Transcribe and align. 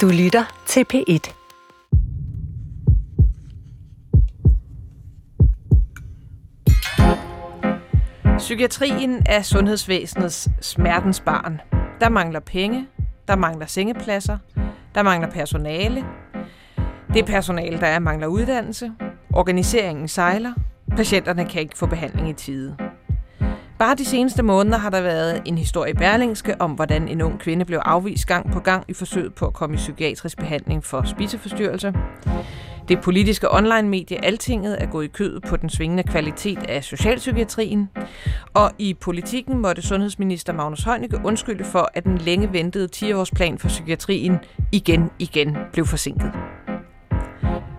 Du 0.00 0.08
lytter 0.08 0.44
til 0.66 0.84
P1. 0.94 1.34
Psykiatrien 8.38 9.22
er 9.26 9.42
sundhedsvæsenets 9.42 10.48
smertens 10.60 11.20
barn. 11.20 11.60
Der 12.00 12.08
mangler 12.08 12.40
penge, 12.40 12.86
der 13.28 13.36
mangler 13.36 13.66
sengepladser, 13.66 14.38
der 14.94 15.02
mangler 15.02 15.30
personale. 15.30 16.04
Det 17.14 17.26
personale, 17.26 17.80
der 17.80 17.86
er, 17.86 17.98
mangler 17.98 18.26
uddannelse. 18.26 18.92
Organiseringen 19.32 20.08
sejler. 20.08 20.52
Patienterne 20.96 21.44
kan 21.48 21.60
ikke 21.60 21.78
få 21.78 21.86
behandling 21.86 22.28
i 22.28 22.32
tide. 22.32 22.76
Bare 23.84 23.94
de 23.94 24.04
seneste 24.04 24.42
måneder 24.42 24.78
har 24.78 24.90
der 24.90 25.00
været 25.00 25.42
en 25.44 25.58
historie 25.58 25.90
i 25.90 25.94
Berlingske 25.94 26.60
om, 26.60 26.70
hvordan 26.70 27.08
en 27.08 27.22
ung 27.22 27.38
kvinde 27.38 27.64
blev 27.64 27.80
afvist 27.84 28.26
gang 28.26 28.52
på 28.52 28.60
gang 28.60 28.84
i 28.88 28.92
forsøget 28.92 29.34
på 29.34 29.46
at 29.46 29.52
komme 29.52 29.74
i 29.74 29.76
psykiatrisk 29.76 30.38
behandling 30.38 30.84
for 30.84 31.02
spiseforstyrrelse. 31.02 31.94
Det 32.88 33.00
politiske 33.00 33.54
online-medie 33.54 34.24
Altinget 34.24 34.82
er 34.82 34.86
gået 34.86 35.04
i 35.04 35.08
kødet 35.08 35.42
på 35.48 35.56
den 35.56 35.68
svingende 35.68 36.02
kvalitet 36.02 36.58
af 36.68 36.84
socialpsykiatrien. 36.84 37.90
Og 38.54 38.70
i 38.78 38.94
politikken 38.94 39.58
måtte 39.58 39.82
sundhedsminister 39.82 40.52
Magnus 40.52 40.84
Heunicke 40.84 41.20
undskylde 41.24 41.64
for, 41.64 41.90
at 41.94 42.04
den 42.04 42.18
længe 42.18 42.52
ventede 42.52 42.88
10-årsplan 42.96 43.58
for 43.58 43.68
psykiatrien 43.68 44.38
igen 44.72 45.10
igen 45.18 45.56
blev 45.72 45.86
forsinket. 45.86 46.32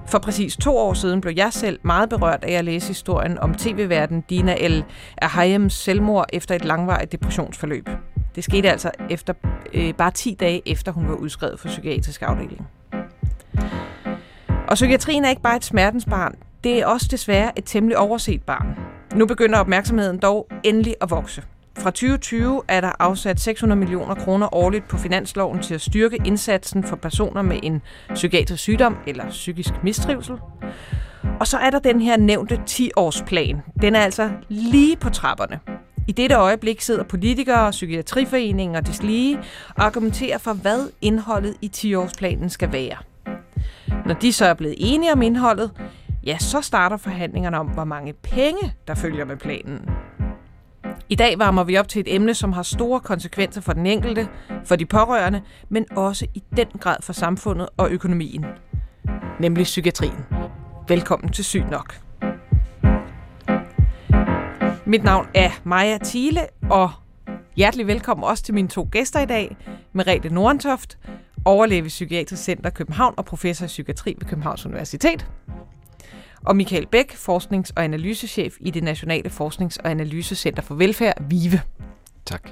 For 0.08 0.20
præcis 0.20 0.58
to 0.58 0.78
år 0.78 0.94
siden 0.94 1.22
blev 1.22 1.34
jeg 1.38 1.54
selv 1.54 1.80
meget 1.84 2.10
berørt 2.10 2.44
af 2.44 2.52
at 2.52 2.66
læse 2.66 2.88
historien 2.88 3.40
om 3.40 3.56
tv-verden 3.56 4.22
Dina 4.22 4.56
El 4.60 4.84
Ahayems 5.18 5.74
selvmord 5.74 6.26
efter 6.34 6.56
et 6.56 6.66
langvarigt 6.66 7.12
depressionsforløb. 7.12 7.90
Det 8.36 8.44
skete 8.44 8.72
altså 8.72 8.92
efter 9.10 9.34
øh, 9.74 9.94
bare 9.94 10.12
10 10.12 10.38
dage 10.40 10.62
efter 10.66 10.92
hun 10.92 11.10
var 11.10 11.16
udskrevet 11.16 11.60
fra 11.60 11.70
psykiatrisk 11.70 12.22
afdeling. 12.22 12.68
Og 14.68 14.74
psykiatrien 14.74 15.26
er 15.26 15.30
ikke 15.30 15.42
bare 15.42 15.56
et 15.56 15.66
smertens 15.66 16.06
barn, 16.06 16.36
det 16.64 16.80
er 16.80 16.86
også 16.86 17.08
desværre 17.12 17.52
et 17.58 17.64
temmelig 17.66 17.98
overset 17.98 18.44
barn. 18.44 18.68
Nu 19.16 19.26
begynder 19.26 19.60
opmærksomheden 19.60 20.18
dog 20.18 20.48
endelig 20.64 20.96
at 21.02 21.10
vokse. 21.10 21.44
Fra 21.78 21.92
2020 21.92 22.62
er 22.68 22.82
der 22.82 22.92
afsat 23.00 23.40
600 23.40 23.80
millioner 23.80 24.16
kroner 24.16 24.56
årligt 24.56 24.88
på 24.88 24.98
finansloven 24.98 25.62
til 25.62 25.74
at 25.74 25.82
styrke 25.82 26.18
indsatsen 26.26 26.84
for 26.84 26.96
personer 26.96 27.42
med 27.42 27.60
en 27.64 27.82
psykiatrisk 28.14 28.64
sygdom 28.64 28.98
eller 29.08 29.30
psykisk 29.30 29.74
mistrivsel. 29.84 30.36
Og 31.40 31.48
så 31.48 31.58
er 31.58 31.70
der 31.70 31.80
den 31.80 32.02
her 32.02 32.18
nævnte 32.18 32.62
10-årsplan. 32.70 33.58
Den 33.82 33.96
er 33.96 34.00
altså 34.00 34.32
lige 34.50 34.96
på 34.98 35.10
trapperne. 35.10 35.60
I 36.08 36.12
dette 36.12 36.36
øjeblik 36.36 36.82
sidder 36.82 37.04
politikere, 37.04 37.72
psykiatriforeninger 37.72 38.80
og 38.80 38.88
deslige 38.88 39.40
og 39.76 39.86
argumenterer 39.86 40.38
for, 40.38 40.54
hvad 40.54 40.90
indholdet 41.02 41.56
i 41.62 41.72
10-årsplanen 41.76 42.50
skal 42.50 42.72
være. 42.72 42.98
Når 44.06 44.14
de 44.14 44.34
så 44.34 44.46
er 44.46 44.54
blevet 44.54 44.76
enige 44.78 45.14
om 45.14 45.22
indholdet, 45.22 45.72
ja, 46.26 46.38
så 46.38 46.62
starter 46.62 46.98
forhandlingerne 46.98 47.60
om, 47.60 47.68
hvor 47.68 47.84
mange 47.84 48.14
penge, 48.14 48.74
der 48.88 48.96
følger 48.96 49.26
med 49.26 49.38
planen. 49.38 49.90
I 51.10 51.16
dag 51.16 51.40
varmer 51.40 51.64
vi 51.64 51.78
op 51.78 51.88
til 51.88 52.00
et 52.00 52.16
emne, 52.16 52.34
som 52.34 52.54
har 52.54 52.64
store 52.64 53.00
konsekvenser 53.00 53.62
for 53.62 53.74
den 53.74 53.86
enkelte, 53.86 54.28
for 54.66 54.76
de 54.76 54.86
pårørende, 54.86 55.42
men 55.70 55.86
også 55.98 56.26
i 56.34 56.44
den 56.58 56.68
grad 56.80 56.98
for 57.02 57.14
samfundet 57.14 57.70
og 57.78 57.92
økonomien. 57.92 58.46
Nemlig 59.40 59.64
psykiatrien. 59.64 60.26
Velkommen 60.88 61.32
til 61.32 61.46
Syg 61.46 61.64
Nok. 61.72 61.96
Mit 64.86 65.04
navn 65.04 65.28
er 65.34 65.50
Maja 65.64 65.98
Thiele, 66.04 66.42
og 66.70 66.92
hjertelig 67.56 67.88
velkommen 67.88 68.24
også 68.24 68.44
til 68.44 68.54
mine 68.54 68.68
to 68.68 68.88
gæster 68.92 69.20
i 69.20 69.26
dag, 69.26 69.58
Merete 69.94 70.30
Nordentoft, 70.30 70.98
overlæge 71.46 71.84
ved 71.84 71.90
Psykiatrisk 71.90 72.44
Center 72.44 72.70
København 72.70 73.14
og 73.18 73.26
professor 73.26 73.66
i 73.66 73.68
psykiatri 73.68 74.16
ved 74.20 74.28
Københavns 74.28 74.66
Universitet. 74.66 75.28
Og 76.46 76.56
Michael 76.56 76.88
Bæk, 76.88 77.12
forsknings- 77.12 77.72
og 77.76 77.84
analysechef 77.84 78.58
i 78.60 78.72
det 78.72 78.84
Nationale 78.84 79.30
Forsknings- 79.30 79.78
og 79.84 79.92
Analysecenter 79.92 80.62
for 80.62 80.76
Velfærd, 80.76 81.24
VIVE. 81.30 81.62
Tak. 82.26 82.50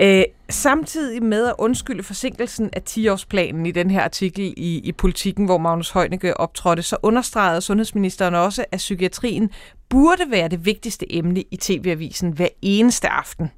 Øh, 0.00 0.24
samtidig 0.50 1.22
med 1.22 1.46
at 1.46 1.54
undskylde 1.58 2.02
forsinkelsen 2.02 2.70
af 2.72 2.82
10-årsplanen 2.90 3.66
i 3.66 3.70
den 3.70 3.90
her 3.90 4.02
artikel 4.02 4.54
i, 4.56 4.78
i 4.78 4.92
Politiken, 4.92 5.44
hvor 5.44 5.58
Magnus 5.58 5.90
Heunicke 5.90 6.40
optrådte, 6.40 6.82
så 6.82 6.96
understregede 7.02 7.60
sundhedsministeren 7.60 8.34
også, 8.34 8.64
at 8.72 8.78
psykiatrien 8.78 9.50
burde 9.88 10.30
være 10.30 10.48
det 10.48 10.64
vigtigste 10.64 11.14
emne 11.14 11.44
i 11.50 11.56
TV-avisen 11.56 12.30
hver 12.30 12.48
eneste 12.62 13.08
aften. 13.08 13.50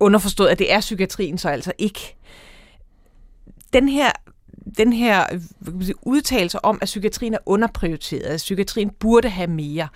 Underforstået, 0.00 0.48
at 0.48 0.58
det 0.58 0.72
er 0.72 0.80
psykiatrien 0.80 1.38
så 1.38 1.48
altså 1.48 1.72
ikke. 1.78 2.16
Den 3.72 3.88
her 3.88 4.10
den 4.78 4.92
her 4.92 5.26
øh, 5.32 5.90
udtalelse 6.02 6.64
om, 6.64 6.78
at 6.82 6.86
psykiatrien 6.86 7.34
er 7.34 7.38
underprioriteret, 7.46 8.22
at 8.22 8.36
psykiatrien 8.36 8.90
burde 8.90 9.28
have 9.28 9.46
mere. 9.46 9.88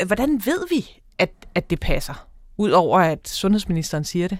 Øh, 0.00 0.06
hvordan 0.06 0.42
ved 0.44 0.68
vi, 0.70 1.00
at, 1.18 1.30
at 1.54 1.70
det 1.70 1.80
passer? 1.80 2.26
Udover 2.56 3.00
at 3.00 3.28
sundhedsministeren 3.28 4.04
siger 4.04 4.28
det. 4.28 4.38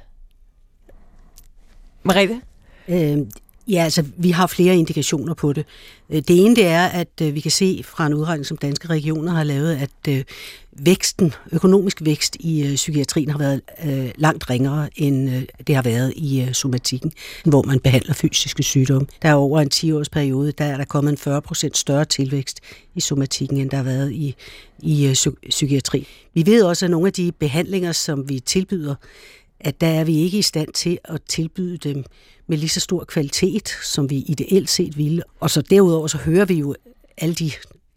Marete? 2.02 2.40
Øh, 2.88 3.18
ja, 3.68 3.84
altså, 3.84 4.04
vi 4.16 4.30
har 4.30 4.46
flere 4.46 4.76
indikationer 4.76 5.34
på 5.34 5.52
det. 5.52 5.66
Øh, 6.10 6.22
det 6.28 6.44
ene 6.44 6.56
det 6.56 6.66
er, 6.66 6.86
at 6.86 7.08
øh, 7.22 7.34
vi 7.34 7.40
kan 7.40 7.50
se 7.50 7.82
fra 7.84 8.06
en 8.06 8.14
udregning, 8.14 8.46
som 8.46 8.56
danske 8.56 8.88
regioner 8.88 9.32
har 9.32 9.44
lavet, 9.44 9.76
at 9.76 10.08
øh, 10.08 10.24
væksten, 10.72 11.34
økonomisk 11.52 12.04
vækst 12.04 12.36
i 12.40 12.72
psykiatrien 12.74 13.30
har 13.30 13.38
været 13.38 13.62
langt 14.16 14.50
ringere, 14.50 14.88
end 14.96 15.46
det 15.66 15.74
har 15.74 15.82
været 15.82 16.12
i 16.16 16.48
somatikken, 16.52 17.12
hvor 17.44 17.62
man 17.62 17.80
behandler 17.80 18.14
fysiske 18.14 18.62
sygdomme. 18.62 19.06
Der 19.22 19.28
er 19.28 19.34
over 19.34 19.60
en 19.60 19.70
10-års 19.74 20.08
periode, 20.08 20.52
der 20.52 20.64
er 20.64 20.76
der 20.76 20.84
kommet 20.84 21.26
en 21.26 21.36
40% 21.36 21.70
større 21.74 22.04
tilvækst 22.04 22.60
i 22.94 23.00
somatikken, 23.00 23.58
end 23.58 23.70
der 23.70 23.76
har 23.76 23.84
været 23.84 24.12
i, 24.12 24.34
i 24.78 25.14
psykiatri. 25.48 26.08
Vi 26.34 26.46
ved 26.46 26.62
også, 26.62 26.84
at 26.86 26.90
nogle 26.90 27.06
af 27.06 27.12
de 27.12 27.32
behandlinger, 27.32 27.92
som 27.92 28.28
vi 28.28 28.40
tilbyder, 28.40 28.94
at 29.64 29.80
der 29.80 29.86
er 29.86 30.04
vi 30.04 30.18
ikke 30.18 30.38
i 30.38 30.42
stand 30.42 30.72
til 30.72 30.98
at 31.04 31.20
tilbyde 31.28 31.76
dem 31.78 32.04
med 32.46 32.58
lige 32.58 32.68
så 32.68 32.80
stor 32.80 33.04
kvalitet, 33.04 33.68
som 33.68 34.10
vi 34.10 34.16
ideelt 34.16 34.70
set 34.70 34.96
ville. 34.96 35.22
Og 35.40 35.50
så 35.50 35.62
derudover 35.62 36.06
så 36.06 36.18
hører 36.18 36.44
vi 36.44 36.54
jo 36.54 36.74
alle 37.16 37.34
de 37.34 37.50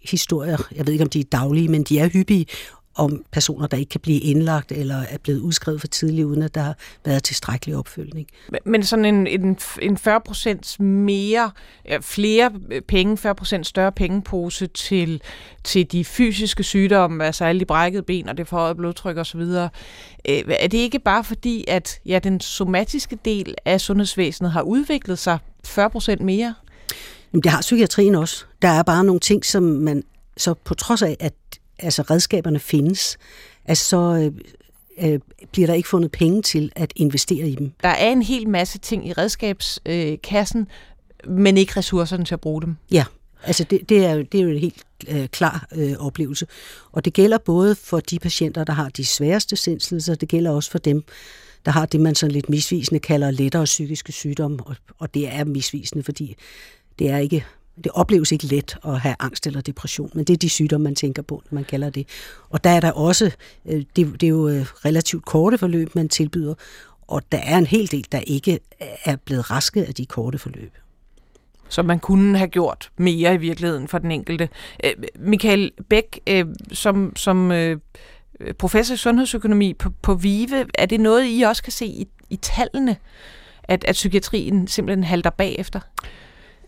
historier, 0.09 0.57
jeg 0.75 0.85
ved 0.85 0.93
ikke 0.93 1.03
om 1.03 1.09
de 1.09 1.19
er 1.19 1.23
daglige, 1.31 1.67
men 1.67 1.83
de 1.83 1.99
er 1.99 2.09
hyppige, 2.09 2.45
om 2.95 3.25
personer, 3.31 3.67
der 3.67 3.77
ikke 3.77 3.89
kan 3.89 4.01
blive 4.01 4.19
indlagt 4.19 4.71
eller 4.71 4.95
er 4.95 5.17
blevet 5.17 5.39
udskrevet 5.39 5.81
for 5.81 5.87
tidligt, 5.87 6.25
uden 6.25 6.41
at 6.41 6.55
der 6.55 6.61
har 6.61 6.75
været 7.05 7.23
tilstrækkelig 7.23 7.75
opfølgning. 7.75 8.27
Men 8.65 8.83
sådan 8.83 9.05
en, 9.05 9.27
en, 9.27 9.57
en 9.81 9.97
40% 10.07 10.83
mere, 10.83 11.51
flere 12.01 12.51
penge, 12.87 13.33
40% 13.41 13.63
større 13.63 13.91
pengepose 13.91 14.67
til, 14.67 15.21
til 15.63 15.91
de 15.91 16.05
fysiske 16.05 16.63
sygdomme, 16.63 17.25
altså 17.25 17.45
alle 17.45 17.59
de 17.59 17.65
brækkede 17.65 18.03
ben 18.03 18.29
og 18.29 18.37
det 18.37 18.47
forhøjede 18.47 18.75
blodtryk 18.75 19.17
osv., 19.17 19.39
øh, 19.39 19.69
er 20.49 20.67
det 20.67 20.77
ikke 20.77 20.99
bare 20.99 21.23
fordi, 21.23 21.65
at 21.67 21.99
ja, 22.05 22.19
den 22.19 22.39
somatiske 22.39 23.17
del 23.25 23.55
af 23.65 23.81
sundhedsvæsenet 23.81 24.51
har 24.51 24.61
udviklet 24.61 25.19
sig 25.19 25.37
40% 25.67 26.23
mere? 26.23 26.53
Jamen, 27.33 27.43
det 27.43 27.51
har 27.51 27.61
psykiatrien 27.61 28.15
også. 28.15 28.45
Der 28.61 28.67
er 28.67 28.83
bare 28.83 29.03
nogle 29.03 29.19
ting, 29.19 29.45
som 29.45 29.63
man 29.63 30.03
så 30.37 30.53
på 30.53 30.73
trods 30.73 31.01
af, 31.01 31.17
at 31.19 31.33
altså 31.79 32.01
redskaberne 32.01 32.59
findes, 32.59 33.17
altså 33.65 33.85
så 33.85 33.97
øh, 33.97 35.11
øh, 35.11 35.19
bliver 35.51 35.67
der 35.67 35.73
ikke 35.73 35.89
fundet 35.89 36.11
penge 36.11 36.41
til 36.41 36.71
at 36.75 36.93
investere 36.95 37.49
i 37.49 37.55
dem. 37.55 37.71
Der 37.83 37.89
er 37.89 38.11
en 38.11 38.21
hel 38.21 38.49
masse 38.49 38.77
ting 38.77 39.07
i 39.07 39.13
redskabskassen, 39.13 40.67
øh, 41.25 41.31
men 41.31 41.57
ikke 41.57 41.73
ressourcerne 41.77 42.25
til 42.25 42.33
at 42.33 42.41
bruge 42.41 42.61
dem. 42.61 42.75
Ja, 42.91 43.05
altså 43.43 43.63
det, 43.63 43.89
det, 43.89 44.05
er, 44.05 44.13
jo, 44.13 44.21
det 44.21 44.39
er 44.39 44.43
jo 44.43 44.49
en 44.49 44.59
helt 44.59 44.83
øh, 45.07 45.27
klar 45.27 45.67
øh, 45.75 45.93
oplevelse. 45.99 46.47
Og 46.91 47.05
det 47.05 47.13
gælder 47.13 47.37
både 47.37 47.75
for 47.75 47.99
de 47.99 48.19
patienter, 48.19 48.63
der 48.63 48.73
har 48.73 48.89
de 48.89 49.05
sværeste 49.05 49.55
sindslidelser, 49.55 50.15
det 50.15 50.29
gælder 50.29 50.51
også 50.51 50.71
for 50.71 50.77
dem, 50.77 51.03
der 51.65 51.71
har 51.71 51.85
det, 51.85 52.01
man 52.01 52.15
sådan 52.15 52.31
lidt 52.31 52.49
misvisende 52.49 52.99
kalder 52.99 53.31
lettere 53.31 53.65
psykiske 53.65 54.11
sygdomme, 54.11 54.59
og, 54.65 54.75
og 54.99 55.13
det 55.13 55.27
er 55.27 55.43
misvisende, 55.43 56.03
fordi 56.03 56.35
det 56.99 57.09
er 57.09 57.17
ikke 57.17 57.45
det 57.83 57.91
opleves 57.91 58.31
ikke 58.31 58.45
let 58.45 58.77
at 58.85 58.99
have 58.99 59.15
angst 59.19 59.47
eller 59.47 59.61
depression, 59.61 60.11
men 60.13 60.23
det 60.25 60.33
er 60.33 60.37
de 60.37 60.49
sygdomme, 60.49 60.83
man 60.83 60.95
tænker 60.95 61.21
på, 61.21 61.41
når 61.51 61.55
man 61.55 61.63
kalder 61.63 61.89
det. 61.89 62.07
Og 62.49 62.63
der 62.63 62.69
er 62.69 62.79
der 62.79 62.91
også, 62.91 63.31
øh, 63.65 63.83
det, 63.95 64.21
det 64.21 64.23
er 64.23 64.27
jo 64.27 64.47
øh, 64.47 64.61
relativt 64.61 65.25
korte 65.25 65.57
forløb, 65.57 65.95
man 65.95 66.09
tilbyder, 66.09 66.53
og 67.07 67.21
der 67.31 67.37
er 67.37 67.57
en 67.57 67.65
hel 67.65 67.91
del, 67.91 68.05
der 68.11 68.19
ikke 68.19 68.59
er 69.05 69.15
blevet 69.15 69.51
raske 69.51 69.85
af 69.85 69.93
de 69.93 70.05
korte 70.05 70.37
forløb. 70.37 70.71
Så 71.69 71.83
man 71.83 71.99
kunne 71.99 72.37
have 72.37 72.47
gjort 72.47 72.91
mere 72.97 73.33
i 73.33 73.37
virkeligheden 73.37 73.87
for 73.87 73.97
den 73.97 74.11
enkelte. 74.11 74.49
Øh, 74.83 74.93
Michael 75.19 75.71
Bæk, 75.89 76.29
som, 76.71 77.13
som 77.15 77.51
professor 78.57 78.93
i 78.93 78.97
sundhedsøkonomi 78.97 79.73
på, 79.73 79.89
på 80.01 80.13
VIVE, 80.13 80.65
er 80.73 80.85
det 80.85 80.99
noget, 80.99 81.25
I 81.27 81.41
også 81.41 81.63
kan 81.63 81.71
se 81.71 81.85
i, 81.85 82.07
i 82.29 82.35
tallene, 82.35 82.97
at, 83.63 83.83
at 83.83 83.93
psykiatrien 83.93 84.67
simpelthen 84.67 85.03
halter 85.03 85.29
bagefter? 85.29 85.79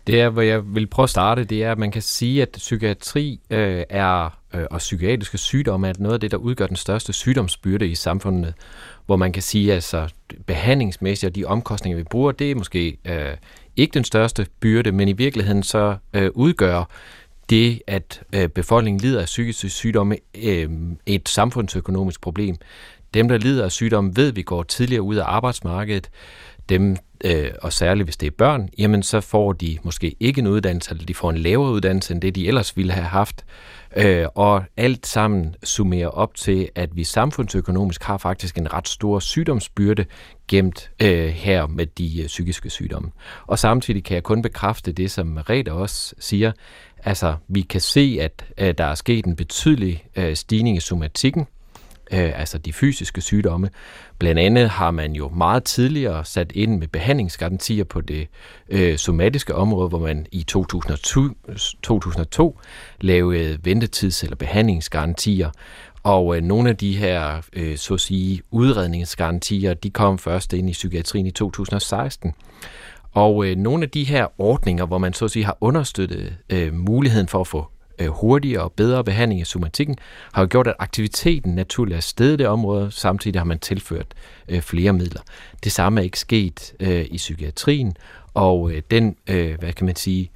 Det 0.08 0.20
er, 0.20 0.28
hvor 0.28 0.42
jeg 0.42 0.74
vil 0.74 0.86
prøve 0.86 1.04
at 1.04 1.10
starte, 1.10 1.44
det 1.44 1.64
er, 1.64 1.72
at 1.72 1.78
man 1.78 1.90
kan 1.90 2.02
sige, 2.02 2.42
at 2.42 2.48
psykiatri 2.52 3.40
øh, 3.50 3.84
er, 3.90 4.38
øh, 4.54 4.64
og 4.70 4.78
psykiatriske 4.78 5.38
sygdomme 5.38 5.88
er 5.88 5.92
noget 5.98 6.14
af 6.14 6.20
det, 6.20 6.30
der 6.30 6.36
udgør 6.36 6.66
den 6.66 6.76
største 6.76 7.12
sygdomsbyrde 7.12 7.88
i 7.88 7.94
samfundet, 7.94 8.54
hvor 9.06 9.16
man 9.16 9.32
kan 9.32 9.42
sige, 9.42 9.70
at 9.70 9.74
altså, 9.74 10.08
behandlingsmæssigt 10.46 11.30
og 11.30 11.36
de 11.36 11.44
omkostninger, 11.44 11.96
vi 11.96 12.02
bruger, 12.02 12.32
det 12.32 12.50
er 12.50 12.54
måske 12.54 12.98
øh, 13.04 13.36
ikke 13.76 13.94
den 13.94 14.04
største 14.04 14.46
byrde, 14.60 14.92
men 14.92 15.08
i 15.08 15.12
virkeligheden 15.12 15.62
så 15.62 15.96
øh, 16.14 16.30
udgør 16.34 16.90
det, 17.50 17.82
at 17.86 18.22
øh, 18.34 18.48
befolkningen 18.48 19.00
lider 19.00 19.20
af 19.20 19.26
psykiske 19.26 19.68
sygdomme, 19.68 20.16
øh, 20.44 20.70
et 21.06 21.28
samfundsøkonomisk 21.28 22.20
problem. 22.20 22.56
Dem, 23.14 23.28
der 23.28 23.38
lider 23.38 23.64
af 23.64 23.72
sygdomme, 23.72 24.12
ved 24.16 24.32
vi 24.32 24.42
går 24.42 24.62
tidligere 24.62 25.02
ud 25.02 25.16
af 25.16 25.24
arbejdsmarkedet. 25.26 26.10
Dem, 26.68 26.96
øh, 27.24 27.50
og 27.62 27.72
særligt 27.72 28.06
hvis 28.06 28.16
det 28.16 28.26
er 28.26 28.30
børn, 28.38 28.68
jamen 28.78 29.02
så 29.02 29.20
får 29.20 29.52
de 29.52 29.78
måske 29.82 30.16
ikke 30.20 30.38
en 30.38 30.46
uddannelse, 30.46 30.90
eller 30.90 31.04
de 31.04 31.14
får 31.14 31.30
en 31.30 31.38
lavere 31.38 31.72
uddannelse, 31.72 32.14
end 32.14 32.22
det 32.22 32.34
de 32.34 32.48
ellers 32.48 32.76
ville 32.76 32.92
have 32.92 33.06
haft. 33.06 33.44
Øh, 33.96 34.26
og 34.34 34.64
alt 34.76 35.06
sammen 35.06 35.54
summerer 35.64 36.08
op 36.08 36.34
til, 36.34 36.68
at 36.74 36.96
vi 36.96 37.04
samfundsøkonomisk 37.04 38.02
har 38.02 38.18
faktisk 38.18 38.58
en 38.58 38.72
ret 38.72 38.88
stor 38.88 39.18
sygdomsbyrde 39.18 40.04
gemt 40.48 40.90
øh, 41.02 41.28
her 41.28 41.66
med 41.66 41.86
de 41.86 42.22
øh, 42.22 42.26
psykiske 42.26 42.70
sygdomme. 42.70 43.10
Og 43.46 43.58
samtidig 43.58 44.04
kan 44.04 44.14
jeg 44.14 44.22
kun 44.22 44.42
bekræfte 44.42 44.92
det, 44.92 45.10
som 45.10 45.36
Reda 45.36 45.72
også 45.72 46.14
siger. 46.18 46.52
Altså, 47.04 47.34
vi 47.48 47.60
kan 47.60 47.80
se, 47.80 48.18
at 48.20 48.44
øh, 48.58 48.74
der 48.78 48.84
er 48.84 48.94
sket 48.94 49.24
en 49.24 49.36
betydelig 49.36 50.04
øh, 50.16 50.36
stigning 50.36 50.76
i 50.76 50.80
somatikken, 50.80 51.46
øh, 52.12 52.40
altså 52.40 52.58
de 52.58 52.72
fysiske 52.72 53.20
sygdomme. 53.20 53.70
Blandt 54.18 54.40
andet 54.40 54.68
har 54.68 54.90
man 54.90 55.12
jo 55.12 55.28
meget 55.28 55.64
tidligere 55.64 56.24
sat 56.24 56.52
ind 56.54 56.78
med 56.78 56.88
behandlingsgarantier 56.88 57.84
på 57.84 58.00
det 58.00 58.28
øh, 58.68 58.98
somatiske 58.98 59.54
område, 59.54 59.88
hvor 59.88 59.98
man 59.98 60.26
i 60.32 60.42
2002, 60.42 61.28
2002 61.82 62.60
lavede 63.00 63.58
ventetids- 63.66 64.22
eller 64.24 64.36
behandlingsgarantier, 64.36 65.50
og 66.02 66.36
øh, 66.36 66.42
nogle 66.42 66.68
af 66.68 66.76
de 66.76 66.96
her, 66.96 67.42
øh, 67.52 67.76
så 67.76 67.94
at 67.94 68.00
sige, 68.00 68.42
udredningsgarantier, 68.50 69.74
de 69.74 69.90
kom 69.90 70.18
først 70.18 70.52
ind 70.52 70.70
i 70.70 70.72
psykiatrien 70.72 71.26
i 71.26 71.30
2016. 71.30 72.34
Og 73.12 73.46
øh, 73.46 73.56
nogle 73.56 73.82
af 73.82 73.90
de 73.90 74.04
her 74.04 74.40
ordninger, 74.40 74.86
hvor 74.86 74.98
man 74.98 75.12
så 75.12 75.24
at 75.24 75.30
sige 75.30 75.44
har 75.44 75.58
understøttet 75.60 76.36
øh, 76.50 76.74
muligheden 76.74 77.28
for 77.28 77.40
at 77.40 77.46
få 77.46 77.66
Øh, 77.98 78.08
hurtigere 78.08 78.62
og 78.62 78.72
bedre 78.72 79.04
behandling 79.04 79.40
af 79.40 79.46
somatikken, 79.46 79.96
har 80.32 80.42
jo 80.42 80.48
gjort, 80.50 80.66
at 80.66 80.74
aktiviteten 80.78 81.54
naturligt 81.54 81.96
er 81.96 82.00
stedet 82.00 82.34
i 82.34 82.36
det 82.36 82.46
område, 82.46 82.90
samtidig 82.90 83.40
har 83.40 83.44
man 83.44 83.58
tilført 83.58 84.06
øh, 84.48 84.60
flere 84.60 84.92
midler. 84.92 85.20
Det 85.64 85.72
samme 85.72 86.00
er 86.00 86.04
ikke 86.04 86.18
sket 86.18 86.74
øh, 86.80 87.06
i 87.10 87.16
psykiatrien, 87.16 87.96
og 88.34 88.72
den, 88.90 89.16
hvad 89.26 89.72
kan 89.72 89.86
man 89.86 89.96
sige, 89.96 90.30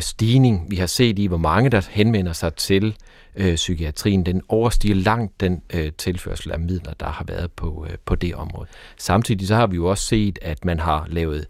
stigning, 0.00 0.66
vi 0.70 0.76
har 0.76 0.86
set 0.86 1.18
i, 1.18 1.26
hvor 1.26 1.36
mange 1.36 1.70
der 1.70 1.86
henvender 1.90 2.32
sig 2.32 2.54
til 2.54 2.94
øh, 3.36 3.54
psykiatrien, 3.54 4.26
den 4.26 4.42
overstiger 4.48 4.94
langt 4.94 5.40
den 5.40 5.62
øh, 5.74 5.92
tilførsel 5.98 6.52
af 6.52 6.60
midler, 6.60 6.92
der 7.00 7.06
har 7.06 7.24
været 7.24 7.52
på, 7.52 7.86
øh, 7.90 7.96
på 8.04 8.14
det 8.14 8.34
område. 8.34 8.68
Samtidig 8.98 9.48
så 9.48 9.54
har 9.54 9.66
vi 9.66 9.76
jo 9.76 9.86
også 9.86 10.04
set, 10.04 10.38
at 10.42 10.64
man 10.64 10.80
har 10.80 11.06
lavet 11.08 11.46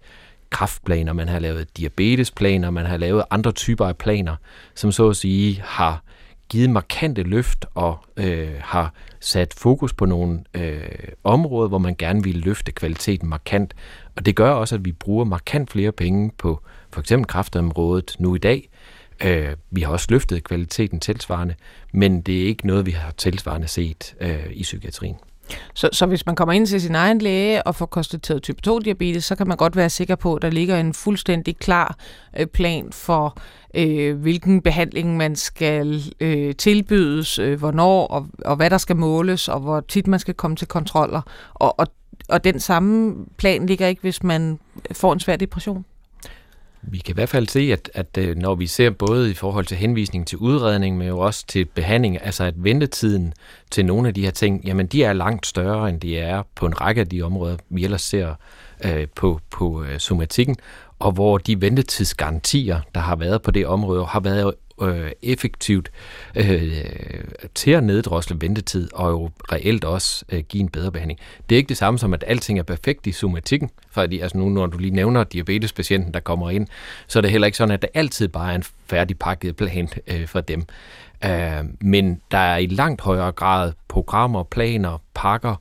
kraftplaner, 0.51 1.13
man 1.13 1.29
har 1.29 1.39
lavet 1.39 1.77
diabetesplaner, 1.77 2.71
man 2.71 2.87
har 2.87 2.97
lavet 2.97 3.25
andre 3.31 3.53
typer 3.53 3.87
af 3.87 3.97
planer, 3.97 4.37
som 4.75 4.93
så 4.93 5.09
at 5.09 5.17
sige 5.17 5.61
har 5.65 6.03
givet 6.49 6.71
markante 6.71 7.23
løft 7.23 7.67
og 7.75 7.99
øh, 8.17 8.51
har 8.61 8.95
sat 9.21 9.55
fokus 9.55 9.93
på 9.93 10.07
nogle 10.07 10.45
øh, 10.55 10.83
områder, 11.25 11.69
hvor 11.69 11.79
man 11.79 11.95
gerne 11.99 12.25
vil 12.25 12.37
løfte 12.37 12.73
kvaliteten 12.73 13.29
markant. 13.29 13.75
Og 14.17 14.27
det 14.27 14.37
gør 14.37 14.51
også, 14.51 14.75
at 14.75 14.85
vi 14.85 14.93
bruger 14.93 15.25
markant 15.25 15.71
flere 15.71 15.93
penge 15.93 16.31
på 16.39 16.63
for 16.93 17.01
eksempel 17.01 17.27
kraftområdet 17.27 18.17
nu 18.19 18.35
i 18.35 18.39
dag. 18.39 18.69
Øh, 19.25 19.57
vi 19.71 19.81
har 19.81 19.93
også 19.93 20.07
løftet 20.11 20.45
kvaliteten 20.45 21.01
tilsvarende, 21.01 21.55
men 21.93 22.21
det 22.21 22.43
er 22.43 22.47
ikke 22.47 22.67
noget, 22.67 22.87
vi 22.87 22.91
har 22.91 23.11
tilsvarende 23.11 23.69
set 23.69 24.15
øh, 24.21 24.47
i 24.51 24.63
psykiatrien. 24.63 25.17
Så, 25.75 25.89
så 25.93 26.07
hvis 26.07 26.27
man 26.27 26.35
kommer 26.35 26.53
ind 26.53 26.67
til 26.67 26.81
sin 26.81 26.95
egen 26.95 27.19
læge 27.19 27.63
og 27.63 27.75
får 27.75 27.87
konstateret 27.87 28.43
type 28.43 28.61
2-diabetes, 28.69 29.25
så 29.25 29.35
kan 29.35 29.49
man 29.49 29.57
godt 29.57 29.77
være 29.77 29.91
sikker 29.91 30.15
på, 30.15 30.35
at 30.35 30.43
der 30.43 30.51
ligger 30.51 30.77
en 30.77 30.95
fuldstændig 30.95 31.57
klar 31.57 31.97
øh, 32.39 32.47
plan 32.47 32.93
for, 32.93 33.37
øh, 33.75 34.17
hvilken 34.21 34.63
behandling 34.63 35.17
man 35.17 35.37
skal 35.37 36.03
øh, 36.21 36.55
tilbydes, 36.55 37.39
øh, 37.39 37.59
hvornår 37.59 38.07
og, 38.07 38.27
og 38.45 38.57
hvad 38.57 38.71
der 38.71 38.79
skal 38.79 38.97
måles, 38.97 39.49
og 39.49 39.61
hvor 39.61 39.81
tit 39.81 40.07
man 40.07 40.21
skal 40.21 40.35
komme 40.35 40.57
til 40.57 40.69
kontroller. 40.69 41.23
Og, 41.55 41.81
og, 41.81 41.87
og 42.29 42.45
den 42.45 42.61
samme 42.61 43.15
plan 43.37 43.67
ligger 43.67 43.87
ikke, 43.87 44.03
hvis 44.03 44.23
man 44.23 44.59
får 44.93 45.13
en 45.13 45.21
svær 45.21 45.37
depression? 45.37 45.85
Vi 46.83 46.99
kan 46.99 47.13
i 47.13 47.15
hvert 47.15 47.29
fald 47.29 47.49
se, 47.49 47.61
at, 47.61 47.91
at 47.95 48.19
øh, 48.19 48.37
når 48.37 48.55
vi 48.55 48.67
ser 48.67 48.91
både 48.91 49.31
i 49.31 49.35
forhold 49.35 49.67
til 49.67 49.77
henvisning 49.77 50.27
til 50.27 50.39
udredning, 50.39 50.99
men 50.99 51.09
jo 51.09 51.19
også 51.19 51.47
til 51.47 51.65
behandling, 51.65 52.23
altså 52.23 52.45
at 52.45 52.55
ventetiden 52.57 53.33
til 53.71 53.87
nogle 53.87 54.09
af 54.09 54.15
de 54.15 54.25
her 54.25 54.31
ting, 54.31 54.65
jamen 54.65 54.87
de 54.87 55.05
er 55.05 55.13
langt 55.13 55.47
større, 55.47 55.89
end 55.89 56.01
de 56.01 56.19
er 56.19 56.43
på 56.55 56.67
en 56.67 56.81
række 56.81 57.01
af 57.01 57.09
de 57.09 57.23
områder, 57.23 57.57
vi 57.69 57.85
ellers 57.85 58.03
ser 58.03 58.35
øh, 58.85 59.07
på, 59.15 59.41
på 59.51 59.85
øh, 59.85 59.99
somatikken, 59.99 60.57
og 60.99 61.13
hvor 61.13 61.39
de 61.39 61.61
ventetidsgarantier, 61.61 62.81
der 62.95 63.01
har 63.01 63.17
været 63.17 63.43
på 63.43 63.51
det 63.51 63.67
område, 63.67 64.05
har 64.05 64.21
været 64.21 64.55
øh, 64.83 65.11
effektivt 65.23 65.91
øh, 66.35 66.85
til 67.55 67.71
at 67.71 67.85
neddrosle 67.85 68.37
ventetid 68.41 68.89
og 68.95 69.11
jo 69.11 69.31
reelt 69.53 69.85
også 69.85 70.25
øh, 70.33 70.43
give 70.49 70.61
en 70.61 70.69
bedre 70.69 70.93
behandling. 70.93 71.21
Det 71.49 71.55
er 71.55 71.57
ikke 71.57 71.69
det 71.69 71.77
samme 71.77 71.99
som, 71.99 72.15
at 72.15 72.25
alting 72.27 72.59
er 72.59 72.63
perfekt 72.63 73.07
i 73.07 73.13
somatikken, 73.13 73.71
fordi 73.91 74.21
altså 74.21 74.39
nu, 74.39 74.49
når 74.49 74.67
du 74.67 74.79
lige 74.79 74.95
nævner 74.95 75.25
diabetespatienten, 75.25 76.15
der 76.15 76.21
kommer 76.21 76.51
ind, 76.51 76.67
så 77.07 77.19
er 77.19 77.21
det 77.21 77.31
heller 77.31 77.47
ikke 77.47 77.59
sådan, 77.59 77.75
at 77.75 77.83
der 77.83 77.89
altid 77.95 78.29
bare 78.29 78.51
er 78.51 78.55
en 78.55 78.65
færdigpakket 78.87 79.57
plan 79.57 79.89
øh, 80.07 80.27
for 80.27 80.41
dem. 80.41 80.65
Øh, 81.25 81.65
men 81.81 82.21
der 82.31 82.39
er 82.39 82.57
i 82.57 82.67
langt 82.67 83.01
højere 83.01 83.33
grad 83.33 83.73
programmer, 83.89 84.43
planer, 84.43 85.03
pakker, 85.15 85.57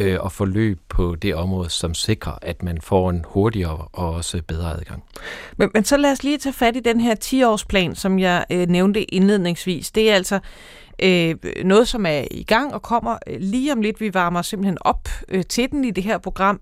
øh, 0.00 0.18
og 0.20 0.32
forløb 0.32 0.78
på 0.88 1.14
det 1.14 1.34
område, 1.34 1.70
som 1.70 1.94
sikrer, 1.94 2.32
at 2.42 2.62
man 2.62 2.78
får 2.80 3.10
en 3.10 3.24
hurtigere 3.28 3.88
og 3.92 4.10
også 4.14 4.42
bedre 4.48 4.72
adgang. 4.72 5.02
Men, 5.56 5.70
men 5.74 5.84
så 5.84 5.96
lad 5.96 6.12
os 6.12 6.22
lige 6.22 6.38
tage 6.38 6.52
fat 6.52 6.76
i 6.76 6.80
den 6.80 7.00
her 7.00 7.14
10-årsplan, 7.24 7.94
som 7.94 8.18
jeg 8.18 8.44
øh, 8.52 8.68
nævnte 8.68 9.14
indledningsvis. 9.14 9.90
Det 9.90 10.10
er 10.10 10.14
altså 10.14 10.38
øh, 11.02 11.34
noget, 11.64 11.88
som 11.88 12.06
er 12.06 12.24
i 12.30 12.42
gang 12.42 12.74
og 12.74 12.82
kommer 12.82 13.18
øh, 13.26 13.36
lige 13.40 13.72
om 13.72 13.80
lidt. 13.80 14.00
Vi 14.00 14.14
varmer 14.14 14.42
simpelthen 14.42 14.78
op 14.80 15.08
øh, 15.28 15.44
til 15.44 15.70
den 15.70 15.84
i 15.84 15.90
det 15.90 16.04
her 16.04 16.18
program, 16.18 16.60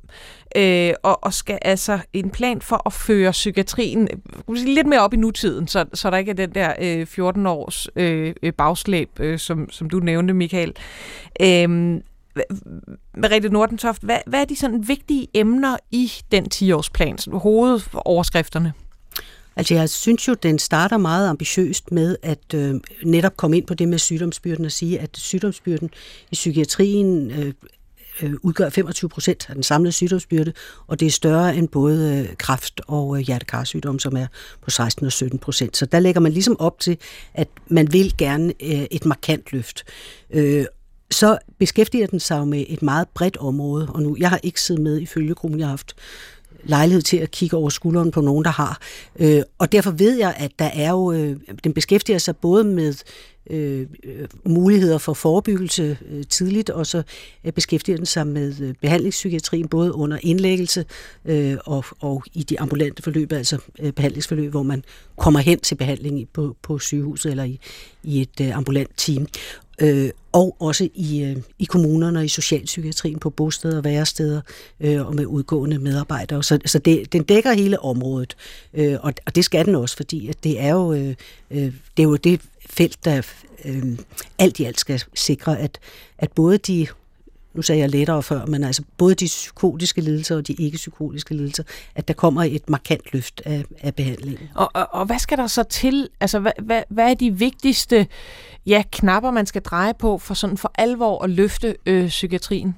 øh, 0.57 0.93
og, 1.03 1.25
og 1.25 1.35
skal 1.35 1.59
altså 1.63 1.99
en 2.13 2.31
plan 2.31 2.61
for 2.61 2.83
at 2.87 2.93
føre 2.93 3.31
psykiatrien 3.31 4.09
øh, 4.49 4.55
lidt 4.55 4.87
mere 4.87 5.01
op 5.01 5.15
i 5.15 5.17
nutiden, 5.17 5.69
så, 5.69 5.85
så 5.95 6.11
der 6.11 6.17
ikke 6.17 6.31
er 6.31 6.35
den 6.35 6.55
der 6.55 6.73
øh, 6.81 7.07
14-års 7.11 7.89
øh, 7.97 8.35
øh 8.43 8.53
bagslæb, 8.53 9.21
øh, 9.21 9.39
som, 9.39 9.71
som 9.71 9.91
du 9.91 9.99
nævnte, 9.99 10.35
Michael. 10.35 10.75
Øh, 11.43 12.01
Merete 13.17 13.49
Nordentoft, 13.49 14.03
hvad, 14.03 14.19
hvad 14.27 14.41
er 14.41 14.45
de 14.45 14.57
sådan 14.57 14.89
vigtige 14.89 15.29
emner 15.35 15.77
i 15.91 16.13
den 16.33 16.47
10-årsplan, 16.55 17.39
hovedoverskrifterne? 17.39 18.73
Altså 19.57 19.75
jeg 19.75 19.91
synes 19.91 20.29
jo, 20.29 20.35
den 20.35 20.59
starter 20.59 20.97
meget 20.97 21.29
ambitiøst 21.29 21.93
med 21.93 22.17
at 22.23 22.55
øh, 22.55 22.75
netop 23.05 23.37
komme 23.37 23.57
ind 23.57 23.67
på 23.67 23.75
det 23.75 23.89
med 23.89 23.99
sygdomsbyrden 23.99 24.65
og 24.65 24.73
sige, 24.73 25.01
at 25.01 25.11
sygdomsbyrden 25.17 25.91
i 26.31 26.35
psykiatrien 26.35 27.31
øh, 27.31 27.53
øh, 28.23 28.35
udgør 28.43 28.69
25 28.69 29.09
procent 29.09 29.47
af 29.49 29.55
den 29.55 29.63
samlede 29.63 29.93
sygdomsbyrde, 29.93 30.53
og 30.87 31.01
det 31.01 31.07
er 31.07 31.11
større 31.11 31.57
end 31.57 31.69
både 31.69 32.27
øh, 32.31 32.37
kræft 32.37 32.81
og 32.87 33.19
øh, 33.19 33.27
hjertekarsygdom, 33.27 33.99
som 33.99 34.17
er 34.17 34.27
på 34.63 34.71
16 34.71 35.07
og 35.07 35.13
17 35.13 35.39
procent. 35.39 35.77
Så 35.77 35.87
der 35.87 36.01
lægger 36.01 36.21
man 36.21 36.33
ligesom 36.33 36.61
op 36.61 36.81
til, 36.81 36.99
at 37.35 37.49
man 37.69 37.93
vil 37.93 38.17
gerne 38.19 38.53
øh, 38.63 38.87
et 38.91 39.05
markant 39.05 39.53
løft. 39.53 39.85
Øh, 40.31 40.65
så 41.11 41.39
beskæftiger 41.59 42.07
den 42.07 42.21
sig 42.21 42.39
jo 42.39 42.45
med 42.45 42.65
et 42.69 42.83
meget 42.83 43.09
bredt 43.15 43.37
område, 43.37 43.89
og 43.95 44.03
nu, 44.03 44.17
jeg 44.19 44.31
har 44.31 44.41
ikke 44.43 44.61
siddet 44.61 44.83
med 44.83 45.01
i 45.01 45.07
følgegruppen, 45.07 45.61
jeg 45.61 45.67
har 45.67 45.73
haft 45.73 45.95
lejlighed 46.65 47.03
til 47.03 47.17
at 47.17 47.31
kigge 47.31 47.57
over 47.57 47.69
skulderen 47.69 48.11
på 48.11 48.21
nogen, 48.21 48.45
der 48.45 48.51
har. 48.51 48.81
Øh, 49.19 49.43
og 49.59 49.73
derfor 49.73 49.91
ved 49.91 50.19
jeg, 50.19 50.35
at 50.37 50.51
der 50.59 50.71
er 50.75 50.91
jo, 50.91 51.13
øh, 51.13 51.37
den 51.65 51.73
beskæftiger 51.73 52.19
sig 52.19 52.37
både 52.37 52.65
med 52.65 52.95
øh, 53.51 53.87
øh 54.05 54.29
muligheder 54.45 54.99
for 54.99 55.15
forebyggelse 55.15 55.99
øh, 56.11 56.25
tidligt, 56.31 56.71
og 56.71 56.87
så 56.87 57.03
øh, 57.45 57.53
beskæftiger 57.53 57.97
den 57.97 58.07
sig 58.07 58.27
med 58.27 58.61
øh, 58.61 58.75
behandlingspsykiatrien, 58.81 59.69
både 59.69 59.95
under 59.95 60.19
indlæggelse 60.23 60.85
øh, 61.25 61.57
og, 61.65 61.85
og 62.01 62.25
i 62.35 62.43
de 62.43 62.61
ambulante 62.61 63.03
forløb, 63.03 63.33
altså 63.33 63.59
øh, 63.79 63.93
behandlingsforløb, 63.93 64.51
hvor 64.51 64.63
man 64.63 64.85
kommer 65.17 65.41
hen 65.41 65.61
til 65.61 65.75
behandling 65.75 66.29
på, 66.33 66.57
på 66.63 66.79
sygehuset 66.79 67.31
eller 67.31 67.45
i, 67.45 67.61
i 68.03 68.21
et 68.21 68.41
øh, 68.41 68.57
ambulant 68.57 68.91
team 68.97 69.27
øh, 69.79 70.11
og 70.33 70.57
også 70.61 70.89
i, 70.95 71.23
øh, 71.23 71.37
i 71.59 71.65
kommunerne 71.65 72.19
og 72.19 72.25
i 72.25 72.29
socialpsykiatrien 72.29 73.19
på 73.19 73.31
bosteder 73.31 73.77
og 73.77 73.85
væresteder 73.85 74.41
øh, 74.81 75.07
og 75.07 75.15
med 75.15 75.27
udgående 75.27 75.79
medarbejdere. 75.79 76.43
Så, 76.43 76.59
så 76.67 76.79
det, 76.79 77.13
den 77.13 77.23
dækker 77.23 77.53
hele 77.53 77.81
området, 77.81 78.37
øh, 78.75 78.97
og, 79.01 79.13
og 79.27 79.35
det 79.35 79.45
skal 79.45 79.67
den 79.67 79.75
også, 79.75 79.97
fordi 79.97 80.29
at 80.29 80.45
det 80.45 80.61
er 80.61 80.71
jo 80.71 80.93
øh, 80.93 81.15
øh, 81.51 81.73
det 81.97 82.03
er 82.03 82.03
jo 82.03 82.17
det 82.17 82.41
felt, 82.71 83.05
der 83.05 83.23
øh, 83.65 83.99
alt 84.39 84.61
i 84.61 84.65
alt 84.65 84.81
skal 84.81 85.03
sikre, 85.15 85.59
at, 85.59 85.79
at 86.19 86.33
både 86.33 86.59
de 86.59 86.87
nu 87.59 87.63
sagde 87.63 87.81
jeg 87.81 87.91
lettere 87.91 88.23
før, 88.23 88.47
men 88.47 88.65
altså 88.65 88.83
både 88.99 89.15
de 89.15 89.25
psykotiske 89.25 90.01
lidelser 90.01 90.37
og 90.37 90.47
de 90.47 90.53
ikke-psykotiske 90.53 91.35
lidelser, 91.35 91.63
at 91.95 92.09
der 92.09 92.15
kommer 92.15 92.43
et 92.43 92.71
markant 92.71 93.13
løft 93.13 93.43
af, 93.45 93.65
af 93.81 93.95
behandlingen. 93.95 94.49
Og, 94.55 94.71
og, 94.75 94.89
og 94.91 95.07
hvad 95.07 95.19
skal 95.19 95.39
der 95.39 95.47
så 95.47 95.63
til? 95.63 96.09
Altså, 96.21 96.39
hvad, 96.39 96.53
hvad, 96.63 96.83
hvad 96.89 97.11
er 97.11 97.15
de 97.15 97.39
vigtigste 97.39 98.07
ja, 98.67 98.83
knapper, 98.93 99.31
man 99.31 99.47
skal 99.47 99.63
dreje 99.63 99.95
på 99.95 100.19
for 100.19 100.35
sådan 100.35 100.57
for 100.57 100.73
alvor 100.75 101.25
at 101.25 101.31
løfte 101.31 101.77
øh, 101.87 102.09
psykiatrien? 102.09 102.75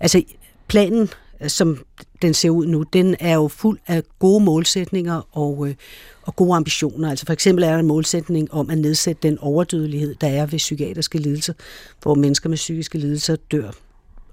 Altså, 0.00 0.22
planen, 0.68 1.08
som 1.48 1.78
den 2.22 2.34
ser 2.34 2.50
ud 2.50 2.66
nu, 2.66 2.82
den 2.82 3.16
er 3.20 3.34
jo 3.34 3.48
fuld 3.48 3.78
af 3.86 4.02
gode 4.18 4.44
målsætninger 4.44 5.28
og, 5.32 5.68
øh, 5.68 5.74
og 6.22 6.36
gode 6.36 6.56
ambitioner. 6.56 7.10
Altså 7.10 7.26
for 7.26 7.32
eksempel 7.32 7.64
er 7.64 7.70
der 7.70 7.78
en 7.78 7.86
målsætning 7.86 8.54
om 8.54 8.70
at 8.70 8.78
nedsætte 8.78 9.28
den 9.28 9.38
overdødelighed, 9.38 10.14
der 10.14 10.28
er 10.28 10.46
ved 10.46 10.58
psykiatriske 10.58 11.18
lidelser, 11.18 11.52
hvor 12.02 12.14
mennesker 12.14 12.48
med 12.48 12.56
psykiske 12.56 12.98
lidelser 12.98 13.36
dør 13.36 13.70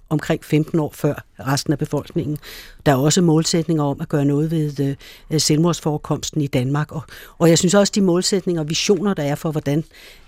omkring 0.09 0.45
15 0.45 0.79
år 0.79 0.91
før 0.95 1.23
resten 1.39 1.73
af 1.73 1.79
befolkningen. 1.79 2.37
Der 2.85 2.91
er 2.91 2.95
også 2.95 3.21
målsætninger 3.21 3.83
om 3.83 4.01
at 4.01 4.09
gøre 4.09 4.25
noget 4.25 4.51
ved 4.51 4.95
øh, 5.31 5.41
selvmordsforekomsten 5.41 6.41
i 6.41 6.47
Danmark. 6.47 6.91
Og, 6.91 7.01
og 7.37 7.49
jeg 7.49 7.57
synes 7.57 7.73
også, 7.73 7.91
de 7.95 8.01
målsætninger 8.01 8.61
og 8.61 8.69
visioner, 8.69 9.13
der 9.13 9.23
er 9.23 9.35
for, 9.35 9.51
hvordan 9.51 9.83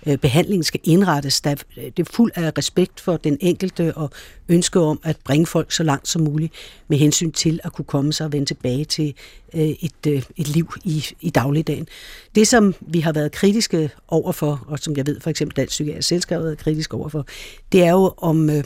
øh, 0.06 0.18
behandlingen 0.18 0.64
skal 0.64 0.80
indrettes, 0.84 1.40
der, 1.40 1.54
øh, 1.76 1.84
det 1.84 1.98
er 1.98 2.12
fuld 2.12 2.32
af 2.34 2.52
respekt 2.58 3.00
for 3.00 3.16
den 3.16 3.38
enkelte 3.40 3.96
og 3.96 4.10
ønske 4.48 4.80
om 4.80 5.00
at 5.02 5.16
bringe 5.24 5.46
folk 5.46 5.72
så 5.72 5.82
langt 5.82 6.08
som 6.08 6.22
muligt 6.22 6.52
med 6.88 6.98
hensyn 6.98 7.32
til 7.32 7.60
at 7.64 7.72
kunne 7.72 7.84
komme 7.84 8.12
sig 8.12 8.26
og 8.26 8.32
vende 8.32 8.46
tilbage 8.46 8.84
til 8.84 9.14
øh, 9.54 9.60
et, 9.60 10.06
øh, 10.06 10.22
et 10.36 10.48
liv 10.48 10.72
i, 10.84 11.06
i 11.20 11.30
dagligdagen. 11.30 11.88
Det, 12.34 12.48
som 12.48 12.74
vi 12.80 13.00
har 13.00 13.12
været 13.12 13.32
kritiske 13.32 13.90
overfor, 14.08 14.64
og 14.68 14.78
som 14.78 14.96
jeg 14.96 15.06
ved 15.06 15.20
for 15.20 15.30
eksempel 15.30 15.56
Dansk 15.56 15.70
Psykiatrisk 15.70 16.08
Selskab 16.08 16.36
har 16.36 16.42
været 16.42 16.58
kritisk 16.58 16.94
overfor, 16.94 17.26
det 17.72 17.84
er 17.84 17.90
jo 17.90 18.14
om... 18.16 18.50
Øh, 18.50 18.64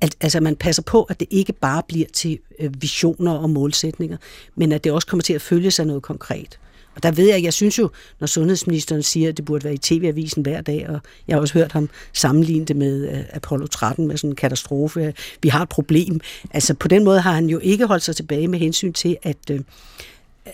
at 0.00 0.16
altså, 0.20 0.40
man 0.40 0.56
passer 0.56 0.82
på, 0.82 1.02
at 1.02 1.20
det 1.20 1.28
ikke 1.30 1.52
bare 1.52 1.82
bliver 1.88 2.06
til 2.12 2.38
øh, 2.58 2.82
visioner 2.82 3.32
og 3.32 3.50
målsætninger, 3.50 4.16
men 4.54 4.72
at 4.72 4.84
det 4.84 4.92
også 4.92 5.06
kommer 5.06 5.22
til 5.22 5.32
at 5.32 5.42
følge 5.42 5.70
sig 5.70 5.86
noget 5.86 6.02
konkret. 6.02 6.58
Og 6.94 7.02
der 7.02 7.10
ved 7.10 7.28
jeg, 7.28 7.42
jeg 7.42 7.52
synes 7.52 7.78
jo, 7.78 7.90
når 8.20 8.26
sundhedsministeren 8.26 9.02
siger, 9.02 9.28
at 9.28 9.36
det 9.36 9.44
burde 9.44 9.64
være 9.64 9.74
i 9.74 9.78
tv-avisen 9.78 10.42
hver 10.42 10.60
dag, 10.60 10.88
og 10.88 11.00
jeg 11.28 11.36
har 11.36 11.40
også 11.40 11.54
hørt 11.54 11.72
ham 11.72 11.88
sammenligne 12.12 12.64
det 12.64 12.76
med 12.76 13.08
øh, 13.08 13.24
Apollo 13.32 13.66
13 13.66 14.06
med 14.06 14.16
sådan 14.16 14.30
en 14.30 14.36
katastrofe. 14.36 15.14
Vi 15.42 15.48
har 15.48 15.62
et 15.62 15.68
problem. 15.68 16.20
Altså 16.50 16.74
på 16.74 16.88
den 16.88 17.04
måde 17.04 17.20
har 17.20 17.32
han 17.32 17.46
jo 17.46 17.58
ikke 17.58 17.86
holdt 17.86 18.02
sig 18.02 18.16
tilbage 18.16 18.48
med 18.48 18.58
hensyn 18.58 18.92
til, 18.92 19.16
at 19.22 19.50
øh, 19.50 19.60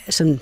sådan, 0.09 0.41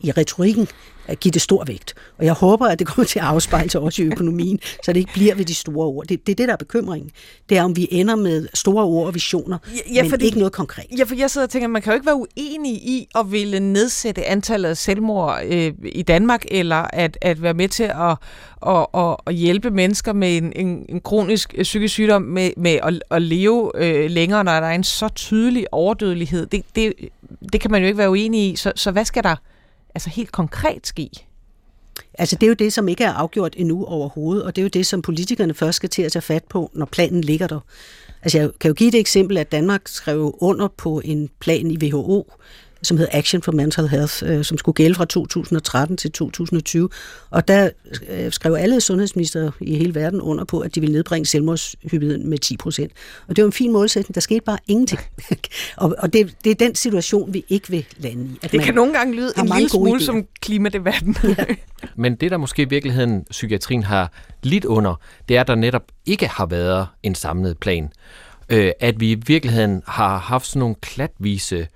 i 0.00 0.10
retorikken 0.10 0.68
at 1.08 1.20
give 1.20 1.32
det 1.32 1.42
stor 1.42 1.64
vægt. 1.64 1.94
Og 2.18 2.24
jeg 2.24 2.32
håber, 2.32 2.66
at 2.66 2.78
det 2.78 2.86
kommer 2.86 3.06
til 3.06 3.18
at 3.18 3.24
afspejle 3.24 3.70
sig 3.70 3.80
også 3.80 4.02
i 4.02 4.04
økonomien, 4.04 4.58
så 4.84 4.92
det 4.92 5.00
ikke 5.00 5.12
bliver 5.12 5.34
ved 5.34 5.44
de 5.44 5.54
store 5.54 5.86
ord. 5.86 6.06
Det, 6.06 6.26
det 6.26 6.32
er 6.32 6.36
det, 6.36 6.48
der 6.48 6.52
er 6.52 6.58
bekymringen. 6.58 7.10
Det 7.48 7.58
er, 7.58 7.62
om 7.62 7.76
vi 7.76 7.88
ender 7.90 8.16
med 8.16 8.48
store 8.54 8.84
ord 8.84 9.06
og 9.06 9.14
visioner, 9.14 9.58
ja, 9.66 9.94
ja, 9.94 10.02
men 10.02 10.10
fordi, 10.10 10.24
ikke 10.24 10.38
noget 10.38 10.52
konkret. 10.52 10.84
Ja, 10.98 11.04
for 11.04 11.14
jeg 11.14 11.30
sidder 11.30 11.46
og 11.46 11.50
tænker, 11.50 11.66
at 11.66 11.70
man 11.70 11.82
kan 11.82 11.92
jo 11.92 11.94
ikke 11.94 12.06
være 12.06 12.16
uenig 12.16 12.72
i 12.72 13.08
at 13.14 13.32
ville 13.32 13.60
nedsætte 13.60 14.24
antallet 14.24 14.68
af 14.68 14.76
selvmord 14.76 15.40
øh, 15.44 15.72
i 15.82 16.02
Danmark, 16.02 16.44
eller 16.50 16.86
at, 16.92 17.18
at 17.20 17.42
være 17.42 17.54
med 17.54 17.68
til 17.68 17.82
at, 17.82 18.16
at, 18.66 18.86
at, 18.94 19.16
at 19.26 19.34
hjælpe 19.34 19.70
mennesker 19.70 20.12
med 20.12 20.36
en, 20.36 20.52
en, 20.56 20.86
en 20.88 21.00
kronisk 21.00 21.54
øh, 21.56 21.62
psykisk 21.62 21.94
sygdom 21.94 22.22
med, 22.22 22.50
med 22.56 22.78
at, 22.82 23.02
at 23.10 23.22
leve 23.22 23.72
øh, 23.74 24.10
længere, 24.10 24.44
når 24.44 24.52
der 24.52 24.66
er 24.66 24.74
en 24.74 24.84
så 24.84 25.08
tydelig 25.08 25.66
overdødelighed. 25.72 26.46
Det, 26.46 26.62
det, 26.76 26.92
det 27.52 27.60
kan 27.60 27.70
man 27.70 27.80
jo 27.80 27.86
ikke 27.86 27.98
være 27.98 28.10
uenig 28.10 28.52
i. 28.52 28.56
Så, 28.56 28.72
så 28.76 28.90
hvad 28.90 29.04
skal 29.04 29.22
der 29.22 29.36
altså 29.96 30.10
helt 30.10 30.32
konkret 30.32 30.86
ske? 30.86 31.10
Altså 32.18 32.36
det 32.36 32.42
er 32.42 32.48
jo 32.48 32.54
det, 32.54 32.72
som 32.72 32.88
ikke 32.88 33.04
er 33.04 33.12
afgjort 33.12 33.54
endnu 33.56 33.84
overhovedet, 33.84 34.44
og 34.44 34.56
det 34.56 34.62
er 34.62 34.64
jo 34.64 34.68
det, 34.68 34.86
som 34.86 35.02
politikerne 35.02 35.54
først 35.54 35.76
skal 35.76 35.88
til 35.88 36.02
at 36.02 36.12
tage 36.12 36.22
fat 36.22 36.44
på, 36.44 36.70
når 36.74 36.86
planen 36.86 37.20
ligger 37.20 37.46
der. 37.46 37.60
Altså 38.22 38.38
jeg 38.38 38.50
kan 38.60 38.68
jo 38.68 38.74
give 38.74 38.88
et 38.88 38.94
eksempel, 38.94 39.38
at 39.38 39.52
Danmark 39.52 39.88
skrev 39.88 40.38
under 40.40 40.68
på 40.68 41.00
en 41.04 41.30
plan 41.40 41.70
i 41.70 41.76
WHO, 41.76 42.32
som 42.86 42.96
hed 42.96 43.08
Action 43.12 43.42
for 43.42 43.52
Mental 43.52 43.88
Health, 43.88 44.22
øh, 44.26 44.44
som 44.44 44.58
skulle 44.58 44.74
gælde 44.74 44.94
fra 44.94 45.04
2013 45.04 45.96
til 45.96 46.12
2020. 46.12 46.88
Og 47.30 47.48
der 47.48 47.70
øh, 48.10 48.32
skrev 48.32 48.54
alle 48.54 48.80
sundhedsminister 48.80 49.50
i 49.60 49.76
hele 49.76 49.94
verden 49.94 50.20
under 50.20 50.44
på, 50.44 50.60
at 50.60 50.74
de 50.74 50.80
ville 50.80 50.92
nedbringe 50.92 51.26
selvmordshyppigheden 51.26 52.30
med 52.30 52.38
10 52.38 52.56
procent. 52.56 52.92
Og 53.28 53.36
det 53.36 53.42
var 53.42 53.46
en 53.46 53.52
fin 53.52 53.72
målsætning. 53.72 54.14
Der 54.14 54.20
skete 54.20 54.40
bare 54.40 54.58
ingenting. 54.68 55.00
og 55.76 55.94
og 55.98 56.12
det, 56.12 56.34
det 56.44 56.50
er 56.50 56.54
den 56.54 56.74
situation, 56.74 57.34
vi 57.34 57.44
ikke 57.48 57.70
vil 57.70 57.86
lande 57.98 58.24
i. 58.24 58.38
At 58.42 58.52
det 58.52 58.62
kan 58.62 58.74
nogle 58.74 58.92
gange 58.92 59.14
lyde 59.14 59.32
en 59.38 59.50
lille 59.56 59.68
smule 59.68 60.02
som 60.02 60.26
klimadebatten. 60.40 61.16
ja. 61.24 61.44
Men 61.96 62.14
det, 62.14 62.30
der 62.30 62.36
måske 62.36 62.62
i 62.62 62.68
virkeligheden 62.68 63.24
psykiatrien 63.30 63.82
har 63.82 64.12
lidt 64.42 64.64
under, 64.64 65.00
det 65.28 65.36
er, 65.36 65.40
at 65.40 65.46
der 65.46 65.54
netop 65.54 65.82
ikke 66.06 66.28
har 66.28 66.46
været 66.46 66.86
en 67.02 67.14
samlet 67.14 67.58
plan. 67.58 67.88
Øh, 68.48 68.70
at 68.80 69.00
vi 69.00 69.10
i 69.10 69.14
virkeligheden 69.26 69.82
har 69.86 70.18
haft 70.18 70.46
sådan 70.46 70.60
nogle 70.60 70.74
klatvise 70.74 71.56
øh, 71.56 71.66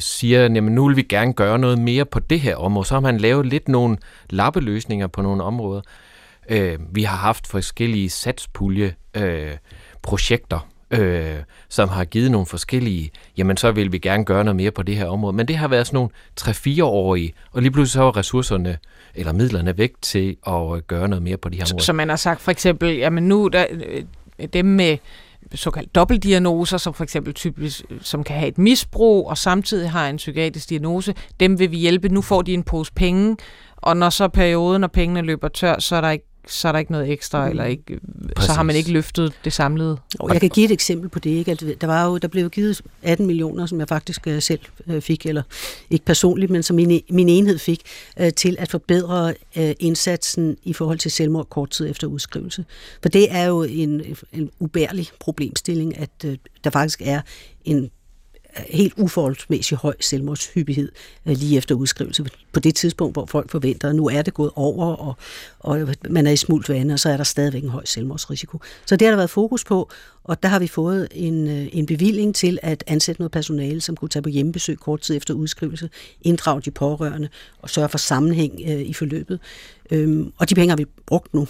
siger, 0.00 0.44
at 0.44 0.52
nu 0.52 0.86
vil 0.86 0.96
vi 0.96 1.02
gerne 1.02 1.32
gøre 1.32 1.58
noget 1.58 1.78
mere 1.78 2.04
på 2.04 2.20
det 2.20 2.40
her 2.40 2.56
område. 2.56 2.86
Så 2.86 2.94
har 2.94 3.00
man 3.00 3.18
lavet 3.18 3.46
lidt 3.46 3.68
nogle 3.68 3.96
lappeløsninger 4.30 5.06
på 5.06 5.22
nogle 5.22 5.42
områder. 5.42 5.80
Øh, 6.48 6.78
vi 6.92 7.02
har 7.02 7.16
haft 7.16 7.46
forskellige 7.46 8.10
satspulje 8.10 8.94
øh, 9.16 9.50
projekter, 10.02 10.68
øh, 10.90 11.36
som 11.68 11.88
har 11.88 12.04
givet 12.04 12.30
nogle 12.30 12.46
forskellige, 12.46 13.10
jamen 13.36 13.56
så 13.56 13.72
vil 13.72 13.92
vi 13.92 13.98
gerne 13.98 14.24
gøre 14.24 14.44
noget 14.44 14.56
mere 14.56 14.70
på 14.70 14.82
det 14.82 14.96
her 14.96 15.06
område. 15.06 15.36
Men 15.36 15.48
det 15.48 15.56
har 15.56 15.68
været 15.68 15.86
sådan 15.86 15.96
nogle 15.96 16.10
3-4-årige, 16.40 17.32
og 17.52 17.62
lige 17.62 17.72
pludselig 17.72 17.92
så 17.92 18.00
var 18.00 18.16
ressourcerne 18.16 18.78
eller 19.14 19.32
midlerne 19.32 19.78
væk 19.78 19.92
til 20.02 20.36
at 20.46 20.86
gøre 20.86 21.08
noget 21.08 21.22
mere 21.22 21.36
på 21.36 21.48
de 21.48 21.56
her 21.56 21.64
områder. 21.64 21.84
Så 21.84 21.92
man 21.92 22.08
har 22.08 22.16
sagt 22.16 22.40
for 22.40 22.50
eksempel, 22.50 22.96
jamen 22.96 23.28
nu 23.28 23.48
der, 23.48 23.66
øh, 23.70 24.48
dem 24.52 24.66
med 24.66 24.98
såkaldt 25.54 25.94
dobbeltdiagnoser, 25.94 26.76
som 26.76 26.94
for 26.94 27.04
eksempel 27.04 27.34
typisk, 27.34 27.84
øh, 27.90 27.98
som 28.00 28.24
kan 28.24 28.36
have 28.36 28.48
et 28.48 28.58
misbrug, 28.58 29.28
og 29.28 29.38
samtidig 29.38 29.90
har 29.90 30.08
en 30.08 30.16
psykiatrisk 30.16 30.68
diagnose, 30.68 31.14
dem 31.40 31.58
vil 31.58 31.70
vi 31.70 31.76
hjælpe. 31.76 32.08
Nu 32.08 32.22
får 32.22 32.42
de 32.42 32.54
en 32.54 32.62
pose 32.62 32.92
penge, 32.92 33.36
og 33.76 33.96
når 33.96 34.10
så 34.10 34.28
perioden, 34.28 34.84
og 34.84 34.92
pengene 34.92 35.22
løber 35.22 35.48
tør, 35.48 35.78
så 35.78 35.96
er 35.96 36.00
der 36.00 36.10
ikke 36.10 36.31
så 36.46 36.68
er 36.68 36.72
der 36.72 36.78
ikke 36.78 36.92
noget 36.92 37.10
ekstra, 37.10 37.44
mm. 37.44 37.50
eller 37.50 37.64
ikke, 37.64 38.00
så 38.40 38.52
har 38.52 38.62
man 38.62 38.76
ikke 38.76 38.92
løftet 38.92 39.32
det 39.44 39.52
samlede. 39.52 39.98
Og 40.18 40.32
jeg 40.32 40.40
kan 40.40 40.50
give 40.50 40.64
et 40.64 40.70
eksempel 40.70 41.08
på 41.08 41.18
det. 41.18 41.30
Ikke? 41.30 41.50
Altså, 41.50 41.74
der, 41.80 41.86
var 41.86 42.06
jo, 42.06 42.18
der 42.18 42.28
blev 42.28 42.50
givet 42.50 42.80
18 43.02 43.26
millioner, 43.26 43.66
som 43.66 43.80
jeg 43.80 43.88
faktisk 43.88 44.26
øh, 44.26 44.42
selv 44.42 44.60
øh, 44.86 45.02
fik, 45.02 45.26
eller 45.26 45.42
ikke 45.90 46.04
personligt, 46.04 46.50
men 46.50 46.62
som 46.62 46.76
min, 46.76 47.00
min 47.10 47.28
enhed 47.28 47.58
fik, 47.58 47.82
øh, 48.20 48.32
til 48.32 48.56
at 48.58 48.70
forbedre 48.70 49.34
indsatsen 49.80 50.56
i 50.64 50.72
forhold 50.72 50.98
til 50.98 51.10
selvmord 51.10 51.48
kort 51.48 51.70
tid 51.70 51.90
efter 51.90 52.06
udskrivelse. 52.06 52.64
For 53.02 53.08
det 53.08 53.26
er 53.30 53.44
jo 53.44 53.62
en, 53.62 54.02
en 54.32 54.50
ubærlig 54.60 55.08
problemstilling, 55.20 55.98
at 55.98 56.24
der 56.64 56.70
faktisk 56.70 57.02
er 57.04 57.20
en 57.64 57.90
helt 58.56 58.94
uforholdsmæssig 58.96 59.78
høj 59.78 59.94
selvmordshyppighed 60.00 60.92
øh, 61.26 61.36
lige 61.36 61.56
efter 61.56 61.74
udskrivelse. 61.74 62.24
På 62.52 62.60
det 62.60 62.74
tidspunkt, 62.74 63.14
hvor 63.14 63.26
folk 63.26 63.50
forventer, 63.50 63.88
at 63.88 63.94
nu 63.96 64.08
er 64.08 64.22
det 64.22 64.34
gået 64.34 64.50
over, 64.54 64.86
og, 64.86 65.16
og 65.58 65.88
man 66.10 66.26
er 66.26 66.30
i 66.30 66.36
smult 66.36 66.68
vande, 66.68 66.94
og 66.94 67.00
så 67.00 67.08
er 67.08 67.16
der 67.16 67.24
stadigvæk 67.24 67.62
en 67.62 67.68
høj 67.68 67.84
selvmordsrisiko. 67.84 68.60
Så 68.86 68.96
det 68.96 69.06
har 69.06 69.10
der 69.12 69.16
været 69.16 69.30
fokus 69.30 69.64
på, 69.64 69.90
og 70.24 70.42
der 70.42 70.48
har 70.48 70.58
vi 70.58 70.66
fået 70.66 71.08
en, 71.10 71.48
øh, 71.48 71.68
en 71.72 71.86
bevilling 71.86 72.34
til 72.34 72.58
at 72.62 72.84
ansætte 72.86 73.20
noget 73.20 73.32
personale, 73.32 73.80
som 73.80 73.96
kunne 73.96 74.08
tage 74.08 74.22
på 74.22 74.28
hjemmebesøg 74.28 74.78
kort 74.78 75.00
tid 75.00 75.16
efter 75.16 75.34
udskrivelse, 75.34 75.90
inddrage 76.22 76.60
de 76.60 76.70
pårørende 76.70 77.28
og 77.58 77.70
sørge 77.70 77.88
for 77.88 77.98
sammenhæng 77.98 78.60
øh, 78.68 78.80
i 78.80 78.92
forløbet. 78.92 79.40
Øhm, 79.90 80.32
og 80.38 80.50
de 80.50 80.54
penge 80.54 80.68
har 80.68 80.76
vi 80.76 80.84
brugt 81.06 81.34
nu 81.34 81.48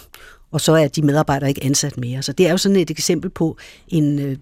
og 0.53 0.61
så 0.61 0.71
er 0.71 0.87
de 0.87 1.01
medarbejdere 1.01 1.49
ikke 1.49 1.63
ansat 1.63 1.97
mere. 1.97 2.21
Så 2.21 2.33
det 2.33 2.47
er 2.47 2.51
jo 2.51 2.57
sådan 2.57 2.77
et 2.77 2.89
eksempel 2.89 3.29
på 3.29 3.57
en 3.87 4.19
øh, 4.19 4.37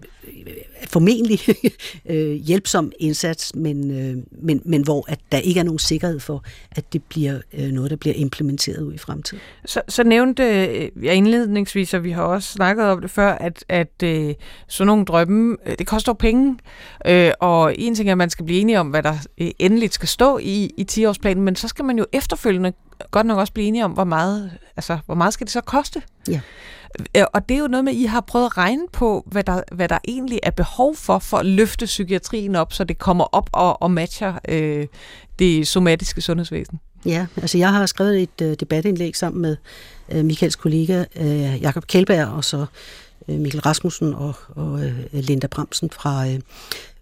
formentlig 0.88 1.40
øh, 2.10 2.32
hjælpsom 2.32 2.92
indsats, 2.98 3.54
men, 3.54 3.90
øh, 3.90 4.16
men, 4.42 4.62
men 4.64 4.82
hvor 4.82 5.04
at 5.08 5.18
der 5.32 5.38
ikke 5.38 5.60
er 5.60 5.64
nogen 5.64 5.78
sikkerhed 5.78 6.20
for, 6.20 6.44
at 6.70 6.92
det 6.92 7.02
bliver 7.02 7.40
øh, 7.52 7.68
noget, 7.68 7.90
der 7.90 7.96
bliver 7.96 8.14
implementeret 8.14 8.82
ud 8.82 8.94
i 8.94 8.98
fremtiden. 8.98 9.42
Så, 9.64 9.80
så 9.88 10.04
nævnte 10.04 10.42
øh, 10.42 11.04
jeg 11.04 11.14
indledningsvis, 11.14 11.94
og 11.94 12.04
vi 12.04 12.10
har 12.10 12.22
også 12.22 12.52
snakket 12.52 12.84
om 12.84 13.00
det 13.00 13.10
før, 13.10 13.32
at, 13.32 13.64
at 13.68 14.02
øh, 14.04 14.34
sådan 14.68 14.86
nogle 14.86 15.04
drømme, 15.04 15.56
det 15.78 15.86
koster 15.86 16.12
penge, 16.12 16.58
øh, 17.06 17.32
og 17.40 17.74
en 17.78 17.94
ting 17.94 18.08
er, 18.08 18.12
at 18.12 18.18
man 18.18 18.30
skal 18.30 18.44
blive 18.44 18.60
enige 18.60 18.80
om, 18.80 18.88
hvad 18.88 19.02
der 19.02 19.14
endeligt 19.58 19.94
skal 19.94 20.08
stå 20.08 20.38
i, 20.38 20.70
i 20.76 20.86
10-årsplanen, 20.92 21.40
men 21.40 21.56
så 21.56 21.68
skal 21.68 21.84
man 21.84 21.98
jo 21.98 22.06
efterfølgende 22.12 22.72
godt 23.10 23.26
nok 23.26 23.38
også 23.38 23.52
blive 23.52 23.68
enige 23.68 23.84
om, 23.84 23.90
hvor 23.90 24.04
meget, 24.04 24.50
altså, 24.76 24.98
hvor 25.06 25.14
meget 25.14 25.34
skal 25.34 25.44
det 25.44 25.52
så 25.52 25.60
koste? 25.60 26.02
Ja. 26.28 26.40
Og 27.32 27.48
det 27.48 27.54
er 27.54 27.58
jo 27.58 27.66
noget 27.66 27.84
med, 27.84 27.92
at 27.92 27.98
I 27.98 28.04
har 28.04 28.20
prøvet 28.20 28.46
at 28.46 28.58
regne 28.58 28.82
på, 28.92 29.24
hvad 29.26 29.44
der, 29.44 29.62
hvad 29.72 29.88
der 29.88 29.98
egentlig 30.08 30.40
er 30.42 30.50
behov 30.50 30.96
for, 30.96 31.18
for 31.18 31.36
at 31.36 31.46
løfte 31.46 31.86
psykiatrien 31.86 32.56
op, 32.56 32.72
så 32.72 32.84
det 32.84 32.98
kommer 32.98 33.24
op 33.24 33.50
og, 33.52 33.82
og 33.82 33.90
matcher 33.90 34.34
øh, 34.48 34.86
det 35.38 35.68
somatiske 35.68 36.20
sundhedsvæsen. 36.20 36.80
Ja, 37.06 37.26
altså 37.36 37.58
jeg 37.58 37.72
har 37.72 37.86
skrevet 37.86 38.22
et 38.22 38.42
øh, 38.42 38.56
debatindlæg 38.60 39.16
sammen 39.16 39.42
med 39.42 39.56
øh, 40.12 40.24
Michaels 40.24 40.56
kollega 40.56 41.04
øh, 41.16 41.62
Jakob 41.62 41.86
Kjeldberg 41.86 42.26
og 42.26 42.44
så 42.44 42.66
øh, 43.28 43.34
Michael 43.34 43.62
Rasmussen 43.62 44.14
og, 44.14 44.34
og 44.48 44.84
øh, 44.84 44.94
Linda 45.12 45.46
Bremsen 45.46 45.90
fra 45.90 46.28
øh, 46.28 46.40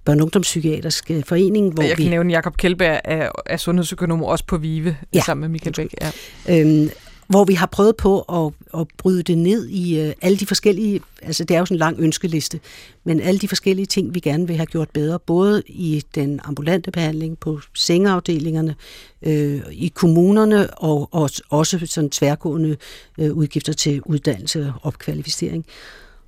Børn- 0.05 0.21
Ungdomspsykiatrisk 0.21 1.11
øh, 1.11 1.25
Forening. 1.25 1.75
Hvor 1.75 1.83
jeg 1.83 1.97
kan 1.97 2.05
vi, 2.05 2.11
nævne, 2.11 2.33
Jakob 2.33 2.57
Kjeldberg 2.57 3.01
er, 3.05 3.31
er 3.47 3.57
sundhedsøkonom 3.57 4.23
også 4.23 4.45
på 4.47 4.57
VIVE, 4.57 4.97
ja, 5.15 5.23
sammen 5.27 5.41
med 5.41 5.49
Michael 5.49 5.75
Bæk. 5.75 5.95
Ja. 6.01 6.61
Øhm, 6.61 6.91
hvor 7.31 7.45
vi 7.45 7.55
har 7.55 7.67
prøvet 7.67 7.97
på 7.97 8.21
at, 8.21 8.81
at 8.81 8.87
bryde 8.99 9.23
det 9.23 9.39
ned 9.39 9.69
i 9.69 10.07
uh, 10.07 10.13
alle 10.23 10.39
de 10.39 10.47
forskellige, 10.47 11.01
altså 11.23 11.45
det 11.45 11.55
er 11.55 11.59
jo 11.59 11.67
sådan 11.67 11.75
en 11.75 11.79
lang 11.79 11.97
ønskeliste, 12.01 12.61
men 13.05 13.21
alle 13.21 13.39
de 13.41 13.49
forskellige 13.49 13.87
ting, 13.87 14.15
vi 14.15 14.21
gerne 14.21 14.47
vil 14.47 14.57
have 14.57 14.67
gjort 14.67 14.91
bedre, 14.91 15.19
både 15.19 15.63
i 15.67 16.05
den 16.15 16.41
ambulante 16.45 16.91
behandling, 16.91 17.39
på 17.39 17.61
sengeafdelingerne, 17.75 18.75
øh, 19.23 19.63
i 19.73 19.93
kommunerne 19.95 20.75
og, 20.75 21.09
og 21.13 21.31
også 21.51 21.87
sådan 21.87 22.11
tværgående 22.11 22.77
øh, 23.19 23.33
udgifter 23.33 23.73
til 23.73 24.03
uddannelse 24.03 24.67
og 24.67 24.73
opkvalificering. 24.83 25.67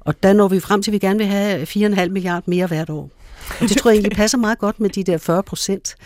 Og 0.00 0.23
der 0.23 0.32
når 0.32 0.49
vi 0.49 0.61
frem 0.61 0.82
til, 0.82 0.90
at 0.90 0.92
vi 0.92 0.99
gerne 0.99 1.18
vil 1.18 1.26
have 1.26 1.62
4,5 1.62 2.09
milliarder 2.09 2.42
mere 2.47 2.66
hvert 2.66 2.90
år. 2.90 3.11
Og 3.61 3.68
det 3.68 3.76
tror 3.76 3.90
jeg 3.90 3.97
egentlig 3.97 4.16
passer 4.23 4.38
meget 4.38 4.59
godt 4.59 4.80
med 4.80 4.90
de 4.90 5.04
der 5.04 5.18
40 5.18 5.42
procent. 5.42 5.97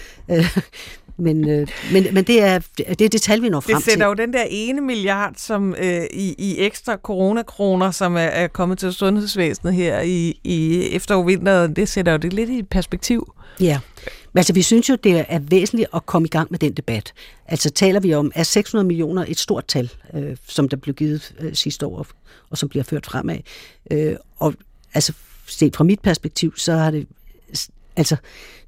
Men, 1.19 1.49
øh, 1.49 1.69
men, 1.93 2.07
men 2.13 2.25
det, 2.25 2.43
er, 2.43 2.59
det 2.79 3.01
er 3.01 3.09
det 3.09 3.23
tal, 3.23 3.43
vi 3.43 3.49
når 3.49 3.61
frem 3.61 3.77
til. 3.77 3.77
Det 3.77 3.85
sætter 3.85 4.15
til. 4.15 4.21
jo 4.21 4.27
den 4.27 4.33
der 4.33 4.45
ene 4.51 4.81
milliard 4.81 5.35
som 5.37 5.75
øh, 5.79 6.05
i, 6.13 6.35
i 6.39 6.57
ekstra 6.59 6.97
coronakroner, 6.97 7.91
som 7.91 8.17
er, 8.17 8.21
er 8.21 8.47
kommet 8.47 8.79
til 8.79 8.93
sundhedsvæsenet 8.93 9.75
her 9.75 10.01
i, 10.01 10.41
i 10.45 10.89
efterårvinteren, 10.93 11.77
det 11.77 11.89
sætter 11.89 12.13
jo 12.13 12.19
det 12.19 12.33
lidt 12.33 12.51
i 12.51 12.63
perspektiv. 12.63 13.33
Ja, 13.61 13.81
men 14.37 14.39
altså 14.39 14.53
vi 14.53 14.63
synes 14.63 14.89
jo, 14.89 14.97
det 15.05 15.25
er 15.29 15.39
væsentligt 15.39 15.89
at 15.95 16.07
komme 16.07 16.27
i 16.27 16.29
gang 16.29 16.49
med 16.51 16.59
den 16.59 16.73
debat. 16.73 17.13
Altså 17.49 17.71
taler 17.71 18.01
vi 18.01 18.15
om, 18.15 18.33
er 18.35 18.43
600 18.43 18.87
millioner 18.87 19.25
et 19.29 19.39
stort 19.39 19.65
tal, 19.67 19.91
øh, 20.15 20.37
som 20.49 20.69
der 20.69 20.77
blev 20.77 20.95
givet 20.95 21.35
øh, 21.41 21.55
sidste 21.55 21.87
år, 21.87 22.07
og 22.51 22.59
som 22.59 22.69
bliver 22.69 22.83
ført 22.83 23.07
fremad. 23.07 23.39
Øh, 23.91 24.17
og 24.37 24.55
altså 24.95 25.13
set 25.47 25.77
fra 25.77 25.85
mit 25.85 26.01
perspektiv, 26.01 26.57
så 26.57 26.73
har 26.73 26.91
det 26.91 27.07
Altså, 27.97 28.17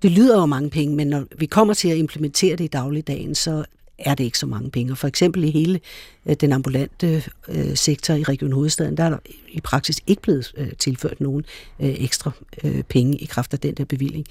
det 0.02 0.10
lyder 0.10 0.40
jo 0.40 0.46
mange 0.46 0.70
penge, 0.70 0.96
men 0.96 1.06
når 1.06 1.24
vi 1.38 1.46
kommer 1.46 1.74
til 1.74 1.88
at 1.88 1.96
implementere 1.96 2.56
det 2.56 2.64
i 2.64 2.68
dagligdagen, 2.68 3.34
så 3.34 3.64
er 3.98 4.14
det 4.14 4.24
ikke 4.24 4.38
så 4.38 4.46
mange 4.46 4.70
penge. 4.70 4.96
For 4.96 5.08
eksempel 5.08 5.44
i 5.44 5.50
hele 5.50 5.80
øh, 6.26 6.36
den 6.40 6.52
ambulante 6.52 7.22
øh, 7.48 7.76
sektor 7.76 8.14
i 8.14 8.22
Region 8.22 8.52
Hovedstaden, 8.52 8.96
der 8.96 9.04
er 9.04 9.10
der 9.10 9.18
i 9.48 9.60
praksis 9.60 10.00
ikke 10.06 10.22
blevet 10.22 10.52
øh, 10.56 10.72
tilført 10.78 11.20
nogen 11.20 11.44
øh, 11.80 11.94
ekstra 11.98 12.30
øh, 12.64 12.82
penge 12.82 13.18
i 13.18 13.24
kraft 13.24 13.52
af 13.52 13.58
den 13.58 13.74
der 13.74 13.84
bevilling. 13.84 14.26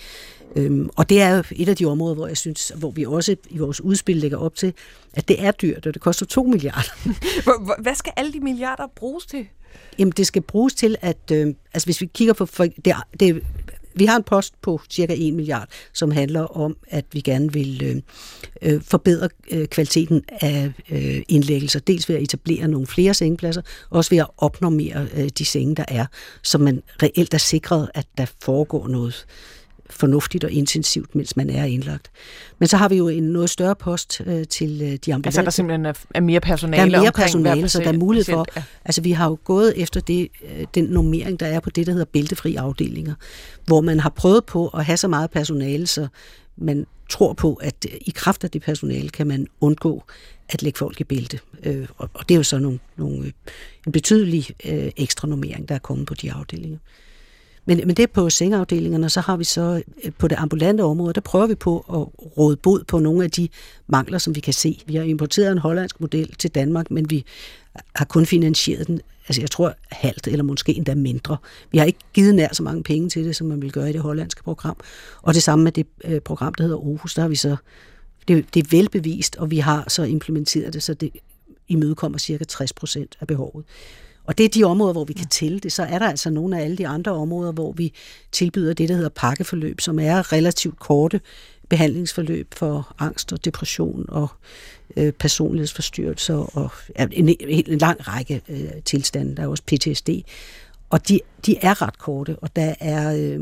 Øhm, 0.56 0.89
og 0.96 1.10
det 1.10 1.22
er 1.22 1.36
jo 1.36 1.44
et 1.51 1.70
af 1.70 1.75
de 1.75 1.86
områder, 1.86 2.16
hvor 2.16 2.27
jeg 2.27 2.38
synes, 2.38 2.72
hvor 2.75 2.92
vi 2.92 3.06
også 3.06 3.36
i 3.50 3.58
vores 3.58 3.82
udspil 3.82 4.18
lægger 4.18 4.38
op 4.38 4.56
til, 4.56 4.74
at 5.13 5.27
det 5.27 5.44
er 5.44 5.51
dyrt, 5.51 5.88
og 5.88 5.94
det 5.94 6.01
koster 6.01 6.25
2 6.25 6.44
milliarder. 6.44 7.12
Hvad 7.84 7.96
skal 7.96 8.13
alle 8.16 8.34
de 8.34 8.39
milliarder 8.39 8.88
bruges 8.96 9.25
til? 9.25 9.48
Jamen, 10.00 10.12
det 10.18 10.27
skal 10.27 10.42
bruges 10.42 10.74
til, 10.74 10.96
at 11.01 11.32
øh, 11.32 11.54
altså 11.74 11.88
hvis 11.88 12.01
vi 12.01 12.06
kigger 12.06 12.34
på, 12.34 12.46
for, 12.46 12.66
det, 12.86 12.96
det 13.20 13.44
vi 14.00 14.06
har 14.06 14.16
en 14.16 14.24
post 14.24 14.54
på 14.62 14.82
cirka 14.89 15.16
1 15.18 15.34
milliard, 15.34 15.70
som 15.94 16.12
handler 16.12 16.42
om, 16.42 16.77
at 16.88 17.06
vi 17.12 17.22
gerne 17.22 17.54
vil 17.54 17.84
øh, 17.84 18.01
øh, 18.62 18.82
forbedre 18.82 19.30
øh, 19.51 19.68
kvaliteten 19.68 20.24
af 20.42 20.72
øh, 20.92 21.22
indlæggelser. 21.27 21.80
Dels 21.80 22.10
ved 22.10 22.16
at 22.16 22.22
etablere 22.22 22.68
nogle 22.68 22.88
flere 22.88 23.13
sengepladser, 23.13 23.62
også 23.89 24.10
ved 24.10 24.18
at 24.18 24.27
opnormere 24.38 25.08
øh, 25.16 25.30
de 25.38 25.46
senge, 25.46 25.75
der 25.75 25.86
er, 25.88 26.06
så 26.44 26.58
man 26.58 26.84
reelt 27.04 27.34
er 27.34 27.38
sikret, 27.38 27.89
at 27.94 28.06
der 28.18 28.25
foregår 28.44 28.88
noget 28.88 29.25
fornuftigt 29.89 30.44
og 30.44 30.51
intensivt, 30.51 31.15
mens 31.15 31.36
man 31.36 31.50
er 31.50 31.63
indlagt. 31.63 32.12
Men 32.60 32.67
så 32.67 32.77
har 32.77 32.89
vi 32.89 32.96
jo 32.96 33.08
en 33.08 33.24
noget 33.24 33.50
større 33.50 33.75
post 33.75 34.22
øh, 34.25 34.48
til 34.48 34.82
øh, 34.82 34.88
de 34.88 35.13
ambulante. 35.13 35.27
Altså 35.27 35.41
der 35.41 35.50
simpelthen 35.50 35.86
er, 35.86 35.94
er 36.15 36.22
mere 36.22 36.39
personale 36.39 36.91
Der 36.91 36.98
er 36.98 37.01
mere 37.01 37.12
personale, 37.12 37.70
så 37.70 37.79
der 37.79 37.94
er 37.94 37.98
mulighed 37.98 38.25
for... 38.25 38.46
Ja. 38.56 38.63
Altså 38.86 39.01
vi 39.01 39.12
har 39.12 39.29
jo 39.29 39.38
gået 39.44 39.74
efter 39.75 40.00
det, 40.00 40.27
øh, 40.44 40.65
den 40.75 40.84
normering, 40.84 41.39
der 41.39 41.46
er 41.46 41.60
på 41.60 41.70
det, 41.70 41.88
der 41.88 41.91
hedder 41.91 42.06
bæltefri 42.06 42.56
afdelinger, 42.56 43.13
hvor 43.65 43.82
man 43.82 44.00
har 44.00 44.10
prøvet 44.10 44.46
på 44.46 44.67
at 44.67 44.86
have 44.86 44.98
så 44.98 45.08
meget 45.08 45.32
personale, 45.32 45.88
så 45.88 46.08
man 46.58 46.86
tror 47.10 47.34
på, 47.34 47.53
at 47.53 47.86
øh, 47.91 47.98
i 48.01 48.12
kraft 48.15 48.44
af 48.44 48.51
det 48.51 48.62
personale 48.62 49.10
kan 49.10 49.27
man 49.27 49.48
undgå 49.62 50.03
at 50.50 50.63
lægge 50.63 50.77
folk 50.77 51.01
i 51.01 51.03
bælte. 51.03 51.39
Øh, 51.63 51.88
og, 51.98 52.10
og 52.13 52.29
det 52.29 52.36
er 52.36 52.38
jo 52.38 52.44
så 52.44 52.60
nogle, 52.60 52.79
nogle, 52.98 53.25
øh, 53.25 53.32
en 53.88 53.91
betydelig 53.91 54.48
øh, 54.65 54.91
ekstra 54.98 55.27
normering, 55.27 55.70
der 55.70 55.75
er 55.75 55.79
kommet 55.79 56.08
på 56.08 56.13
de 56.13 56.32
afdelinger. 56.32 56.77
Men, 57.68 57.78
men 57.78 57.90
det 57.90 58.04
er 58.04 58.08
på 58.08 58.30
sengeafdelingerne, 58.30 59.10
så 59.10 59.22
har 59.22 59.38
vi 59.38 59.44
så 59.44 59.82
øh, 60.04 60.12
på 60.18 60.28
det 60.28 60.36
ambulante 60.36 60.82
område, 60.82 61.14
der 61.14 61.22
prøver 61.22 61.48
vi 61.48 61.56
på 61.56 61.78
at 61.80 62.22
råde 62.38 62.58
bod 62.58 62.84
på 62.84 63.00
nogle 63.00 63.24
af 63.24 63.32
de 63.32 63.50
mangler, 63.88 64.18
som 64.18 64.36
vi 64.36 64.40
kan 64.40 64.54
se. 64.54 64.82
Vi 64.86 64.96
har 64.96 65.04
importeret 65.04 65.52
en 65.52 65.58
hollandsk 65.58 66.02
model 66.02 66.36
til 66.36 66.50
Danmark, 66.50 66.92
men 66.92 67.10
vi 67.10 67.26
har 67.96 68.06
kun 68.06 68.26
finansieret 68.26 68.88
den, 68.88 69.02
altså 69.28 69.42
jeg 69.42 69.52
tror 69.52 69.74
halvt 69.92 70.28
eller 70.28 70.44
måske 70.44 70.74
endda 70.74 70.96
mindre. 70.96 71.38
Vi 71.72 71.78
har 71.78 71.86
ikke 71.86 72.00
givet 72.14 72.36
nær 72.36 72.48
så 72.52 72.64
mange 72.64 72.84
penge 72.84 73.10
til 73.10 73.26
det, 73.26 73.36
som 73.36 73.48
man 73.48 73.62
vil 73.62 73.72
gøre 73.72 73.90
i 73.90 73.94
det 73.94 74.02
hollandske 74.02 74.44
program. 74.44 74.78
Og 75.22 75.34
det 75.34 75.44
samme 75.44 75.64
med 75.64 75.72
det 75.72 75.88
øh, 76.04 76.22
program, 76.22 76.54
der 76.54 76.64
hedder 76.64 76.78
Aarhus, 76.78 77.14
der 77.14 77.22
har 77.22 77.30
vi 77.30 77.36
så, 77.36 77.56
det, 78.28 78.46
det 78.54 78.64
er 78.64 78.68
velbevist, 78.72 79.36
og 79.36 79.52
vi 79.52 79.58
har 79.58 79.84
så 79.88 80.04
implementeret 80.04 80.74
det, 80.74 80.84
så 80.84 80.94
det 80.94 81.12
imødekommer 81.68 82.18
cirka 82.18 82.44
60 82.44 82.74
procent 82.74 83.18
af 83.22 83.27
behovet. 83.27 83.66
Og 84.27 84.37
det 84.37 84.44
er 84.44 84.50
de 84.50 84.63
områder, 84.63 84.94
hvor 84.94 85.03
vi 85.03 85.13
kan 85.13 85.27
tælle 85.27 85.59
det. 85.59 85.72
Så 85.72 85.83
er 85.83 86.00
der 86.00 86.09
altså 86.09 86.29
nogle 86.29 86.59
af 86.59 86.63
alle 86.63 86.77
de 86.77 86.87
andre 86.87 87.11
områder, 87.11 87.51
hvor 87.51 87.72
vi 87.72 87.94
tilbyder 88.31 88.74
det, 88.74 88.90
der 88.90 88.96
hedder 88.96 89.09
pakkeforløb, 89.09 89.81
som 89.81 90.00
er 90.00 90.33
relativt 90.33 90.79
korte 90.79 91.22
behandlingsforløb 91.70 92.53
for 92.53 92.96
angst 93.00 93.33
og 93.33 93.46
depression 93.46 94.05
og 94.07 94.27
øh, 94.98 95.13
personlighedsforstyrrelser 95.13 96.57
og 96.57 96.72
ja, 97.00 97.07
en, 97.11 97.35
en 97.40 97.77
lang 97.77 98.07
række 98.07 98.42
øh, 98.50 98.70
tilstande. 98.85 99.35
Der 99.35 99.44
er 99.44 99.48
også 99.48 99.63
PTSD. 99.63 100.09
Og 100.90 101.07
de, 101.07 101.20
de 101.46 101.57
er 101.61 101.81
ret 101.81 101.98
korte, 101.98 102.35
og 102.42 102.55
der 102.55 102.75
er 102.79 103.16
øh, 103.18 103.40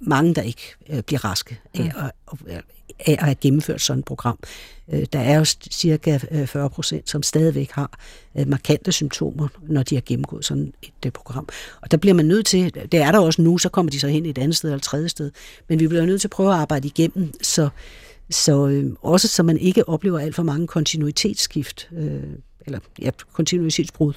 mange, 0.00 0.34
der 0.34 0.42
ikke 0.42 0.74
øh, 0.88 1.02
bliver 1.02 1.24
raske 1.24 1.60
af, 1.74 1.84
mm. 1.84 1.90
at, 2.48 2.64
af 3.06 3.12
at 3.12 3.24
have 3.24 3.34
gennemført 3.34 3.80
sådan 3.80 3.98
et 3.98 4.04
program. 4.04 4.38
Øh, 4.92 5.06
der 5.12 5.18
er 5.18 5.38
jo 5.38 5.44
cirka 5.70 6.18
øh, 6.30 6.46
40 6.46 6.70
procent, 6.70 7.10
som 7.10 7.22
stadigvæk 7.22 7.70
har 7.70 7.98
øh, 8.38 8.48
markante 8.48 8.92
symptomer, 8.92 9.48
når 9.62 9.82
de 9.82 9.94
har 9.94 10.02
gennemgået 10.06 10.44
sådan 10.44 10.72
et 11.04 11.12
program. 11.12 11.48
Og 11.80 11.90
der 11.90 11.96
bliver 11.96 12.14
man 12.14 12.24
nødt 12.24 12.46
til, 12.46 12.74
det 12.74 13.00
er 13.00 13.12
der 13.12 13.18
også 13.18 13.42
nu, 13.42 13.58
så 13.58 13.68
kommer 13.68 13.90
de 13.90 14.00
så 14.00 14.08
hen 14.08 14.26
et 14.26 14.38
andet 14.38 14.56
sted 14.56 14.70
eller 14.70 14.76
et 14.76 14.82
tredje 14.82 15.08
sted, 15.08 15.30
men 15.68 15.80
vi 15.80 15.88
bliver 15.88 16.06
nødt 16.06 16.20
til 16.20 16.28
at 16.28 16.32
prøve 16.32 16.52
at 16.52 16.58
arbejde 16.58 16.88
igennem, 16.88 17.32
så, 17.42 17.68
så 18.30 18.66
øh, 18.66 18.92
også 19.02 19.28
så 19.28 19.42
man 19.42 19.58
ikke 19.58 19.88
oplever 19.88 20.18
alt 20.18 20.34
for 20.34 20.42
mange 20.42 20.66
kontinuitetsskift, 20.66 21.88
øh, 21.96 22.22
eller 22.66 22.78
ja, 23.02 23.10
kontinuitetsbrud, 23.32 24.12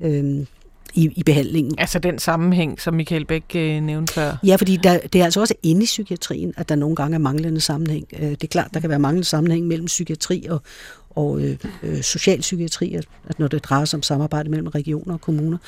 øh, 0.00 0.46
i, 0.94 1.12
i 1.16 1.22
behandlingen. 1.22 1.74
Altså 1.78 1.98
den 1.98 2.18
sammenhæng, 2.18 2.80
som 2.80 2.94
Michael 2.94 3.24
Bæk 3.24 3.44
øh, 3.54 3.80
nævnte 3.80 4.12
før? 4.12 4.36
Ja, 4.44 4.56
fordi 4.56 4.76
der, 4.76 4.98
det 4.98 5.20
er 5.20 5.24
altså 5.24 5.40
også 5.40 5.54
inde 5.62 5.82
i 5.82 5.84
psykiatrien, 5.84 6.54
at 6.56 6.68
der 6.68 6.74
nogle 6.74 6.96
gange 6.96 7.14
er 7.14 7.18
manglende 7.18 7.60
sammenhæng. 7.60 8.06
Øh, 8.18 8.30
det 8.30 8.44
er 8.44 8.48
klart, 8.48 8.74
der 8.74 8.80
kan 8.80 8.90
være 8.90 8.98
manglende 8.98 9.28
sammenhæng 9.28 9.66
mellem 9.66 9.86
psykiatri 9.86 10.46
og, 10.50 10.62
og 11.10 11.40
øh, 11.40 11.58
øh, 11.82 12.02
socialpsykiatri, 12.02 12.94
at, 12.94 13.04
at 13.28 13.38
når 13.38 13.48
det 13.48 13.64
drejer 13.64 13.84
sig 13.84 13.96
om 13.96 14.02
samarbejde 14.02 14.50
mellem 14.50 14.66
regioner 14.66 15.14
og 15.14 15.20
kommuner. 15.20 15.58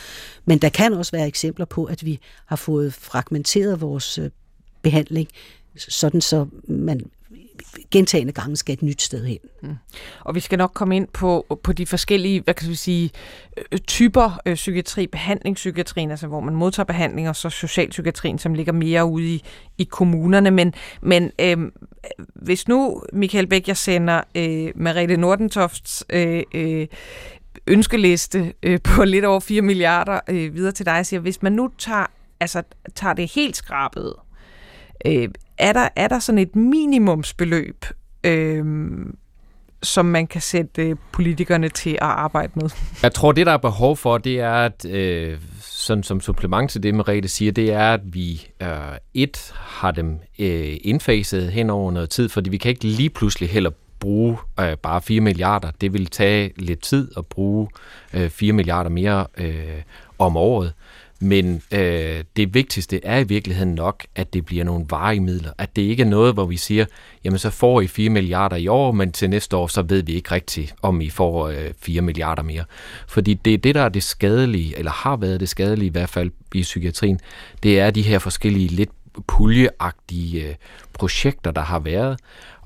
Men 0.44 0.58
der 0.58 0.68
kan 0.68 0.92
også 0.92 1.12
være 1.12 1.26
eksempler 1.26 1.66
på, 1.66 1.84
at 1.84 2.04
vi 2.04 2.18
har 2.46 2.56
fået 2.56 2.94
fragmenteret 2.94 3.80
vores 3.80 4.18
øh, 4.18 4.30
behandling, 4.82 5.28
sådan 5.76 6.20
så 6.20 6.46
man 6.68 7.10
gentagende 7.90 8.32
gange 8.32 8.56
skal 8.56 8.72
et 8.72 8.82
nyt 8.82 9.02
sted 9.02 9.24
hen. 9.24 9.38
Mm. 9.62 9.74
Og 10.20 10.34
vi 10.34 10.40
skal 10.40 10.58
nok 10.58 10.70
komme 10.74 10.96
ind 10.96 11.08
på, 11.12 11.58
på 11.62 11.72
de 11.72 11.86
forskellige, 11.86 12.40
hvad 12.40 12.54
kan 12.54 12.68
vi 12.68 12.74
sige, 12.74 13.10
øh, 13.72 13.78
typer 13.78 14.40
øh, 14.46 14.54
psykiatri, 14.54 15.06
behandlingspsykiatrien, 15.06 16.10
altså 16.10 16.26
hvor 16.26 16.40
man 16.40 16.54
modtager 16.54 16.84
behandling, 16.84 17.28
og 17.28 17.36
så 17.36 17.50
socialpsykiatrien, 17.50 18.38
som 18.38 18.54
ligger 18.54 18.72
mere 18.72 19.04
ude 19.04 19.34
i, 19.34 19.44
i 19.78 19.84
kommunerne. 19.84 20.50
Men, 20.50 20.74
men 21.02 21.30
øh, 21.40 21.58
hvis 22.34 22.68
nu, 22.68 23.02
Michael 23.12 23.46
Bæk, 23.46 23.68
jeg 23.68 23.76
sender 23.76 24.20
øh, 24.34 24.72
Mariette 24.74 25.16
Nordentofts 25.16 26.04
øh, 26.10 26.42
øh, 26.54 26.86
ønskeliste 27.66 28.52
øh, 28.62 28.80
på 28.84 29.04
lidt 29.04 29.24
over 29.24 29.40
4 29.40 29.62
milliarder 29.62 30.20
øh, 30.28 30.54
videre 30.54 30.72
til 30.72 30.86
dig, 30.86 30.98
og 30.98 31.06
siger, 31.06 31.20
hvis 31.20 31.42
man 31.42 31.52
nu 31.52 31.70
tager, 31.78 32.06
altså, 32.40 32.62
tager 32.94 33.14
det 33.14 33.32
helt 33.34 33.56
skrabet, 33.56 34.14
øh, 35.06 35.28
er 35.60 35.72
der, 35.72 35.88
er 35.96 36.08
der 36.08 36.18
sådan 36.18 36.38
et 36.38 36.56
minimumsbeløb, 36.56 37.84
øh, 38.24 38.64
som 39.82 40.06
man 40.06 40.26
kan 40.26 40.40
sætte 40.40 40.88
øh, 40.88 40.96
politikerne 41.12 41.68
til 41.68 41.90
at 41.90 41.98
arbejde 42.00 42.52
med? 42.54 42.70
Jeg 43.02 43.14
tror, 43.14 43.32
det 43.32 43.46
der 43.46 43.52
er 43.52 43.56
behov 43.56 43.96
for, 43.96 44.18
det 44.18 44.40
er, 44.40 44.52
at 44.52 44.84
øh, 44.84 45.38
sådan 45.60 46.02
som 46.02 46.20
supplement 46.20 46.70
til 46.70 46.82
det, 46.82 46.94
Merete 46.94 47.28
siger, 47.28 47.52
det 47.52 47.72
er, 47.72 47.94
at 47.94 48.00
vi 48.04 48.46
øh, 48.62 48.68
et 49.14 49.52
har 49.56 49.90
dem 49.90 50.18
øh, 50.38 50.76
indfaset 50.82 51.52
hen 51.52 51.70
over 51.70 51.90
noget 51.90 52.10
tid, 52.10 52.28
fordi 52.28 52.50
vi 52.50 52.56
kan 52.56 52.68
ikke 52.68 52.84
lige 52.84 53.10
pludselig 53.10 53.50
heller 53.50 53.70
bruge 54.00 54.38
øh, 54.60 54.76
bare 54.76 55.02
4 55.02 55.20
milliarder. 55.20 55.70
Det 55.80 55.92
vil 55.92 56.06
tage 56.06 56.52
lidt 56.56 56.82
tid 56.82 57.12
at 57.16 57.26
bruge 57.26 57.68
øh, 58.14 58.30
4 58.30 58.52
milliarder 58.52 58.90
mere 58.90 59.26
øh, 59.36 59.82
om 60.18 60.36
året. 60.36 60.72
Men 61.22 61.62
øh, 61.72 62.24
det 62.36 62.54
vigtigste 62.54 63.04
er 63.04 63.18
i 63.18 63.24
virkeligheden 63.24 63.74
nok, 63.74 64.06
at 64.14 64.34
det 64.34 64.44
bliver 64.44 64.64
nogle 64.64 64.86
varige 64.90 65.20
midler. 65.20 65.50
At 65.58 65.76
det 65.76 65.82
ikke 65.82 66.02
er 66.02 66.06
noget, 66.06 66.34
hvor 66.34 66.46
vi 66.46 66.56
siger, 66.56 66.84
jamen 67.24 67.38
så 67.38 67.50
får 67.50 67.80
I 67.80 67.86
4 67.86 68.10
milliarder 68.10 68.56
i 68.56 68.68
år, 68.68 68.92
men 68.92 69.12
til 69.12 69.30
næste 69.30 69.56
år, 69.56 69.66
så 69.66 69.82
ved 69.82 70.02
vi 70.02 70.12
ikke 70.12 70.30
rigtigt, 70.30 70.74
om 70.82 71.00
I 71.00 71.10
får 71.10 71.48
øh, 71.48 71.70
4 71.80 72.02
milliarder 72.02 72.42
mere. 72.42 72.64
Fordi 73.08 73.34
det 73.34 73.54
er 73.54 73.58
det, 73.58 73.74
der 73.74 73.82
er 73.82 73.88
det 73.88 74.02
skadelige, 74.02 74.78
eller 74.78 74.90
har 74.90 75.16
været 75.16 75.40
det 75.40 75.48
skadelige 75.48 75.86
i 75.86 75.92
hvert 75.92 76.08
fald 76.08 76.30
i 76.54 76.62
psykiatrien, 76.62 77.20
det 77.62 77.80
er 77.80 77.90
de 77.90 78.02
her 78.02 78.18
forskellige 78.18 78.68
lidt 78.68 78.90
puljeagtige 79.26 80.48
øh, 80.48 80.54
projekter, 80.92 81.50
der 81.50 81.62
har 81.62 81.78
været, 81.78 82.20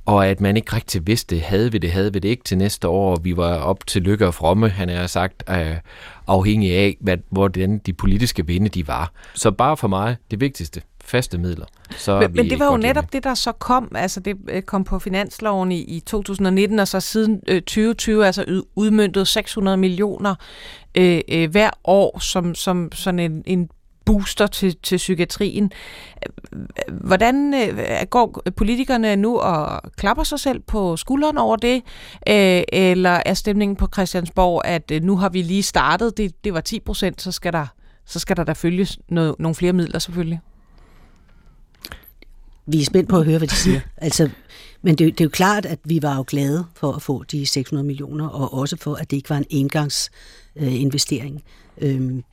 og 0.06 0.26
at 0.26 0.40
man 0.40 0.56
ikke 0.56 0.72
rigtig 0.72 1.06
vidste, 1.06 1.38
havde 1.38 1.72
vi 1.72 1.78
det, 1.78 1.92
havde 1.92 2.12
vi 2.12 2.18
det 2.18 2.28
ikke 2.28 2.44
til 2.44 2.58
næste 2.58 2.88
år, 2.88 3.16
vi 3.16 3.36
var 3.36 3.56
op 3.56 3.86
til 3.86 4.02
lykke 4.02 4.26
og 4.26 4.34
fromme, 4.34 4.68
han 4.68 4.88
har 4.88 5.06
sagt, 5.06 5.44
øh, 5.50 5.76
afhængig 6.26 6.76
af, 6.76 6.96
hvad, 7.00 7.16
hvordan 7.30 7.78
de 7.78 7.92
politiske 7.92 8.46
vinde 8.46 8.68
de 8.68 8.88
var. 8.88 9.12
Så 9.34 9.50
bare 9.50 9.76
for 9.76 9.88
mig, 9.88 10.16
det 10.30 10.40
vigtigste, 10.40 10.82
faste 11.04 11.38
midler. 11.38 11.66
Så 11.96 12.20
men, 12.20 12.32
men 12.32 12.50
det 12.50 12.58
var 12.58 12.66
jo 12.66 12.76
netop 12.76 13.12
det, 13.12 13.24
der 13.24 13.34
så 13.34 13.52
kom. 13.52 13.92
Altså 13.94 14.20
det 14.20 14.36
øh, 14.48 14.62
kom 14.62 14.84
på 14.84 14.98
finansloven 14.98 15.72
i, 15.72 15.80
i 15.80 16.00
2019, 16.00 16.78
og 16.78 16.88
så 16.88 17.00
siden 17.00 17.40
øh, 17.48 17.62
2020 17.62 18.26
altså 18.26 18.62
udmyndtet 18.74 19.28
600 19.28 19.76
millioner 19.76 20.34
øh, 20.94 21.20
øh, 21.28 21.50
hver 21.50 21.70
år 21.84 22.18
som, 22.18 22.54
som 22.54 22.92
sådan 22.92 23.18
en, 23.18 23.42
en 23.46 23.68
booster 24.04 24.46
til, 24.46 24.76
til 24.82 24.96
psykiatrien. 24.96 25.72
Hvordan 26.88 27.54
øh, 27.54 28.06
går 28.10 28.42
politikerne 28.56 29.16
nu 29.16 29.38
og 29.38 29.82
klapper 29.96 30.24
sig 30.24 30.40
selv 30.40 30.60
på 30.60 30.96
skulderen 30.96 31.38
over 31.38 31.56
det? 31.56 31.82
Øh, 32.28 32.62
eller 32.72 33.22
er 33.26 33.34
stemningen 33.34 33.76
på 33.76 33.88
Christiansborg, 33.92 34.62
at 34.64 34.90
øh, 34.90 35.02
nu 35.02 35.16
har 35.16 35.28
vi 35.28 35.42
lige 35.42 35.62
startet, 35.62 36.16
det, 36.16 36.44
det 36.44 36.54
var 36.54 36.60
10 36.60 36.80
procent, 36.80 37.22
så 37.22 37.32
skal 37.32 37.52
der 37.52 37.66
så 38.06 38.18
skal 38.18 38.36
der 38.36 38.44
da 38.44 38.52
følges 38.52 38.98
noget, 39.08 39.34
nogle 39.38 39.54
flere 39.54 39.72
midler 39.72 39.98
selvfølgelig. 39.98 40.40
Vi 42.66 42.80
er 42.80 42.84
spændt 42.84 43.08
på 43.08 43.18
at 43.18 43.24
høre, 43.24 43.38
hvad 43.38 43.48
de 43.48 43.54
siger. 43.54 43.80
altså, 43.96 44.30
men 44.82 44.94
det, 44.98 45.18
det 45.18 45.20
er 45.20 45.24
jo 45.24 45.30
klart, 45.30 45.66
at 45.66 45.78
vi 45.84 46.02
var 46.02 46.16
jo 46.16 46.24
glade 46.26 46.66
for 46.74 46.92
at 46.92 47.02
få 47.02 47.24
de 47.24 47.46
600 47.46 47.86
millioner, 47.86 48.28
og 48.28 48.54
også 48.54 48.76
for, 48.76 48.94
at 48.94 49.10
det 49.10 49.16
ikke 49.16 49.30
var 49.30 49.36
en 49.36 49.46
engangsinvestering. 49.50 51.42
Øh, 51.78 51.94
øhm, 51.94 52.24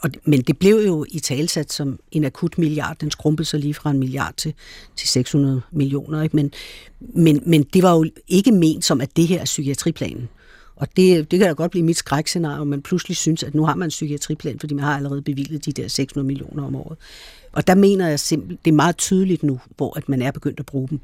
og, 0.00 0.10
men 0.24 0.40
det 0.40 0.58
blev 0.58 0.76
jo 0.86 1.06
i 1.08 1.18
talsat 1.18 1.72
som 1.72 1.98
en 2.12 2.24
akut 2.24 2.58
milliard. 2.58 2.96
Den 3.00 3.10
skrumpede 3.10 3.48
sig 3.48 3.60
lige 3.60 3.74
fra 3.74 3.90
en 3.90 3.98
milliard 3.98 4.34
til, 4.36 4.54
til 4.96 5.08
600 5.08 5.62
millioner. 5.70 6.22
Ikke? 6.22 6.36
Men, 6.36 6.52
men, 7.00 7.42
men 7.46 7.62
det 7.62 7.82
var 7.82 7.92
jo 7.92 8.04
ikke 8.28 8.52
ment 8.52 8.84
som, 8.84 9.00
at 9.00 9.16
det 9.16 9.26
her 9.26 9.40
er 9.40 9.44
psykiatriplanen. 9.44 10.28
Og 10.76 10.88
det, 10.96 11.30
det 11.30 11.38
kan 11.38 11.48
da 11.48 11.52
godt 11.52 11.70
blive 11.70 11.84
mit 11.84 11.96
skrækscenario, 11.96 12.64
man 12.64 12.82
pludselig 12.82 13.16
synes, 13.16 13.42
at 13.42 13.54
nu 13.54 13.64
har 13.64 13.74
man 13.74 13.86
en 13.86 13.90
psykiatriplan, 13.90 14.58
fordi 14.58 14.74
man 14.74 14.84
har 14.84 14.96
allerede 14.96 15.22
bevilget 15.22 15.64
de 15.64 15.72
der 15.72 15.88
600 15.88 16.26
millioner 16.26 16.66
om 16.66 16.76
året. 16.76 16.98
Og 17.52 17.66
der 17.66 17.74
mener 17.74 18.08
jeg 18.08 18.20
simpelthen, 18.20 18.58
det 18.64 18.70
er 18.70 18.74
meget 18.74 18.96
tydeligt 18.96 19.42
nu, 19.42 19.60
hvor 19.76 19.96
at 19.96 20.08
man 20.08 20.22
er 20.22 20.30
begyndt 20.30 20.60
at 20.60 20.66
bruge 20.66 20.88
dem, 20.88 21.00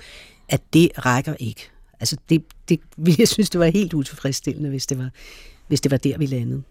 at 0.48 0.62
det 0.72 0.88
rækker 1.06 1.34
ikke. 1.40 1.70
Altså 2.00 2.16
det, 2.28 2.42
det, 2.68 2.80
jeg 3.18 3.28
synes, 3.28 3.50
det 3.50 3.60
var 3.60 3.66
helt 3.66 3.94
utilfredsstillende, 3.94 4.70
hvis 4.70 4.86
det 4.86 4.98
var, 4.98 5.10
hvis 5.68 5.80
det 5.80 5.90
var 5.90 5.96
der, 5.96 6.18
vi 6.18 6.26
landede. 6.26 6.62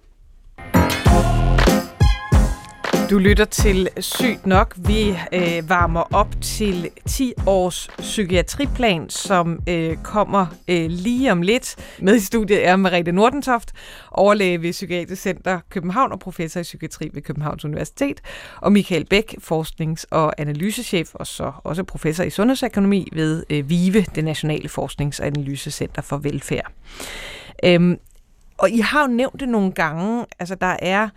Du 3.09 3.17
lytter 3.17 3.45
til 3.45 3.89
Sygt 3.99 4.45
Nok. 4.45 4.75
Vi 4.77 5.09
øh, 5.09 5.69
varmer 5.69 6.15
op 6.15 6.27
til 6.41 6.89
10 7.07 7.33
års 7.45 7.89
psykiatriplan, 7.97 9.09
som 9.09 9.59
øh, 9.69 9.97
kommer 10.03 10.45
øh, 10.67 10.85
lige 10.89 11.31
om 11.31 11.41
lidt. 11.41 11.75
Med 11.99 12.15
i 12.15 12.19
studiet 12.19 12.67
er 12.67 12.75
Mariette 12.75 13.11
Nordentoft, 13.11 13.71
overlæge 14.11 14.61
ved 14.61 14.71
Psykiatrisk 14.71 15.21
Center 15.21 15.59
København 15.69 16.11
og 16.11 16.19
professor 16.19 16.59
i 16.59 16.63
psykiatri 16.63 17.09
ved 17.13 17.21
Københavns 17.21 17.65
Universitet. 17.65 18.21
Og 18.61 18.71
Michael 18.71 19.05
Bæk, 19.05 19.35
forsknings- 19.41 20.05
og 20.11 20.33
analysechef, 20.37 21.09
og 21.13 21.27
så 21.27 21.51
også 21.63 21.83
professor 21.83 22.23
i 22.23 22.29
sundhedsøkonomi 22.29 23.09
ved 23.13 23.43
øh, 23.49 23.69
VIVE, 23.69 24.05
det 24.15 24.23
Nationale 24.23 24.69
Forsknings- 24.69 25.19
og 25.19 25.25
Analysecenter 25.25 26.01
for 26.01 26.17
Velfærd. 26.17 26.71
Øhm, 27.65 27.97
og 28.57 28.69
I 28.69 28.79
har 28.79 29.01
jo 29.01 29.07
nævnt 29.07 29.39
det 29.39 29.49
nogle 29.49 29.71
gange, 29.71 30.25
altså 30.39 30.55
der 30.55 30.75
er 30.79 31.09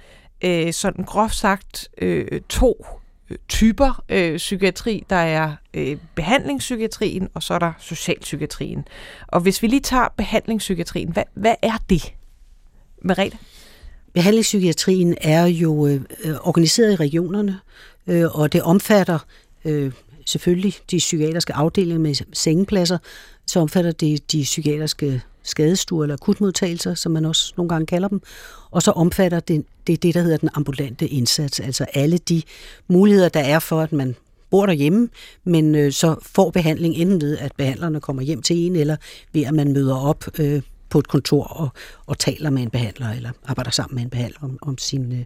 øh, 0.45 0.73
sådan 0.73 1.05
groft 1.05 1.35
sagt 1.35 1.89
øh, 1.99 2.41
to 2.49 2.87
øh, 3.31 3.39
typer 3.49 4.05
øh, 4.09 4.37
psykiatri. 4.37 5.05
Der 5.11 5.17
er 5.17 5.53
øh, 5.75 5.97
behandlingspsykiatrien, 6.15 7.29
og 7.35 7.43
så 7.43 7.55
er 7.55 7.59
der 7.59 7.73
socialpsykiatrien. 7.79 8.85
Og 9.27 9.41
hvis 9.41 9.63
vi 9.63 9.67
lige 9.67 9.81
tager 9.81 10.09
behandlingspsykiatrien, 10.17 11.13
hvad, 11.13 11.25
hvad 11.35 11.55
er 11.63 11.79
det? 11.91 12.15
Merete? 13.03 13.39
Behandlingspsykiatrien 14.13 15.17
er 15.21 15.47
jo 15.47 15.87
øh, 15.87 16.01
øh 16.25 16.35
organiseret 16.43 16.93
i 16.93 16.97
regionerne, 16.97 17.61
øh, 18.07 18.39
og 18.39 18.53
det 18.53 18.63
omfatter 18.63 19.19
øh, 19.65 19.93
selvfølgelig 20.27 20.75
de 20.91 20.99
psykiatriske 20.99 21.55
afdelinger 21.55 21.99
med 21.99 22.15
sengepladser, 22.33 22.99
så 23.47 23.61
omfatter 23.61 23.93
det 23.93 24.33
de 24.33 24.43
psykiatriske 24.43 25.23
skadestuer 25.49 26.03
eller 26.03 26.15
akutmodtagelser, 26.15 26.95
som 26.95 27.13
man 27.13 27.25
også 27.25 27.55
nogle 27.57 27.69
gange 27.69 27.87
kalder 27.87 28.09
dem. 28.09 28.21
Og 28.71 28.83
så 28.83 28.91
omfatter 28.91 29.41
det 29.41 29.65
det, 29.87 30.03
det 30.03 30.15
der 30.15 30.21
hedder 30.21 30.37
den 30.37 30.49
ambulante 30.55 31.09
indsats, 31.09 31.61
altså 31.61 31.87
alle 31.95 32.19
de 32.19 32.43
muligheder, 32.89 33.29
der 33.29 33.41
er 33.41 33.59
for, 33.59 33.81
at 33.81 33.93
man 33.93 34.17
bor 34.51 34.67
derhjemme, 34.67 35.09
men 35.45 35.75
øh, 35.75 35.93
så 35.93 36.17
får 36.23 36.51
behandling 36.51 36.95
enten 36.95 37.21
ved, 37.21 37.39
at 37.39 37.53
behandlerne 37.57 38.01
kommer 38.01 38.23
hjem 38.23 38.43
til 38.43 38.57
en, 38.57 38.77
eller 38.77 38.97
ved, 39.33 39.45
at 39.45 39.55
man 39.55 39.73
møder 39.73 39.97
op 39.97 40.25
øh, 40.39 40.63
på 40.89 40.99
et 40.99 41.09
kontor 41.09 41.45
og, 41.45 41.69
og 42.07 42.19
taler 42.19 42.51
med 42.51 42.63
en 42.63 42.71
behandler, 42.71 43.11
eller 43.11 43.31
arbejder 43.45 43.71
sammen 43.71 43.95
med 43.95 44.03
en 44.03 44.11
behandler 44.11 44.39
om, 44.43 44.59
om 44.63 44.79
sin 44.79 45.13
øh, 45.13 45.25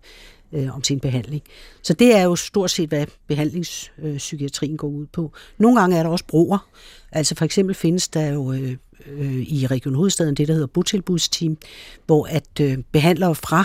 øh, 0.52 0.74
om 0.74 0.84
sin 0.84 1.00
behandling. 1.00 1.42
Så 1.82 1.94
det 1.94 2.16
er 2.16 2.22
jo 2.22 2.36
stort 2.36 2.70
set, 2.70 2.88
hvad 2.88 3.06
behandlingspsykiatrien 3.26 4.76
går 4.76 4.88
ud 4.88 5.06
på. 5.06 5.32
Nogle 5.58 5.80
gange 5.80 5.96
er 5.96 6.02
der 6.02 6.10
også 6.10 6.24
broer. 6.28 6.68
Altså 7.12 7.34
for 7.34 7.44
eksempel 7.44 7.74
findes 7.74 8.08
der 8.08 8.26
jo 8.26 8.52
øh, 8.52 8.76
øh, 9.06 9.34
i 9.34 9.66
Region 9.66 9.94
Hovedstaden 9.94 10.34
det, 10.34 10.48
der 10.48 10.54
hedder 10.54 10.66
botilbudsteam, 10.66 11.56
hvor 12.06 12.26
at 12.26 12.60
øh, 12.60 12.78
behandlere 12.92 13.34
fra 13.34 13.64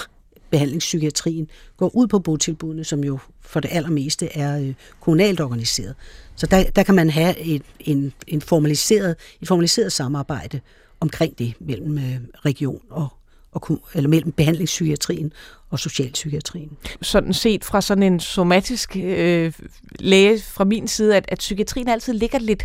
behandlingspsykiatrien 0.50 1.50
går 1.78 1.95
ud 1.95 2.08
på 2.08 2.19
botilbudene, 2.19 2.84
som 2.84 3.04
jo 3.04 3.19
for 3.41 3.60
det 3.60 3.69
allermeste 3.71 4.38
er 4.38 4.60
øh, 4.60 4.73
kommunalt 5.00 5.41
organiseret. 5.41 5.95
Så 6.36 6.45
der, 6.45 6.63
der 6.63 6.84
kan 6.84 6.95
man 6.95 7.10
have 7.10 7.39
et, 7.39 7.62
en, 7.80 8.13
en 8.28 8.41
formaliseret, 8.41 9.15
et 9.41 9.47
formaliseret 9.47 9.91
samarbejde 9.91 10.60
omkring 11.00 11.39
det 11.39 11.54
mellem 11.60 11.97
øh, 11.97 12.19
region 12.45 12.82
og, 12.89 13.08
og 13.52 13.80
eller 13.95 14.10
mellem 14.10 14.32
behandlingspsykiatrien 14.32 15.34
og 15.69 15.80
socialpsykiatrien. 15.80 16.78
Sådan 17.02 17.34
set 17.34 17.65
fra 17.65 17.82
sådan 17.82 18.04
en 18.04 18.19
somatisk 18.19 18.95
øh, 18.95 19.54
læge 20.00 20.39
fra 20.39 20.63
min 20.63 20.88
side, 20.88 21.15
at, 21.15 21.26
at 21.28 21.38
psykiatrien 21.38 21.88
altid 21.88 22.13
ligger 22.13 22.39
lidt 22.39 22.63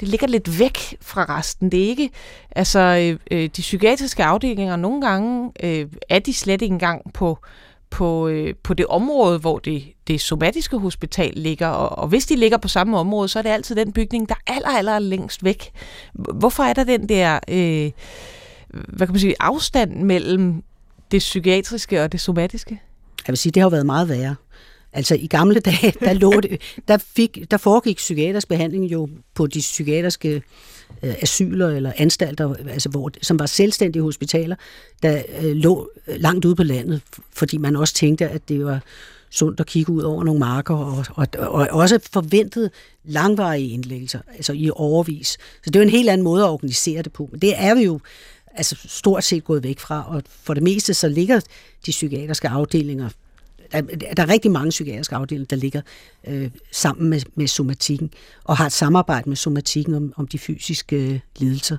det 0.00 0.08
ligger 0.08 0.26
lidt 0.26 0.58
væk 0.58 0.96
fra 1.00 1.38
resten. 1.38 1.72
Det 1.72 1.84
er 1.84 1.88
ikke, 1.88 2.10
altså 2.56 2.78
øh, 2.80 3.38
øh, 3.38 3.50
de 3.56 3.60
psykiatriske 3.60 4.24
afdelinger, 4.24 4.76
nogle 4.76 5.00
gange 5.00 5.52
øh, 5.62 5.86
er 6.08 6.18
de 6.18 6.34
slet 6.34 6.62
ikke 6.62 6.72
engang 6.72 7.12
på, 7.14 7.38
på, 7.90 8.28
øh, 8.28 8.54
på 8.62 8.74
det 8.74 8.86
område, 8.86 9.38
hvor 9.38 9.58
det, 9.58 9.82
det 10.08 10.20
somatiske 10.20 10.78
hospital 10.78 11.32
ligger, 11.36 11.68
og, 11.68 11.98
og 11.98 12.08
hvis 12.08 12.26
de 12.26 12.36
ligger 12.36 12.58
på 12.58 12.68
samme 12.68 12.98
område, 12.98 13.28
så 13.28 13.38
er 13.38 13.42
det 13.42 13.50
altid 13.50 13.76
den 13.76 13.92
bygning, 13.92 14.28
der 14.28 14.34
er 14.46 14.52
aller, 14.52 14.68
aller 14.68 14.98
længst 14.98 15.44
væk. 15.44 15.70
Hvorfor 16.12 16.62
er 16.62 16.72
der 16.72 16.84
den 16.84 17.08
der, 17.08 17.38
øh, 17.48 17.90
hvad 18.68 19.06
kan 19.06 19.12
man 19.12 19.20
sige, 19.20 19.34
afstand 19.40 20.02
mellem 20.02 20.62
det 21.10 21.18
psykiatriske 21.18 22.02
og 22.02 22.12
det 22.12 22.20
somatiske? 22.20 22.80
Jeg 23.26 23.32
vil 23.32 23.38
sige, 23.38 23.52
det 23.52 23.62
har 23.62 23.70
været 23.70 23.86
meget 23.86 24.08
værre. 24.08 24.34
Altså 24.92 25.14
i 25.14 25.26
gamle 25.26 25.60
dage, 25.70 25.92
der, 26.00 26.12
lå 26.12 26.40
det, 26.40 26.60
der, 26.88 26.98
fik, 26.98 27.38
der 27.50 27.56
foregik 27.56 27.96
psykiatrisk 27.96 28.48
behandling 28.48 28.84
jo 28.84 29.08
på 29.34 29.46
de 29.46 29.58
psykiatriske 29.58 30.42
øh, 31.02 31.14
asyler 31.22 31.68
eller 31.68 31.92
anstalter, 31.96 32.54
altså 32.68 32.88
hvor, 32.88 33.10
som 33.22 33.38
var 33.38 33.46
selvstændige 33.46 34.02
hospitaler, 34.02 34.56
der 35.02 35.22
øh, 35.42 35.56
lå 35.56 35.90
øh, 36.06 36.20
langt 36.20 36.44
ude 36.44 36.54
på 36.54 36.62
landet, 36.62 37.02
fordi 37.32 37.58
man 37.58 37.76
også 37.76 37.94
tænkte, 37.94 38.28
at 38.28 38.48
det 38.48 38.64
var 38.64 38.80
sundt 39.30 39.60
at 39.60 39.66
kigge 39.66 39.92
ud 39.92 40.02
over 40.02 40.24
nogle 40.24 40.40
marker, 40.40 40.74
og, 40.74 41.04
og, 41.16 41.28
og 41.38 41.68
også 41.70 41.98
forventet 42.12 42.70
langvarige 43.04 43.68
indlæggelser, 43.68 44.20
altså 44.36 44.52
i 44.52 44.70
overvis. 44.74 45.28
Så 45.28 45.70
det 45.70 45.76
er 45.76 45.80
jo 45.80 45.84
en 45.84 45.90
helt 45.90 46.08
anden 46.08 46.24
måde 46.24 46.42
at 46.42 46.48
organisere 46.48 47.02
det 47.02 47.12
på. 47.12 47.28
Men 47.32 47.40
det 47.40 47.54
er 47.56 47.74
vi 47.74 47.82
jo 47.82 48.00
altså 48.54 48.76
stort 48.86 49.24
set 49.24 49.44
gået 49.44 49.62
væk 49.62 49.78
fra, 49.78 50.04
og 50.08 50.22
for 50.42 50.54
det 50.54 50.62
meste 50.62 50.94
så 50.94 51.08
ligger 51.08 51.40
de 51.86 51.90
psykiatriske 51.90 52.48
afdelinger 52.48 53.08
der, 53.72 54.14
der 54.16 54.22
er 54.22 54.28
rigtig 54.28 54.50
mange 54.50 54.70
psykiatriske 54.70 55.16
afdelinger, 55.16 55.46
der 55.46 55.56
ligger 55.56 55.80
øh, 56.26 56.50
sammen 56.72 57.10
med, 57.10 57.20
med 57.34 57.46
somatikken, 57.46 58.10
og 58.44 58.56
har 58.56 58.66
et 58.66 58.72
samarbejde 58.72 59.28
med 59.28 59.36
somatikken 59.36 59.94
om, 59.94 60.12
om 60.16 60.26
de 60.26 60.38
fysiske 60.38 60.96
øh, 60.96 61.20
lidelser. 61.38 61.76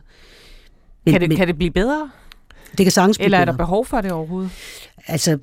Men, 1.06 1.12
kan, 1.12 1.21
det, 1.21 1.30
men, 1.30 1.38
kan 1.38 1.47
det 1.47 1.58
blive 1.58 1.71
bedre? 1.71 2.12
Det 2.78 2.86
kan 2.86 2.91
sagtens 2.91 3.17
blive 3.17 3.25
Eller 3.25 3.38
er 3.38 3.45
der 3.45 3.52
bedre. 3.52 3.58
behov 3.58 3.86
for 3.86 4.02
det 4.02 4.12
overhovedet? 4.12 4.52
Altså, 5.08 5.39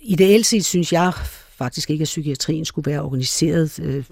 ideelt 0.00 0.46
set 0.46 0.64
synes 0.64 0.92
jeg 0.92 1.12
faktisk 1.50 1.90
ikke, 1.90 2.02
at 2.02 2.06
psykiatrien 2.06 2.64
skulle 2.64 2.90
være 2.90 3.02
organiseret 3.02 3.80
øh, 3.82 4.04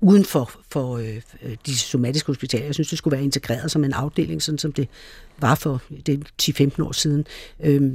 uden 0.00 0.24
for, 0.24 0.50
for 0.70 0.96
øh, 0.96 1.22
de 1.66 1.78
somatiske 1.78 2.26
hospitaler. 2.26 2.64
Jeg 2.64 2.74
synes, 2.74 2.88
det 2.88 2.98
skulle 2.98 3.16
være 3.16 3.24
integreret 3.24 3.70
som 3.70 3.84
en 3.84 3.92
afdeling, 3.92 4.42
sådan 4.42 4.58
som 4.58 4.72
det 4.72 4.88
var 5.38 5.54
for 5.54 5.82
10-15 6.80 6.84
år 6.84 6.92
siden. 6.92 7.24
Øh, 7.60 7.92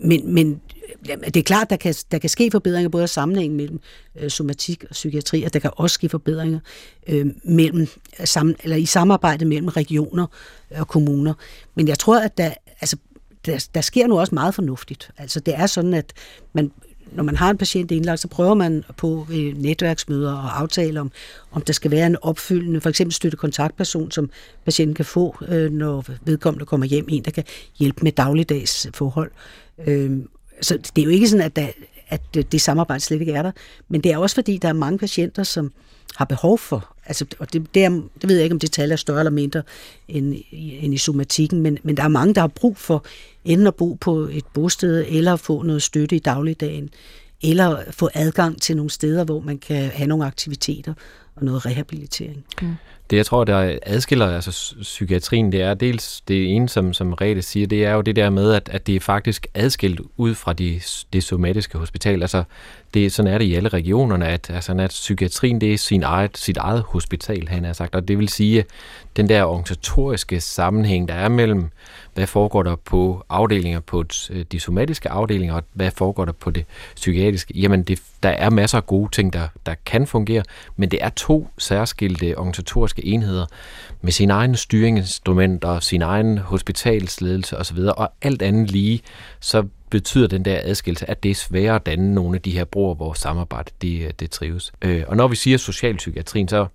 men, 0.00 0.34
men 0.34 0.60
det 1.06 1.36
er 1.36 1.42
klart, 1.42 1.70
der 1.70 1.76
kan, 1.76 1.94
der 2.12 2.18
kan 2.18 2.30
ske 2.30 2.50
forbedringer 2.50 2.88
både 2.88 3.02
af 3.02 3.08
sammenhængen 3.08 3.56
mellem 3.56 3.80
øh, 4.20 4.30
somatik 4.30 4.84
og 4.84 4.90
psykiatri, 4.90 5.42
og 5.42 5.52
der 5.52 5.58
kan 5.58 5.70
også 5.76 5.94
ske 5.94 6.08
forbedringer 6.08 6.60
øh, 7.06 7.26
mellem, 7.44 7.86
sam, 8.24 8.54
eller 8.62 8.76
i 8.76 8.86
samarbejde 8.86 9.44
mellem 9.44 9.68
regioner 9.68 10.26
og 10.70 10.88
kommuner. 10.88 11.34
Men 11.74 11.88
jeg 11.88 11.98
tror, 11.98 12.20
at 12.20 12.38
der, 12.38 12.50
altså, 12.80 12.96
der, 13.46 13.68
der 13.74 13.80
sker 13.80 14.06
nu 14.06 14.20
også 14.20 14.34
meget 14.34 14.54
fornuftigt. 14.54 15.10
Altså 15.18 15.40
det 15.40 15.54
er 15.54 15.66
sådan, 15.66 15.94
at 15.94 16.12
man 16.52 16.70
når 17.12 17.22
man 17.22 17.36
har 17.36 17.50
en 17.50 17.58
patient 17.58 17.90
indlagt, 17.90 18.20
så 18.20 18.28
prøver 18.28 18.54
man 18.54 18.84
på 18.96 19.26
øh, 19.30 19.58
netværksmøder 19.58 20.32
og 20.32 20.60
aftale 20.60 21.00
om, 21.00 21.10
om 21.52 21.62
der 21.62 21.72
skal 21.72 21.90
være 21.90 22.06
en 22.06 22.16
opfyldende, 22.22 22.80
for 22.80 22.88
eksempel 22.88 23.14
støtte 23.14 23.36
kontaktperson, 23.36 24.10
som 24.10 24.30
patienten 24.64 24.94
kan 24.94 25.04
få, 25.04 25.36
øh, 25.48 25.70
når 25.72 26.04
vedkommende 26.24 26.66
kommer 26.66 26.86
hjem, 26.86 27.06
en, 27.08 27.24
der 27.24 27.30
kan 27.30 27.44
hjælpe 27.78 28.02
med 28.02 28.12
dagligdags 28.12 28.86
forhold. 28.94 29.30
Øh, 29.86 30.18
så 30.62 30.78
det 30.96 31.02
er 31.02 31.04
jo 31.04 31.10
ikke 31.10 31.28
sådan, 31.28 31.46
at, 31.46 31.56
der, 31.56 31.68
at 32.08 32.22
øh, 32.36 32.44
det 32.52 32.60
samarbejde 32.60 33.00
slet 33.00 33.20
ikke 33.20 33.32
er 33.32 33.42
der, 33.42 33.52
men 33.88 34.00
det 34.00 34.12
er 34.12 34.18
også 34.18 34.34
fordi, 34.34 34.58
der 34.58 34.68
er 34.68 34.72
mange 34.72 34.98
patienter, 34.98 35.42
som 35.42 35.72
har 36.16 36.24
behov 36.24 36.58
for, 36.58 36.96
altså, 37.06 37.26
og 37.38 37.52
det, 37.52 37.74
det, 37.74 37.84
er, 37.84 37.88
det 37.90 38.28
ved 38.28 38.34
jeg 38.34 38.44
ikke, 38.44 38.54
om 38.54 38.58
det 38.58 38.72
tal 38.72 38.92
er 38.92 38.96
større 38.96 39.18
eller 39.18 39.30
mindre 39.30 39.62
end, 40.08 40.34
end 40.52 40.94
i 40.94 40.98
somatikken, 40.98 41.60
men, 41.60 41.78
men 41.82 41.96
der 41.96 42.02
er 42.02 42.08
mange, 42.08 42.34
der 42.34 42.40
har 42.40 42.48
brug 42.48 42.76
for 42.76 43.04
enten 43.44 43.66
at 43.66 43.74
bo 43.74 43.94
på 43.94 44.18
et 44.20 44.44
bosted, 44.54 45.04
eller 45.08 45.36
få 45.36 45.62
noget 45.62 45.82
støtte 45.82 46.16
i 46.16 46.18
dagligdagen, 46.18 46.90
eller 47.42 47.82
få 47.90 48.08
adgang 48.14 48.62
til 48.62 48.76
nogle 48.76 48.90
steder, 48.90 49.24
hvor 49.24 49.40
man 49.40 49.58
kan 49.58 49.90
have 49.90 50.06
nogle 50.06 50.26
aktiviteter 50.26 50.94
og 51.36 51.44
noget 51.44 51.66
rehabilitering. 51.66 52.44
Mm. 52.62 52.74
Det, 53.10 53.16
jeg 53.16 53.26
tror, 53.26 53.44
der 53.44 53.78
adskiller 53.82 54.26
altså, 54.26 54.74
psykiatrien, 54.82 55.52
det 55.52 55.62
er 55.62 55.74
dels 55.74 56.20
det 56.28 56.54
ene, 56.54 56.68
som, 56.68 56.92
som 56.92 57.12
Rete 57.12 57.42
siger, 57.42 57.66
det 57.66 57.84
er 57.84 57.92
jo 57.92 58.00
det 58.00 58.16
der 58.16 58.30
med, 58.30 58.52
at, 58.52 58.68
at 58.72 58.86
det 58.86 58.96
er 58.96 59.00
faktisk 59.00 59.46
adskilt 59.54 60.00
ud 60.16 60.34
fra 60.34 60.52
de, 60.52 60.80
det 61.12 61.24
somatiske 61.24 61.78
hospital. 61.78 62.22
Altså, 62.22 62.44
det, 62.94 63.12
sådan 63.12 63.32
er 63.32 63.38
det 63.38 63.44
i 63.44 63.54
alle 63.54 63.68
regionerne, 63.68 64.28
at, 64.28 64.50
altså, 64.50 64.72
at 64.72 64.90
psykiatrien 64.90 65.60
det 65.60 65.74
er 65.74 65.78
sin 65.78 66.02
eget, 66.02 66.38
sit 66.38 66.56
eget 66.56 66.82
hospital, 66.86 67.48
han 67.48 67.64
har 67.64 67.72
sagt. 67.72 67.94
Og 67.94 68.08
det 68.08 68.18
vil 68.18 68.28
sige, 68.28 68.64
den 69.16 69.28
der 69.28 69.44
organisatoriske 69.44 70.40
sammenhæng, 70.40 71.08
der 71.08 71.14
er 71.14 71.28
mellem, 71.28 71.70
hvad 72.14 72.26
foregår 72.26 72.62
der 72.62 72.76
på 72.76 73.24
afdelinger, 73.28 73.80
på 73.80 74.04
øh, 74.30 74.44
de 74.52 74.60
somatiske 74.60 75.10
afdelinger, 75.10 75.54
og 75.54 75.62
hvad 75.72 75.90
foregår 75.90 76.24
der 76.24 76.32
på 76.32 76.50
det 76.50 76.64
psykiatriske, 76.96 77.54
jamen 77.56 77.82
det, 77.82 78.02
der 78.22 78.28
er 78.28 78.50
masser 78.50 78.78
af 78.78 78.86
gode 78.86 79.10
ting, 79.10 79.32
der, 79.32 79.48
der 79.66 79.74
kan 79.86 80.06
fungere, 80.06 80.42
men 80.76 80.90
det 80.90 81.04
er 81.04 81.08
to 81.08 81.48
særskilte 81.58 82.38
organisatoriske 82.38 83.04
enheder 83.04 83.46
med 84.00 84.12
sin 84.12 84.30
egen 84.30 84.56
styringsinstrumenter, 84.56 85.80
sin 85.80 86.02
egen 86.02 86.38
hospitalsledelse 86.38 87.58
osv., 87.58 87.78
og 87.78 88.12
alt 88.22 88.42
andet 88.42 88.70
lige, 88.70 89.00
så 89.40 89.64
betyder 89.90 90.26
den 90.26 90.44
der 90.44 90.60
adskillelse, 90.62 91.10
at 91.10 91.22
det 91.22 91.30
er 91.30 91.34
sværere 91.34 91.74
at 91.74 91.86
danne 91.86 92.14
nogle 92.14 92.36
af 92.36 92.42
de 92.42 92.50
her 92.50 92.64
broer, 92.64 92.94
hvor 92.94 93.12
samarbejde 93.12 93.70
det, 93.82 94.04
øh, 94.04 94.10
det 94.20 94.30
trives. 94.30 94.72
Øh, 94.82 95.02
og 95.06 95.16
når 95.16 95.28
vi 95.28 95.36
siger 95.36 95.58
socialpsykiatrien, 95.58 96.48
så 96.48 96.66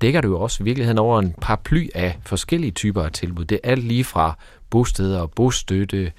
dækker 0.00 0.20
det 0.20 0.28
jo 0.28 0.40
også 0.40 0.62
i 0.62 0.64
virkeligheden 0.64 0.98
over 0.98 1.18
en 1.18 1.34
paraply 1.40 1.88
af 1.94 2.18
forskellige 2.24 2.70
typer 2.70 3.02
af 3.02 3.12
tilbud. 3.12 3.44
Det 3.44 3.60
er 3.62 3.70
alt 3.70 3.84
lige 3.84 4.04
fra 4.04 4.38
bosteder 4.70 5.20
og 5.20 5.30
bostøtte 5.30 6.12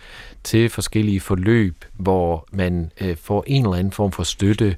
til 0.43 0.69
forskellige 0.69 1.19
forløb, 1.19 1.85
hvor 1.93 2.47
man 2.51 2.91
øh, 3.01 3.17
får 3.17 3.43
en 3.47 3.63
eller 3.63 3.77
anden 3.77 3.93
form 3.93 4.11
for 4.11 4.23
støtte 4.23 4.75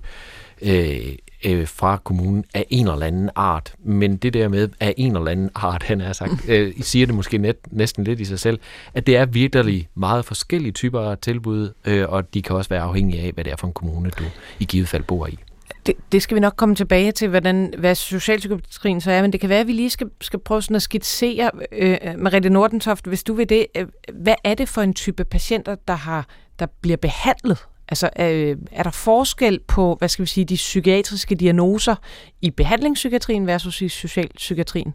øh, 0.62 1.16
øh, 1.46 1.68
fra 1.68 1.98
kommunen 2.04 2.46
af 2.54 2.66
en 2.70 2.88
eller 2.88 3.06
anden 3.06 3.30
art. 3.36 3.74
Men 3.84 4.18
det 4.18 4.34
der 4.34 4.48
med 4.48 4.70
af 4.80 4.94
en 4.98 5.16
eller 5.16 5.32
anden 5.32 5.50
art, 5.56 5.84
han 5.90 6.02
har 6.02 6.14
sagt, 6.14 6.50
øh, 6.50 6.74
siger 6.82 7.06
det 7.06 7.16
måske 7.16 7.38
net, 7.38 7.58
næsten 7.72 8.04
lidt 8.04 8.20
i 8.20 8.26
sig 8.26 8.40
selv, 8.40 8.60
at 8.94 9.08
det 9.08 9.18
er 9.18 9.26
virkelig 9.26 9.88
meget 9.96 10.26
forskellige 10.26 10.72
typer 10.72 11.02
af 11.02 11.18
tilbud, 11.18 11.70
øh, 11.86 12.10
og 12.10 12.34
de 12.34 12.42
kan 12.42 12.56
også 12.56 12.70
være 12.70 12.82
afhængige 12.82 13.22
af, 13.22 13.32
hvad 13.32 13.44
det 13.44 13.54
er 13.54 13.58
for 13.58 13.68
en 13.68 13.74
kommune, 13.74 14.10
du 14.10 14.24
i 14.60 14.66
givet 14.66 14.88
fald 14.88 15.04
bor 15.04 15.28
i. 15.28 15.38
Det, 15.86 15.96
det 16.12 16.22
skal 16.22 16.36
vi 16.36 16.40
nok 16.40 16.54
komme 16.56 16.76
tilbage 16.76 17.12
til, 17.12 17.28
hvordan, 17.28 17.74
hvad 17.78 17.96
socialpsykiatrien 17.96 19.02
så 19.02 19.12
er, 19.12 19.22
men 19.22 19.32
det 19.32 19.40
kan 19.40 19.50
være, 19.50 19.60
at 19.60 19.68
vi 19.68 19.74
lige 19.74 19.90
skal, 19.90 20.10
skal 20.22 20.40
prøve 20.40 20.62
sådan 20.62 20.76
at 20.76 20.82
skitsere, 20.82 21.52
øh, 21.72 21.98
Mariette 22.18 22.50
Nordentoft, 22.50 23.08
hvis 23.08 23.24
du 23.24 23.34
vil 23.34 23.50
det, 23.50 23.66
øh, 23.78 23.88
hvad 24.14 24.36
er 24.44 24.54
det 24.54 24.70
for 24.70 24.82
en 24.82 24.94
type 24.94 25.24
patienter, 25.24 25.76
der, 25.88 25.94
har, 25.96 26.28
der 26.60 26.66
bliver 26.82 26.98
behandlet 26.98 27.58
Altså, 27.92 28.10
øh, 28.20 28.58
er 28.72 28.84
der 28.84 28.92
forskel 28.92 29.60
på, 29.68 29.96
hvad 30.00 30.10
skal 30.10 30.24
vi 30.24 30.28
sige, 30.28 30.46
de 30.46 30.56
psykiatriske 30.56 31.36
diagnoser 31.36 31.96
i 32.42 32.52
behandlingspsykiatrien 32.52 33.48
versus 33.48 33.82
i 33.82 33.90
socialpsykiatrien? 33.90 34.94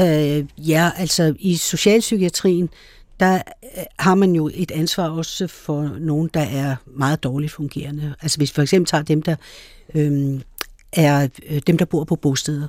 Øh, 0.00 0.44
ja, 0.68 0.90
altså 0.96 1.34
i 1.38 1.56
socialpsykiatrien, 1.56 2.68
der 3.20 3.34
øh, 3.34 3.84
har 3.98 4.14
man 4.14 4.32
jo 4.32 4.50
et 4.54 4.70
ansvar 4.70 5.08
også 5.08 5.46
for 5.46 5.82
nogen, 6.00 6.30
der 6.34 6.40
er 6.40 6.76
meget 6.86 7.22
dårligt 7.22 7.52
fungerende. 7.52 8.14
Altså 8.22 8.38
hvis 8.38 8.50
vi 8.50 8.54
for 8.54 8.62
eksempel 8.62 8.90
tager 8.90 9.02
dem, 9.02 9.22
der 9.22 9.36
øh, 9.94 10.40
er 10.92 11.28
øh, 11.48 11.60
dem, 11.66 11.78
der 11.78 11.84
bor 11.84 12.04
på 12.04 12.16
bosteder, 12.16 12.68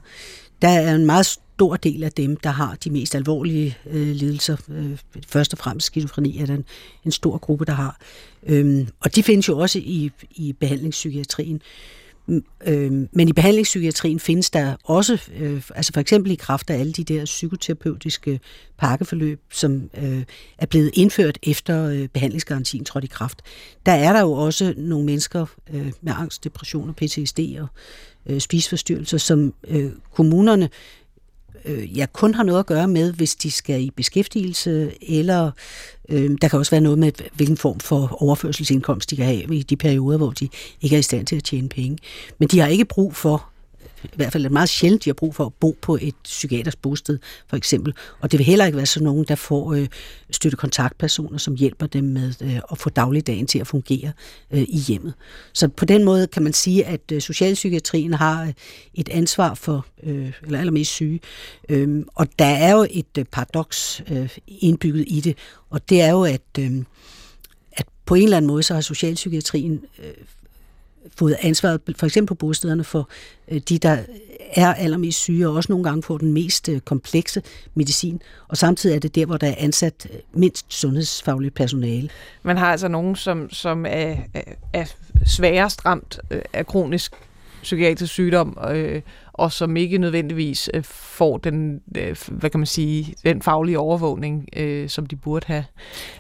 der 0.61 0.67
er 0.67 0.95
en 0.95 1.05
meget 1.05 1.25
stor 1.25 1.75
del 1.75 2.03
af 2.03 2.11
dem, 2.11 2.37
der 2.37 2.49
har 2.49 2.75
de 2.83 2.89
mest 2.89 3.15
alvorlige 3.15 3.77
øh, 3.89 4.07
lidelser. 4.07 4.57
Øh, 4.69 4.97
først 5.27 5.53
og 5.53 5.59
fremmest 5.59 5.87
skizofreni 5.87 6.39
er 6.39 6.45
der 6.45 6.53
en, 6.53 6.65
en 7.05 7.11
stor 7.11 7.37
gruppe, 7.37 7.65
der 7.65 7.73
har. 7.73 7.99
Øhm, 8.43 8.87
og 8.99 9.15
de 9.15 9.23
findes 9.23 9.47
jo 9.47 9.57
også 9.57 9.79
i, 9.79 10.11
i 10.31 10.53
behandlingspsykiatrien. 10.53 11.61
Øh, 12.67 12.91
men 13.11 13.27
i 13.27 13.33
behandlingspsykiatrien 13.33 14.19
findes 14.19 14.49
der 14.49 14.75
også, 14.83 15.21
øh, 15.39 15.61
altså 15.75 15.93
for 15.93 16.01
eksempel 16.01 16.31
i 16.31 16.35
kraft 16.35 16.69
af 16.69 16.79
alle 16.79 16.93
de 16.93 17.03
der 17.03 17.25
psykoterapeutiske 17.25 18.39
pakkeforløb, 18.77 19.41
som 19.51 19.89
øh, 19.97 20.23
er 20.57 20.65
blevet 20.65 20.91
indført 20.93 21.37
efter 21.43 21.85
øh, 21.85 22.07
behandlingsgarantien 22.07 22.85
trådte 22.85 23.05
i 23.05 23.11
kraft. 23.13 23.41
Der 23.85 23.91
er 23.91 24.13
der 24.13 24.21
jo 24.21 24.31
også 24.31 24.73
nogle 24.77 25.05
mennesker 25.05 25.45
øh, 25.73 25.91
med 26.01 26.13
angst, 26.15 26.43
depression 26.43 26.89
og 26.89 26.95
PTSD 26.95 27.39
og 27.59 27.67
øh, 28.25 28.39
spiseforstyrrelser, 28.41 29.17
som 29.17 29.53
øh, 29.67 29.91
kommunerne 30.13 30.69
øh, 31.67 31.97
ja, 31.97 32.05
kun 32.13 32.33
har 32.33 32.43
noget 32.43 32.59
at 32.59 32.65
gøre 32.65 32.87
med, 32.87 33.13
hvis 33.13 33.35
de 33.35 33.51
skal 33.51 33.81
i 33.81 33.89
beskæftigelse, 33.95 34.91
eller 35.01 35.51
øh, 36.09 36.37
der 36.41 36.47
kan 36.47 36.59
også 36.59 36.71
være 36.71 36.81
noget 36.81 36.99
med, 36.99 37.11
hvilken 37.33 37.57
form 37.57 37.79
for 37.79 38.23
overførselsindkomst 38.23 39.09
de 39.09 39.15
kan 39.15 39.25
have 39.25 39.55
i 39.55 39.63
de 39.63 39.75
perioder, 39.75 40.17
hvor 40.17 40.31
de 40.31 40.49
ikke 40.81 40.95
er 40.95 40.99
i 40.99 41.03
stand 41.03 41.25
til 41.25 41.35
at 41.35 41.43
tjene 41.43 41.69
penge. 41.69 41.97
Men 42.39 42.47
de 42.47 42.59
har 42.59 42.67
ikke 42.67 42.85
brug 42.85 43.15
for 43.15 43.49
i 44.03 44.15
hvert 44.15 44.31
fald 44.31 44.45
er 44.45 44.49
meget 44.49 44.69
sjældent, 44.69 45.05
de 45.05 45.09
har 45.09 45.13
brug 45.13 45.35
for 45.35 45.45
at 45.45 45.53
bo 45.53 45.77
på 45.81 45.97
et 46.01 46.15
psykiatrisk 46.23 46.81
bosted, 46.81 47.19
for 47.47 47.57
eksempel. 47.57 47.93
Og 48.19 48.31
det 48.31 48.37
vil 48.37 48.45
heller 48.45 48.65
ikke 48.65 48.75
være 48.75 48.85
sådan 48.85 49.05
nogen, 49.05 49.25
der 49.27 49.35
får 49.35 49.73
øh, 49.73 49.87
støtte 50.31 50.57
kontaktpersoner, 50.57 51.37
som 51.37 51.55
hjælper 51.55 51.87
dem 51.87 52.03
med 52.03 52.33
øh, 52.41 52.59
at 52.71 52.77
få 52.77 52.89
dagligdagen 52.89 53.47
til 53.47 53.59
at 53.59 53.67
fungere 53.67 54.11
øh, 54.51 54.61
i 54.61 54.77
hjemmet. 54.87 55.13
Så 55.53 55.67
på 55.67 55.85
den 55.85 56.03
måde 56.03 56.27
kan 56.27 56.43
man 56.43 56.53
sige, 56.53 56.85
at 56.85 57.11
øh, 57.11 57.21
socialpsykiatrien 57.21 58.13
har 58.13 58.43
øh, 58.43 58.53
et 58.93 59.09
ansvar 59.09 59.53
for, 59.53 59.85
øh, 60.03 60.31
eller 60.45 60.59
allermest 60.59 60.91
syge. 60.91 61.19
Øh, 61.69 62.05
og 62.15 62.27
der 62.39 62.45
er 62.45 62.71
jo 62.71 62.87
et 62.91 63.17
øh, 63.17 63.25
paradoks 63.25 64.01
øh, 64.11 64.29
indbygget 64.47 65.05
i 65.07 65.19
det, 65.19 65.37
og 65.69 65.89
det 65.89 66.01
er 66.01 66.11
jo, 66.11 66.23
at, 66.23 66.41
øh, 66.59 66.71
at 67.71 67.85
på 68.05 68.15
en 68.15 68.23
eller 68.23 68.37
anden 68.37 68.47
måde, 68.47 68.63
så 68.63 68.73
har 68.73 68.81
socialpsykiatrien 68.81 69.81
øh, 69.99 70.13
fået 71.15 71.37
ansvaret 71.41 71.81
for 71.95 72.05
eksempel 72.05 72.27
på 72.27 72.35
bostederne 72.35 72.83
for 72.83 73.09
øh, 73.51 73.61
de, 73.69 73.77
der 73.77 73.97
er 74.53 74.73
allermest 74.73 75.19
syge, 75.19 75.47
og 75.47 75.55
også 75.55 75.71
nogle 75.71 75.83
gange 75.83 76.03
får 76.03 76.17
den 76.17 76.33
mest 76.33 76.69
øh, 76.69 76.79
komplekse 76.79 77.41
medicin. 77.73 78.21
Og 78.47 78.57
samtidig 78.57 78.95
er 78.95 78.99
det 78.99 79.15
der, 79.15 79.25
hvor 79.25 79.37
der 79.37 79.47
er 79.47 79.55
ansat 79.57 80.07
øh, 80.13 80.19
mindst 80.33 80.65
sundhedsfagligt 80.69 81.55
personale. 81.55 82.09
Man 82.43 82.57
har 82.57 82.71
altså 82.71 82.87
nogen, 82.87 83.15
som, 83.15 83.49
som 83.49 83.85
er, 83.89 84.15
er 84.73 84.85
sværest 85.25 85.85
ramt 85.85 86.19
af 86.53 86.67
kronisk 86.67 87.13
psykiatrisk 87.61 88.13
sygdom, 88.13 88.57
øh, 88.71 89.01
og 89.37 89.51
som 89.51 89.77
ikke 89.77 89.97
nødvendigvis 89.97 90.69
øh, 90.73 90.83
får 90.83 91.37
den, 91.37 91.81
øh, 91.97 92.15
hvad 92.27 92.49
kan 92.49 92.59
man 92.59 92.67
sige, 92.67 93.15
den 93.23 93.41
faglige 93.41 93.79
overvågning, 93.79 94.49
øh, 94.55 94.89
som 94.89 95.05
de 95.05 95.15
burde 95.15 95.45
have. 95.47 95.63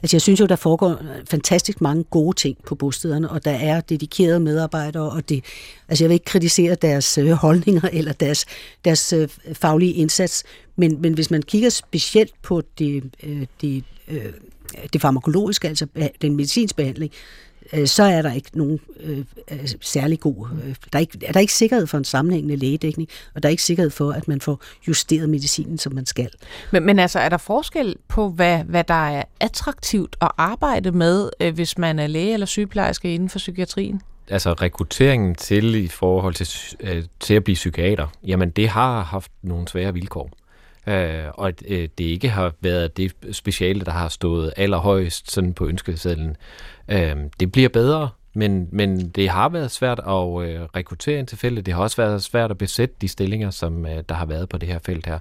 Altså 0.01 0.15
jeg 0.15 0.21
synes 0.21 0.39
jo, 0.39 0.45
der 0.45 0.55
foregår 0.55 0.89
øh, 0.89 1.25
fantastisk 1.29 1.81
mange 1.81 2.03
gode 2.03 2.35
ting 2.35 2.57
på 2.65 2.75
bostederne, 2.75 3.29
og 3.29 3.45
der 3.45 3.51
er 3.51 3.81
dedikerede 3.81 4.39
medarbejdere, 4.39 5.11
og 5.11 5.29
det, 5.29 5.45
altså 5.87 6.03
jeg 6.03 6.09
vil 6.09 6.13
ikke 6.13 6.25
kritisere 6.25 6.75
deres 6.75 7.17
øh, 7.17 7.31
holdninger 7.31 7.89
eller 7.93 8.13
deres, 8.13 8.45
deres 8.85 9.13
øh, 9.13 9.29
faglige 9.53 9.93
indsats, 9.93 10.43
men, 10.75 11.01
men 11.01 11.13
hvis 11.13 11.31
man 11.31 11.41
kigger 11.41 11.69
specielt 11.69 12.33
på 12.41 12.61
det, 12.79 13.03
øh, 13.23 13.45
det, 13.61 13.83
øh, 14.07 14.25
det 14.93 15.01
farmakologiske, 15.01 15.67
altså 15.67 15.87
den 16.21 16.35
medicinske 16.35 16.75
behandling, 16.75 17.11
øh, 17.73 17.87
så 17.87 18.03
er 18.03 18.21
der 18.21 18.33
ikke 18.33 18.49
nogen 18.53 18.79
øh, 18.99 19.25
særlig 19.81 20.19
god... 20.19 20.47
Øh, 20.63 20.75
der 20.93 20.97
er, 20.97 20.99
ikke, 20.99 21.25
er 21.25 21.31
der 21.31 21.39
ikke 21.39 21.53
sikkerhed 21.53 21.87
for 21.87 21.97
en 21.97 22.03
sammenhængende 22.03 22.55
lægedækning, 22.55 23.09
og 23.35 23.43
der 23.43 23.49
er 23.49 23.51
ikke 23.51 23.63
sikkerhed 23.63 23.89
for, 23.89 24.11
at 24.11 24.27
man 24.27 24.41
får 24.41 24.61
justeret 24.87 25.29
medicinen, 25.29 25.77
som 25.77 25.93
man 25.93 26.05
skal. 26.05 26.29
Men, 26.71 26.85
men 26.85 26.99
altså, 26.99 27.19
er 27.19 27.29
der 27.29 27.37
forskel 27.37 27.95
på, 28.07 28.29
hvad, 28.29 28.63
hvad 28.63 28.83
der 28.83 29.09
er 29.09 29.23
attraktivt 29.39 30.15
at 30.21 30.31
arbejde 30.37 30.91
med, 30.91 31.29
øh, 31.39 31.53
hvis 31.53 31.77
man 31.77 31.99
er 31.99 32.07
læge 32.07 32.33
eller 32.33 32.45
sygeplejerske 32.45 33.13
inden 33.13 33.29
for 33.29 33.39
psykiatrien? 33.39 34.01
altså 34.29 34.53
rekrutteringen 34.53 35.35
til 35.35 35.75
i 35.75 35.87
forhold 35.87 36.33
til, 36.33 36.77
øh, 36.79 37.03
til 37.19 37.33
at 37.33 37.43
blive 37.43 37.55
psykiater, 37.55 38.07
jamen 38.23 38.49
det 38.49 38.69
har 38.69 39.03
haft 39.03 39.31
nogle 39.41 39.67
svære 39.67 39.93
vilkår. 39.93 40.29
Øh, 40.87 41.25
og 41.33 41.53
øh, 41.67 41.89
det 41.97 42.03
ikke 42.03 42.29
har 42.29 42.53
været 42.61 42.97
det 42.97 43.13
speciale, 43.31 43.85
der 43.85 43.91
har 43.91 44.07
stået 44.07 44.53
allerhøjst 44.57 45.31
sådan 45.31 45.53
på 45.53 45.67
ønskesedlen. 45.67 46.35
Øh, 46.89 47.15
det 47.39 47.51
bliver 47.51 47.69
bedre, 47.69 48.09
men, 48.33 48.67
men 48.71 49.09
det 49.09 49.29
har 49.29 49.49
været 49.49 49.71
svært 49.71 49.99
at 49.99 50.49
øh, 50.49 50.61
rekruttere 50.75 51.19
ind 51.19 51.27
til 51.27 51.37
feltet. 51.37 51.65
Det 51.65 51.73
har 51.73 51.81
også 51.81 51.97
været 51.97 52.23
svært 52.23 52.51
at 52.51 52.57
besætte 52.57 52.95
de 53.01 53.07
stillinger, 53.07 53.49
som 53.51 53.85
øh, 53.85 54.03
der 54.09 54.15
har 54.15 54.25
været 54.25 54.49
på 54.49 54.57
det 54.57 54.69
her 54.69 54.79
felt 54.85 55.05
her. 55.05 55.19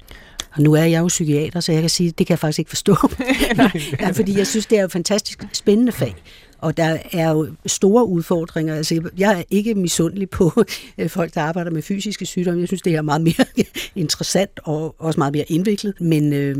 Og 0.53 0.63
nu 0.63 0.75
er 0.75 0.83
jeg 0.85 1.01
jo 1.01 1.07
psykiater, 1.07 1.61
så 1.61 1.73
jeg 1.73 1.81
kan 1.81 1.91
sige, 1.91 2.09
at 2.09 2.19
det 2.19 2.27
kan 2.27 2.33
jeg 2.33 2.39
faktisk 2.39 2.59
ikke 2.59 2.69
forstå. 2.69 2.97
Ja, 4.01 4.11
fordi 4.11 4.39
jeg 4.39 4.47
synes, 4.47 4.67
det 4.67 4.79
er 4.79 4.85
et 4.85 4.93
fantastisk 4.93 5.45
spændende 5.53 5.93
fag. 5.93 6.15
Og 6.59 6.77
der 6.77 6.99
er 7.13 7.31
jo 7.31 7.49
store 7.67 8.07
udfordringer. 8.07 8.75
Altså, 8.75 9.11
jeg 9.19 9.39
er 9.39 9.43
ikke 9.51 9.75
misundelig 9.75 10.31
på 10.31 10.53
øh, 10.99 11.11
folk, 11.11 11.35
der 11.35 11.41
arbejder 11.41 11.71
med 11.71 11.83
fysiske 11.83 12.27
sygdomme. 12.27 12.61
Jeg 12.61 12.69
synes, 12.69 12.83
det 12.83 12.95
er 12.95 13.03
meget 13.03 13.23
mere 13.23 13.47
interessant 13.95 14.61
og 14.65 14.95
også 14.99 15.21
meget 15.21 15.33
mere 15.33 15.45
indviklet. 15.49 16.01
Men 16.01 16.33
øh, 16.33 16.57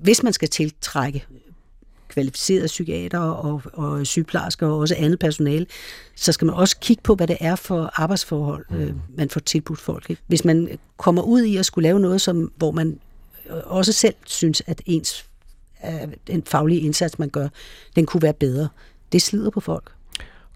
hvis 0.00 0.22
man 0.22 0.32
skal 0.32 0.48
tiltrække 0.48 1.24
kvalificerede 2.18 2.66
psykiater 2.66 3.18
og, 3.18 3.62
og 3.72 4.06
sygeplejersker 4.06 4.66
og 4.66 4.78
også 4.78 4.94
andet 4.98 5.18
personale, 5.18 5.66
så 6.16 6.32
skal 6.32 6.46
man 6.46 6.54
også 6.54 6.78
kigge 6.80 7.02
på, 7.02 7.14
hvad 7.14 7.26
det 7.26 7.36
er 7.40 7.56
for 7.56 7.90
arbejdsforhold, 7.94 8.64
mm. 8.70 8.76
øh, 8.76 8.94
man 9.16 9.30
får 9.30 9.40
tilbudt 9.40 9.78
folk. 9.78 10.10
Ikke? 10.10 10.22
Hvis 10.26 10.44
man 10.44 10.78
kommer 10.96 11.22
ud 11.22 11.42
i 11.42 11.56
at 11.56 11.66
skulle 11.66 11.88
lave 11.88 12.00
noget, 12.00 12.20
som, 12.20 12.52
hvor 12.56 12.70
man 12.70 12.98
også 13.64 13.92
selv 13.92 14.14
synes, 14.26 14.62
at 14.66 14.82
ens 14.86 15.24
øh, 15.84 16.08
den 16.26 16.42
faglige 16.46 16.80
indsats, 16.80 17.18
man 17.18 17.28
gør, 17.28 17.48
den 17.96 18.06
kunne 18.06 18.22
være 18.22 18.32
bedre. 18.32 18.68
Det 19.12 19.22
slider 19.22 19.50
på 19.50 19.60
folk. 19.60 19.92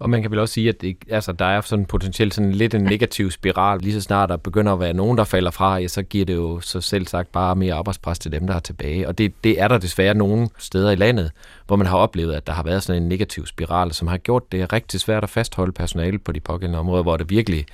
Og 0.02 0.10
man 0.10 0.22
kan 0.22 0.30
vel 0.30 0.38
også 0.38 0.54
sige, 0.54 0.68
at 0.68 0.80
det, 0.80 0.96
altså, 1.10 1.32
der 1.32 1.44
er 1.44 1.60
sådan 1.60 1.84
potentielt 1.84 2.34
sådan 2.34 2.52
lidt 2.52 2.74
en 2.74 2.80
negativ 2.80 3.30
spiral. 3.30 3.80
Lige 3.80 3.94
så 3.94 4.00
snart 4.00 4.28
der 4.28 4.36
begynder 4.36 4.72
at 4.72 4.80
være 4.80 4.92
nogen, 4.92 5.18
der 5.18 5.24
falder 5.24 5.50
fra, 5.50 5.76
ja, 5.76 5.88
så 5.88 6.02
giver 6.02 6.24
det 6.24 6.34
jo 6.34 6.60
så 6.60 6.80
selv 6.80 7.06
sagt 7.06 7.32
bare 7.32 7.56
mere 7.56 7.74
arbejdspres 7.74 8.18
til 8.18 8.32
dem, 8.32 8.46
der 8.46 8.54
er 8.54 8.60
tilbage. 8.60 9.08
Og 9.08 9.18
det, 9.18 9.32
det 9.44 9.60
er 9.60 9.68
der 9.68 9.78
desværre 9.78 10.14
nogle 10.14 10.48
steder 10.58 10.90
i 10.90 10.94
landet, 10.94 11.30
hvor 11.66 11.76
man 11.76 11.86
har 11.86 11.96
oplevet, 11.96 12.34
at 12.34 12.46
der 12.46 12.52
har 12.52 12.62
været 12.62 12.82
sådan 12.82 13.02
en 13.02 13.08
negativ 13.08 13.46
spiral, 13.46 13.92
som 13.92 14.08
har 14.08 14.18
gjort 14.18 14.52
det 14.52 14.72
rigtig 14.72 15.00
svært 15.00 15.22
at 15.22 15.30
fastholde 15.30 15.72
personale 15.72 16.18
på 16.18 16.32
de 16.32 16.40
pågældende 16.40 16.78
områder, 16.78 17.02
hvor 17.02 17.16
det 17.16 17.30
virkelig 17.30 17.66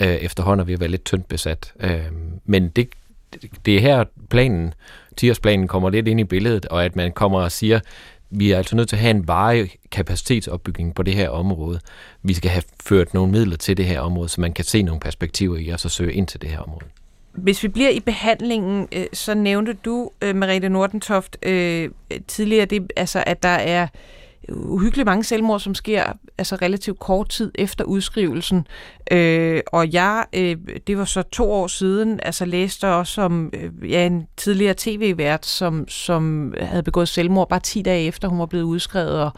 øh, 0.00 0.06
efterhånden 0.06 0.60
er 0.60 0.64
ved 0.64 0.74
at 0.74 0.80
være 0.80 0.90
lidt 0.90 1.04
tyndt 1.04 1.28
besat. 1.28 1.72
Øh, 1.80 2.00
men 2.46 2.68
det, 2.68 2.88
det 3.66 3.76
er 3.76 3.80
her 3.80 4.04
planen, 4.30 4.74
10-årsplanen 5.20 5.66
kommer 5.66 5.90
lidt 5.90 6.08
ind 6.08 6.20
i 6.20 6.24
billedet, 6.24 6.66
og 6.66 6.84
at 6.84 6.96
man 6.96 7.12
kommer 7.12 7.40
og 7.40 7.52
siger, 7.52 7.80
vi 8.32 8.50
er 8.50 8.56
altså 8.56 8.76
nødt 8.76 8.88
til 8.88 8.96
at 8.96 9.02
have 9.02 9.10
en 9.10 9.28
varig 9.28 9.70
kapacitetsopbygning 9.90 10.94
på 10.94 11.02
det 11.02 11.14
her 11.14 11.28
område. 11.28 11.80
Vi 12.22 12.34
skal 12.34 12.50
have 12.50 12.62
ført 12.84 13.14
nogle 13.14 13.32
midler 13.32 13.56
til 13.56 13.76
det 13.76 13.86
her 13.86 14.00
område, 14.00 14.28
så 14.28 14.40
man 14.40 14.52
kan 14.52 14.64
se 14.64 14.82
nogle 14.82 15.00
perspektiver 15.00 15.58
i 15.58 15.72
os 15.72 15.84
og 15.84 15.90
søge 15.90 16.12
ind 16.12 16.26
til 16.26 16.42
det 16.42 16.50
her 16.50 16.58
område. 16.58 16.86
Hvis 17.32 17.62
vi 17.62 17.68
bliver 17.68 17.90
i 17.90 18.00
behandlingen, 18.00 18.88
øh, 18.92 19.04
så 19.12 19.34
nævnte 19.34 19.72
du, 19.72 20.10
øh, 20.22 20.36
Merete 20.36 20.68
Nordentoft, 20.68 21.36
øh, 21.42 21.90
tidligere, 22.28 22.66
det, 22.66 22.92
altså, 22.96 23.24
at 23.26 23.42
der 23.42 23.48
er 23.48 23.88
uhyggeligt 24.48 25.06
mange 25.06 25.24
selvmord, 25.24 25.60
som 25.60 25.74
sker 25.74 26.12
altså 26.38 26.56
relativt 26.56 26.98
kort 26.98 27.28
tid 27.28 27.52
efter 27.54 27.84
udskrivelsen. 27.84 28.66
Øh, 29.10 29.60
og 29.66 29.92
jeg, 29.92 30.24
øh, 30.32 30.56
det 30.86 30.98
var 30.98 31.04
så 31.04 31.22
to 31.22 31.52
år 31.52 31.66
siden, 31.66 32.20
altså 32.22 32.44
læste 32.44 32.88
også 32.88 33.22
om 33.22 33.50
øh, 33.52 33.90
ja, 33.90 34.06
en 34.06 34.26
tidligere 34.36 34.74
tv-vært, 34.76 35.46
som, 35.46 35.88
som 35.88 36.54
havde 36.60 36.82
begået 36.82 37.08
selvmord 37.08 37.48
bare 37.48 37.60
10 37.60 37.82
dage 37.82 38.06
efter, 38.06 38.28
hun 38.28 38.38
var 38.38 38.46
blevet 38.46 38.64
udskrevet, 38.64 39.20
og, 39.20 39.30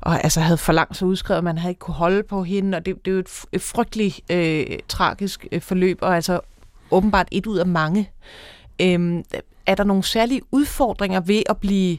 og 0.00 0.24
altså 0.24 0.40
havde 0.40 0.58
for 0.58 0.72
langt 0.72 0.96
så 0.96 1.04
udskrevet, 1.04 1.44
man 1.44 1.58
havde 1.58 1.70
ikke 1.70 1.78
kunne 1.78 1.94
holde 1.94 2.22
på 2.22 2.42
hende, 2.42 2.76
og 2.76 2.86
det, 2.86 3.04
det 3.04 3.10
er 3.10 3.14
jo 3.14 3.20
et, 3.20 3.44
et 3.52 3.62
frygteligt 3.62 4.20
øh, 4.30 4.66
tragisk 4.88 5.46
øh, 5.52 5.60
forløb, 5.60 5.98
og 6.02 6.14
altså 6.14 6.40
åbenbart 6.90 7.28
et 7.30 7.46
ud 7.46 7.58
af 7.58 7.66
mange. 7.66 8.10
Øh, 8.82 9.22
er 9.66 9.74
der 9.74 9.84
nogle 9.84 10.02
særlige 10.02 10.40
udfordringer 10.50 11.20
ved 11.20 11.42
at 11.48 11.56
blive 11.56 11.98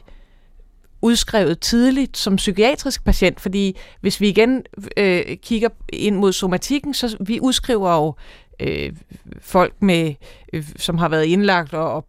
udskrevet 1.02 1.60
tidligt 1.60 2.16
som 2.16 2.36
psykiatrisk 2.36 3.04
patient, 3.04 3.40
fordi 3.40 3.76
hvis 4.00 4.20
vi 4.20 4.28
igen 4.28 4.62
øh, 4.96 5.36
kigger 5.42 5.68
ind 5.92 6.16
mod 6.16 6.32
somatikken, 6.32 6.94
så 6.94 7.16
vi 7.20 7.40
udskriver 7.40 7.94
jo 7.94 8.14
øh, 8.60 8.92
folk 9.40 9.74
med, 9.82 10.14
øh, 10.52 10.64
som 10.76 10.98
har 10.98 11.08
været 11.08 11.24
indlagt 11.24 11.74
og, 11.74 11.94
og 11.94 12.06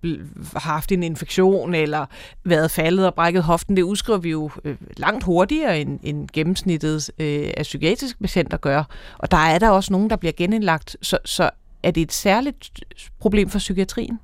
har 0.54 0.72
haft 0.72 0.92
en 0.92 1.04
infektion 1.04 1.76
eller 1.76 2.06
været 2.44 2.72
faldet 2.72 3.06
og 3.06 3.14
brækket 3.14 3.44
hoften, 3.44 3.76
det 3.78 3.82
udskriver 3.82 4.20
vi 4.20 4.30
jo 4.30 4.50
øh, 4.64 4.76
langt 4.98 5.24
hurtigere 5.24 5.82
end, 5.82 6.00
end 6.04 6.30
gennemsnittet 6.34 7.12
øh, 7.20 7.52
af 7.58 7.64
psykiatriske 7.64 8.20
patienter 8.20 8.58
gør. 8.58 8.84
Og 9.18 9.32
der 9.32 9.38
er 9.38 9.60
der 9.60 9.70
også 9.70 9.94
nogen, 9.94 10.10
der 10.10 10.16
bliver 10.16 10.34
genindlagt. 10.38 10.98
Så, 11.02 11.18
så 11.26 11.50
er 11.84 11.92
det 11.92 12.02
et 12.02 12.14
særligt 12.14 12.80
problem 13.20 13.50
for 13.50 13.60
psykiatrien? 13.60 14.20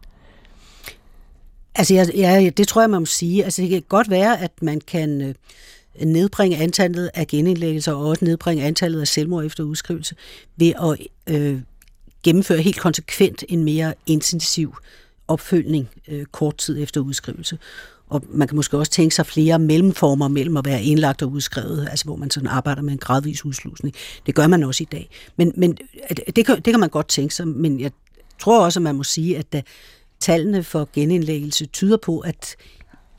Altså, 1.77 1.93
jeg, 1.93 2.11
jeg, 2.15 2.57
det 2.57 2.67
tror 2.67 2.81
jeg, 2.81 2.89
man 2.89 3.01
må 3.01 3.05
sige. 3.05 3.43
Altså, 3.43 3.61
det 3.61 3.69
kan 3.69 3.83
godt 3.89 4.09
være, 4.09 4.41
at 4.41 4.51
man 4.61 4.81
kan 4.81 5.21
øh, 5.21 5.35
nedbringe 6.07 6.57
antallet 6.57 7.09
af 7.13 7.27
genindlæggelser 7.27 7.93
og 7.93 8.05
også 8.05 8.25
nedbringe 8.25 8.63
antallet 8.63 9.01
af 9.01 9.07
selvmord 9.07 9.45
efter 9.45 9.63
udskrivelse 9.63 10.15
ved 10.55 10.73
at 10.81 11.07
øh, 11.35 11.59
gennemføre 12.23 12.61
helt 12.61 12.79
konsekvent 12.79 13.43
en 13.49 13.63
mere 13.63 13.93
intensiv 14.05 14.75
opfølgning 15.27 15.89
øh, 16.07 16.25
kort 16.25 16.57
tid 16.57 16.83
efter 16.83 17.01
udskrivelse. 17.01 17.57
Og 18.09 18.23
man 18.29 18.47
kan 18.47 18.55
måske 18.55 18.77
også 18.77 18.91
tænke 18.91 19.15
sig 19.15 19.25
flere 19.25 19.59
mellemformer 19.59 20.27
mellem 20.27 20.57
at 20.57 20.65
være 20.65 20.83
indlagt 20.83 21.21
og 21.21 21.31
udskrevet, 21.31 21.87
altså 21.91 22.05
hvor 22.05 22.15
man 22.15 22.31
sådan 22.31 22.49
arbejder 22.49 22.81
med 22.81 22.93
en 22.93 22.97
gradvis 22.97 23.45
udslusning. 23.45 23.95
Det 24.25 24.35
gør 24.35 24.47
man 24.47 24.63
også 24.63 24.83
i 24.83 24.87
dag. 24.91 25.09
Men, 25.37 25.53
men 25.55 25.77
øh, 26.09 26.17
det, 26.35 26.45
kan, 26.45 26.55
det 26.55 26.73
kan 26.73 26.79
man 26.79 26.89
godt 26.89 27.07
tænke 27.07 27.35
sig, 27.35 27.47
men 27.47 27.79
jeg 27.79 27.91
tror 28.39 28.65
også, 28.65 28.79
at 28.79 28.83
man 28.83 28.95
må 28.95 29.03
sige, 29.03 29.37
at 29.37 29.53
da 29.53 29.61
tallene 30.19 30.63
for 30.63 30.89
genindlæggelse 30.93 31.65
tyder 31.65 31.97
på, 31.97 32.19
at 32.19 32.55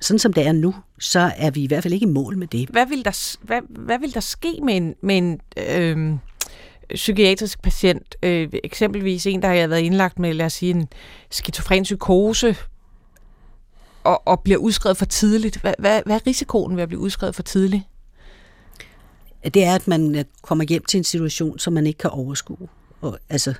sådan 0.01 0.19
som 0.19 0.33
det 0.33 0.47
er 0.47 0.53
nu, 0.53 0.75
så 0.99 1.33
er 1.37 1.51
vi 1.51 1.63
i 1.63 1.67
hvert 1.67 1.83
fald 1.83 1.95
ikke 1.95 2.07
i 2.07 2.11
mål 2.11 2.39
med 2.39 2.47
det. 2.47 2.69
Hvad 2.69 2.87
vil 2.87 3.05
der, 3.05 3.37
hvad, 3.43 3.61
hvad 3.69 3.99
vil 3.99 4.15
der 4.15 4.21
ske 4.21 4.61
med 4.65 4.77
en, 4.77 4.95
med 5.03 5.19
en 5.19 5.41
øh, 5.57 6.19
psykiatrisk 6.95 7.63
patient? 7.63 8.17
Øh, 8.23 8.49
eksempelvis 8.65 9.27
en, 9.27 9.43
der 9.43 9.49
har 9.49 9.67
været 9.67 9.81
indlagt 9.81 10.19
med, 10.19 10.35
lad 10.35 10.47
os 10.47 10.53
sige, 10.53 10.71
en 10.71 10.89
skizofren 11.31 11.83
psykose, 11.83 12.57
og, 14.05 14.29
og 14.29 14.41
bliver 14.41 14.59
udskrevet 14.59 14.97
for 14.97 15.05
tidligt. 15.05 15.61
Hvad, 15.61 15.75
hvad, 15.79 16.03
hvad 16.07 16.17
er 16.17 16.27
risikoen 16.27 16.77
ved 16.77 16.83
at 16.83 16.89
blive 16.89 17.01
udskrevet 17.01 17.35
for 17.35 17.43
tidligt? 17.43 17.83
Det 19.45 19.65
er, 19.65 19.75
at 19.75 19.89
man 19.89 20.25
kommer 20.43 20.65
hjem 20.65 20.85
til 20.85 20.99
en 20.99 21.05
situation, 21.05 21.59
som 21.59 21.73
man 21.73 21.87
ikke 21.87 21.99
kan 21.99 22.11
overskue. 22.11 22.69
Og, 23.01 23.19
altså, 23.29 23.51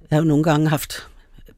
jeg 0.00 0.16
har 0.16 0.22
jo 0.22 0.28
nogle 0.28 0.44
gange 0.44 0.68
haft 0.68 1.09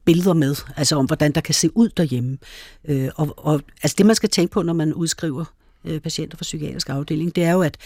billeder 0.05 0.33
med, 0.33 0.55
altså 0.77 0.95
om 0.95 1.05
hvordan 1.05 1.31
der 1.31 1.41
kan 1.41 1.53
se 1.53 1.77
ud 1.77 1.89
derhjemme. 1.89 2.37
Øh, 2.85 3.09
og, 3.15 3.33
og 3.37 3.61
altså 3.83 3.95
det, 3.97 4.05
man 4.05 4.15
skal 4.15 4.29
tænke 4.29 4.51
på, 4.51 4.61
når 4.61 4.73
man 4.73 4.93
udskriver 4.93 5.45
øh, 5.85 5.99
patienter 5.99 6.37
fra 6.37 6.43
psykiatrisk 6.43 6.89
afdeling, 6.89 7.35
det 7.35 7.43
er 7.43 7.51
jo, 7.51 7.61
at 7.61 7.77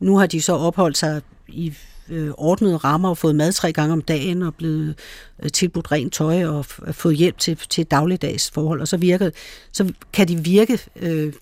nu 0.00 0.16
har 0.16 0.26
de 0.26 0.42
så 0.42 0.52
opholdt 0.52 0.98
sig 0.98 1.22
i 1.48 1.74
øh, 2.08 2.30
ordnede 2.36 2.76
rammer 2.76 3.08
og 3.08 3.18
fået 3.18 3.36
mad 3.36 3.52
tre 3.52 3.72
gange 3.72 3.92
om 3.92 4.02
dagen 4.02 4.42
og 4.42 4.54
blevet 4.54 4.94
øh, 5.42 5.50
tilbudt 5.50 5.92
rent 5.92 6.12
tøj 6.12 6.44
og 6.44 6.64
fået 6.92 7.16
hjælp 7.16 7.38
til, 7.38 7.56
til 7.56 7.86
dagligdags 7.86 8.50
forhold, 8.50 8.80
og 8.80 8.88
så, 8.88 8.96
virker, 8.96 9.30
så 9.72 9.92
kan 10.12 10.28
de 10.28 10.36
virke 10.36 10.78
øh, 10.96 11.32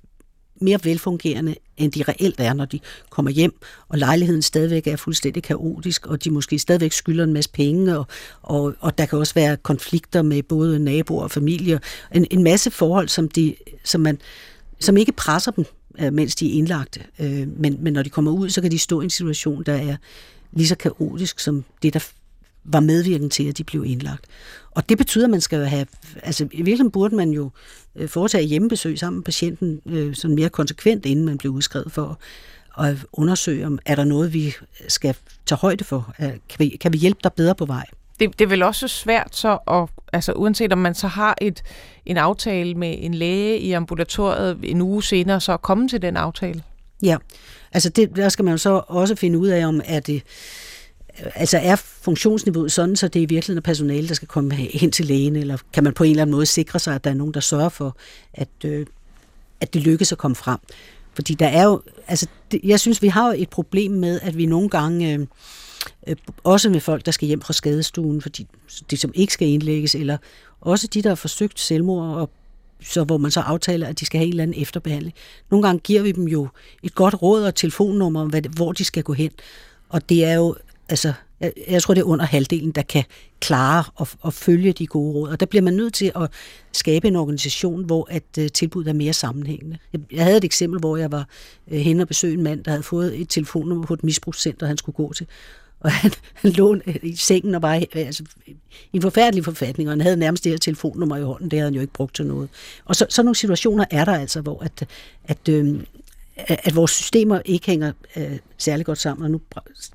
mere 0.61 0.81
velfungerende, 0.85 1.55
end 1.77 1.93
de 1.93 2.03
reelt 2.03 2.41
er, 2.41 2.53
når 2.53 2.65
de 2.65 2.81
kommer 3.11 3.31
hjem, 3.31 3.61
og 3.89 3.99
lejligheden 3.99 4.43
stadigvæk 4.43 4.87
er 4.87 4.97
fuldstændig 4.97 5.43
kaotisk, 5.43 6.07
og 6.07 6.25
de 6.25 6.31
måske 6.31 6.59
stadigvæk 6.59 6.93
skylder 6.93 7.25
en 7.25 7.33
masse 7.33 7.51
penge, 7.51 7.99
og, 7.99 8.07
og, 8.43 8.75
og 8.81 8.99
der 8.99 9.07
kan 9.07 9.19
også 9.19 9.35
være 9.35 9.57
konflikter 9.57 10.23
med 10.23 10.43
både 10.43 10.79
naboer 10.79 11.23
og 11.23 11.31
familier. 11.31 11.79
En, 12.15 12.27
en 12.31 12.43
masse 12.43 12.71
forhold, 12.71 13.09
som, 13.09 13.29
de, 13.29 13.55
som, 13.85 14.01
man, 14.01 14.19
som 14.81 14.97
ikke 14.97 15.13
presser 15.13 15.51
dem, 15.51 15.65
øh, 16.01 16.13
mens 16.13 16.35
de 16.35 16.51
er 16.51 16.59
indlagt. 16.59 16.99
Øh, 17.19 17.49
men, 17.57 17.77
men 17.81 17.93
når 17.93 18.03
de 18.03 18.11
kommer 18.11 18.31
ud, 18.31 18.51
så 18.51 18.61
kan 18.61 18.71
de 18.71 18.79
stå 18.79 19.01
i 19.01 19.05
en 19.05 19.11
situation, 19.11 19.63
der 19.63 19.75
er 19.75 19.97
lige 20.53 20.69
så 20.69 20.75
kaotisk 20.75 21.41
som 21.41 21.65
det, 21.83 21.95
der 21.95 21.99
var 22.73 22.81
medvirkende 22.81 23.29
til, 23.29 23.49
at 23.49 23.59
de 23.59 23.65
blev 23.65 23.85
indlagt. 23.85 24.25
Og 24.71 24.89
det 24.89 24.99
betyder, 24.99 25.25
at 25.25 25.31
man 25.31 25.41
skal 25.41 25.65
have, 25.65 25.87
altså 26.23 26.45
i 26.45 26.57
virkeligheden 26.57 26.91
burde 26.91 27.17
man 27.17 27.31
jo 27.31 27.51
øh, 27.97 28.09
foretage 28.09 28.45
hjemmebesøg 28.45 28.99
sammen 28.99 29.19
med 29.19 29.25
patienten 29.25 29.81
øh, 29.87 30.15
sådan 30.15 30.35
mere 30.35 30.49
konsekvent, 30.49 31.07
inden 31.07 31.25
man 31.25 31.39
blev 31.39 31.53
udskrevet 31.53 31.93
for 31.93 32.19
at 32.79 32.97
undersøge, 33.13 33.67
om 33.67 33.79
er 33.87 33.95
der 33.95 34.05
noget, 34.05 34.35
vi 34.35 34.55
skal 34.89 35.15
tage 35.47 35.59
højde 35.59 35.85
for? 35.85 36.15
Kan 36.19 36.59
vi, 36.59 36.69
kan 36.69 36.93
vi 36.93 36.99
hjælpe 36.99 37.21
dig 37.25 37.33
bedre 37.33 37.55
på 37.55 37.65
vej? 37.65 37.87
Det, 38.21 38.39
det 38.39 38.45
er 38.45 38.49
vel 38.49 38.63
også 38.63 38.89
svært 38.89 39.37
så, 39.37 39.59
at, 39.69 39.89
altså 40.13 40.33
uanset 40.33 40.73
om 40.73 40.79
man 40.79 40.95
så 40.95 41.07
har 41.07 41.35
et, 41.41 41.63
en 42.07 42.17
aftale 42.17 42.75
med 42.75 42.97
en 42.99 43.15
læge 43.15 43.59
i 43.59 43.73
ambulatoriet 43.73 44.59
en 44.63 44.81
uge 44.81 45.03
senere, 45.03 45.41
så 45.41 45.53
at 45.53 45.63
komme 45.63 45.89
til 45.89 46.03
den 46.03 46.17
aftale? 46.17 46.63
Ja, 47.03 47.17
altså 47.73 47.89
det, 47.89 48.17
der 48.17 48.29
skal 48.29 48.45
man 48.45 48.53
jo 48.53 48.59
så 48.59 48.83
også 48.87 49.15
finde 49.15 49.39
ud 49.39 49.49
af, 49.49 49.67
om 49.67 49.81
er 49.85 50.01
det 50.01 50.23
altså 51.35 51.59
er 51.59 51.77
funktionsniveauet 51.77 52.73
sådan, 52.73 52.97
så 52.97 53.09
det 53.09 53.19
er 53.19 53.23
i 53.23 53.27
virkeligheden 53.27 53.63
personale, 53.63 54.09
der 54.09 54.15
skal 54.15 54.29
komme 54.29 54.55
hen 54.55 54.91
til 54.91 55.07
lægen, 55.07 55.37
eller 55.37 55.59
kan 55.73 55.85
man 55.85 55.93
på 55.93 56.05
en 56.05 56.11
eller 56.11 56.23
anden 56.23 56.35
måde 56.35 56.47
sikre 56.47 56.79
sig, 56.79 56.95
at 56.95 57.05
der 57.05 57.11
er 57.11 57.15
nogen, 57.15 57.35
der 57.35 57.41
sørger 57.41 57.69
for, 57.69 57.97
at, 58.35 58.49
øh, 58.65 58.87
at 59.61 59.75
det 59.75 59.83
lykkes 59.83 60.13
at 60.13 60.19
komme 60.19 60.35
frem. 60.35 60.59
Fordi 61.15 61.35
der 61.35 61.47
er 61.47 61.65
jo, 61.65 61.83
altså 62.09 62.27
det, 62.51 62.61
jeg 62.65 62.81
synes, 62.81 63.03
vi 63.03 63.09
har 63.09 63.27
jo 63.27 63.35
et 63.39 63.51
problem 63.51 63.93
med, 63.93 64.21
at 64.23 64.37
vi 64.37 64.47
nogle 64.47 64.69
gange, 64.69 65.15
øh, 65.15 65.27
øh, 66.07 66.17
også 66.45 66.71
med 66.71 66.81
folk, 66.81 67.07
der 67.07 67.13
skal 67.13 67.29
hjem 67.29 67.41
fra 67.41 67.53
skadestuen, 67.53 68.23
fordi 68.23 68.47
de 68.91 68.97
som 68.97 69.13
ikke 69.15 69.33
skal 69.33 69.49
indlægges, 69.49 69.95
eller 69.95 70.17
også 70.61 70.87
de, 70.87 71.03
der 71.03 71.09
har 71.09 71.15
forsøgt 71.15 71.61
selvmord, 71.61 72.17
og 72.17 72.31
så 72.83 73.05
hvor 73.05 73.19
man 73.19 73.31
så 73.31 73.41
aftaler, 73.41 73.87
at 73.87 74.01
de 74.01 74.07
skal 74.07 74.19
have 74.19 74.27
en 74.27 74.33
eller 74.33 74.43
anden 74.43 74.63
efterbehandling. 74.63 75.15
Nogle 75.51 75.67
gange 75.67 75.81
giver 75.81 76.03
vi 76.03 76.13
dem 76.13 76.29
jo 76.29 76.49
et 76.83 76.95
godt 76.95 77.23
råd 77.23 77.45
og 77.45 77.55
telefonnummer 77.55 78.21
om, 78.21 78.33
hvor 78.57 78.73
de 78.73 78.85
skal 78.85 79.03
gå 79.03 79.13
hen. 79.13 79.31
Og 79.89 80.09
det 80.09 80.25
er 80.25 80.35
jo 80.35 80.57
altså 80.89 81.13
Jeg, 81.41 81.53
jeg 81.69 81.83
tror, 81.83 81.95
det 81.95 82.01
er 82.01 82.05
under 82.05 82.25
halvdelen, 82.25 82.71
der 82.71 82.83
kan 82.83 83.05
klare 83.41 83.85
at, 84.01 84.17
at 84.27 84.35
følge 84.35 84.73
de 84.73 84.87
gode 84.87 85.15
råd. 85.15 85.29
Og 85.29 85.41
der 85.41 85.47
bliver 85.47 85.63
man 85.63 85.75
nødt 85.75 85.95
til 85.95 86.13
at 86.17 86.31
skabe 86.73 87.09
en 87.09 87.17
organisation, 87.17 87.85
hvor 87.85 88.07
at 88.11 88.23
uh, 88.39 88.47
tilbuddet 88.55 88.91
er 88.91 88.95
mere 88.95 89.13
sammenhængende. 89.13 89.79
Jeg, 89.93 90.01
jeg 90.13 90.25
havde 90.25 90.37
et 90.37 90.45
eksempel, 90.45 90.81
hvor 90.81 90.97
jeg 90.97 91.13
var 91.13 91.29
øh, 91.69 91.79
uh, 91.79 91.81
hen 91.81 92.01
og 92.01 92.09
besøgte 92.09 92.35
en 92.35 92.43
mand, 92.43 92.65
der 92.65 92.71
havde 92.71 92.83
fået 92.83 93.21
et 93.21 93.29
telefonnummer 93.29 93.87
på 93.87 93.95
et 93.95 94.05
misbrugscenter, 94.05 94.67
han 94.67 94.79
skulle 94.79 94.97
gå 94.97 95.13
til. 95.13 95.27
Og 95.81 95.93
han, 95.93 96.13
han 96.43 96.51
lå 96.51 96.75
øh, 96.75 96.97
i 97.03 97.17
sengen 97.17 97.55
og 97.55 97.63
var 97.63 97.83
altså, 97.93 98.25
i 98.47 98.57
en 98.93 99.03
forfærdelig 99.03 99.45
forfatning, 99.45 99.89
og 99.89 99.93
han 99.93 100.01
havde 100.01 100.17
nærmest 100.17 100.45
det 100.45 100.53
her 100.53 100.59
telefonnummer 100.59 101.17
i 101.17 101.23
hånden. 101.23 101.51
Det 101.51 101.59
havde 101.59 101.71
han 101.71 101.75
jo 101.75 101.81
ikke 101.81 101.93
brugt 101.93 102.15
til 102.15 102.27
noget. 102.27 102.49
Og 102.85 102.97
så, 102.97 103.07
sådan 103.09 103.25
nogle 103.25 103.37
situationer 103.37 103.85
er 103.91 104.05
der 104.05 104.15
altså, 104.15 104.41
hvor 104.41 104.63
at, 104.63 104.89
at, 105.25 105.49
øh, 105.49 105.81
at 106.39 106.77
vores 106.77 106.91
systemer 106.91 107.41
ikke 107.45 107.67
hænger 107.67 107.93
øh, 108.17 108.39
særlig 108.59 108.87
godt 108.87 108.99
sammen. 108.99 109.25
Og 109.25 109.31
nu 109.31 109.41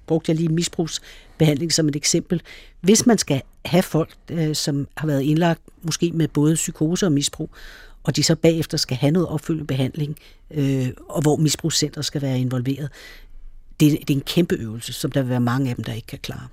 brugte 0.07 0.29
jeg 0.29 0.35
lige 0.35 0.49
misbrugsbehandling 0.49 1.73
som 1.73 1.87
et 1.87 1.95
eksempel. 1.95 2.41
Hvis 2.81 3.05
man 3.05 3.17
skal 3.17 3.41
have 3.65 3.83
folk, 3.83 4.09
øh, 4.29 4.55
som 4.55 4.87
har 4.97 5.07
været 5.07 5.21
indlagt 5.21 5.61
måske 5.81 6.11
med 6.11 6.27
både 6.27 6.55
psykose 6.55 7.05
og 7.05 7.11
misbrug, 7.11 7.49
og 8.03 8.15
de 8.15 8.23
så 8.23 8.35
bagefter 8.35 8.77
skal 8.77 8.97
have 8.97 9.11
noget 9.11 9.27
opfølgende 9.27 9.67
behandling, 9.67 10.17
øh, 10.51 10.87
og 11.09 11.21
hvor 11.21 11.35
misbrugscenter 11.35 12.01
skal 12.01 12.21
være 12.21 12.39
involveret, 12.39 12.89
det, 13.79 13.91
det 13.91 14.09
er 14.09 14.17
en 14.17 14.21
kæmpe 14.21 14.55
øvelse, 14.55 14.93
som 14.93 15.11
der 15.11 15.21
vil 15.21 15.29
være 15.29 15.39
mange 15.39 15.69
af 15.69 15.75
dem, 15.75 15.83
der 15.83 15.93
ikke 15.93 16.07
kan 16.07 16.19
klare. 16.19 16.47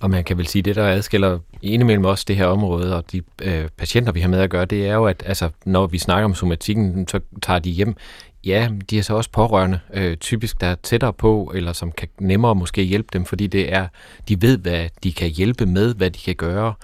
Og 0.00 0.10
man 0.10 0.24
kan 0.24 0.38
vel 0.38 0.46
sige, 0.46 0.60
at 0.60 0.64
det, 0.64 0.76
der 0.76 0.88
adskiller 0.88 1.38
indimellem 1.62 2.04
også 2.04 2.24
det 2.28 2.36
her 2.36 2.46
område 2.46 2.96
og 2.96 3.12
de 3.12 3.22
øh, 3.42 3.68
patienter, 3.76 4.12
vi 4.12 4.20
har 4.20 4.28
med 4.28 4.40
at 4.40 4.50
gøre, 4.50 4.64
det 4.64 4.86
er 4.86 4.94
jo, 4.94 5.04
at 5.04 5.22
altså, 5.26 5.50
når 5.64 5.86
vi 5.86 5.98
snakker 5.98 6.24
om 6.24 6.34
somatikken, 6.34 7.08
så 7.08 7.20
tager 7.42 7.58
de 7.58 7.70
hjem. 7.70 7.96
Ja, 8.44 8.68
de 8.90 8.98
er 8.98 9.02
så 9.02 9.14
også 9.14 9.30
pårørende, 9.30 9.80
øh, 9.94 10.16
typisk 10.16 10.60
der 10.60 10.66
er 10.66 10.74
tættere 10.74 11.12
på, 11.12 11.52
eller 11.54 11.72
som 11.72 11.92
kan 11.92 12.08
nemmere 12.20 12.54
måske 12.54 12.82
hjælpe 12.82 13.08
dem, 13.12 13.24
fordi 13.24 13.46
det 13.46 13.72
er, 13.72 13.88
de 14.28 14.42
ved, 14.42 14.58
hvad 14.58 14.88
de 15.04 15.12
kan 15.12 15.28
hjælpe 15.28 15.66
med, 15.66 15.94
hvad 15.94 16.10
de 16.10 16.18
kan 16.18 16.34
gøre. 16.34 16.74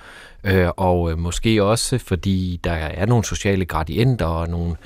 Øh, 0.45 0.69
og 0.77 1.11
øh, 1.11 1.19
måske 1.19 1.65
også, 1.65 1.99
fordi 1.99 2.61
der 2.65 2.73
er 2.73 3.07
nogle 3.07 3.25
sociale 3.25 3.65
gradienter 3.65 4.27
og 4.27 4.49
nogle 4.49 4.77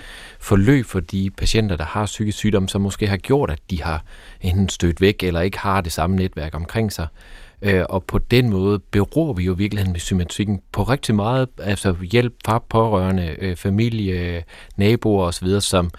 forløb 0.40 0.86
for 0.86 1.00
de 1.00 1.30
patienter, 1.30 1.76
der 1.76 1.84
har 1.84 2.06
psykisk 2.06 2.38
sygdom, 2.38 2.68
som 2.68 2.80
måske 2.80 3.06
har 3.06 3.16
gjort, 3.16 3.50
at 3.50 3.60
de 3.70 3.82
har 3.82 4.04
enten 4.40 4.68
stødt 4.68 5.00
væk 5.00 5.22
eller 5.22 5.40
ikke 5.40 5.58
har 5.58 5.80
det 5.80 5.92
samme 5.92 6.16
netværk 6.16 6.54
omkring 6.54 6.92
sig. 6.92 7.06
Øh, 7.62 7.84
og 7.88 8.04
på 8.04 8.18
den 8.18 8.50
måde 8.50 8.78
beror 8.78 9.32
vi 9.32 9.44
jo 9.44 9.52
virkeligheden 9.52 9.92
med 9.92 10.00
somatikken 10.00 10.60
på 10.72 10.82
rigtig 10.82 11.14
meget, 11.14 11.48
altså 11.58 11.94
hjælp 12.12 12.34
fra 12.44 12.62
pårørende, 12.68 13.36
øh, 13.38 13.56
familie, 13.56 14.44
naboer 14.76 15.24
osv., 15.26 15.60
som 15.60 15.90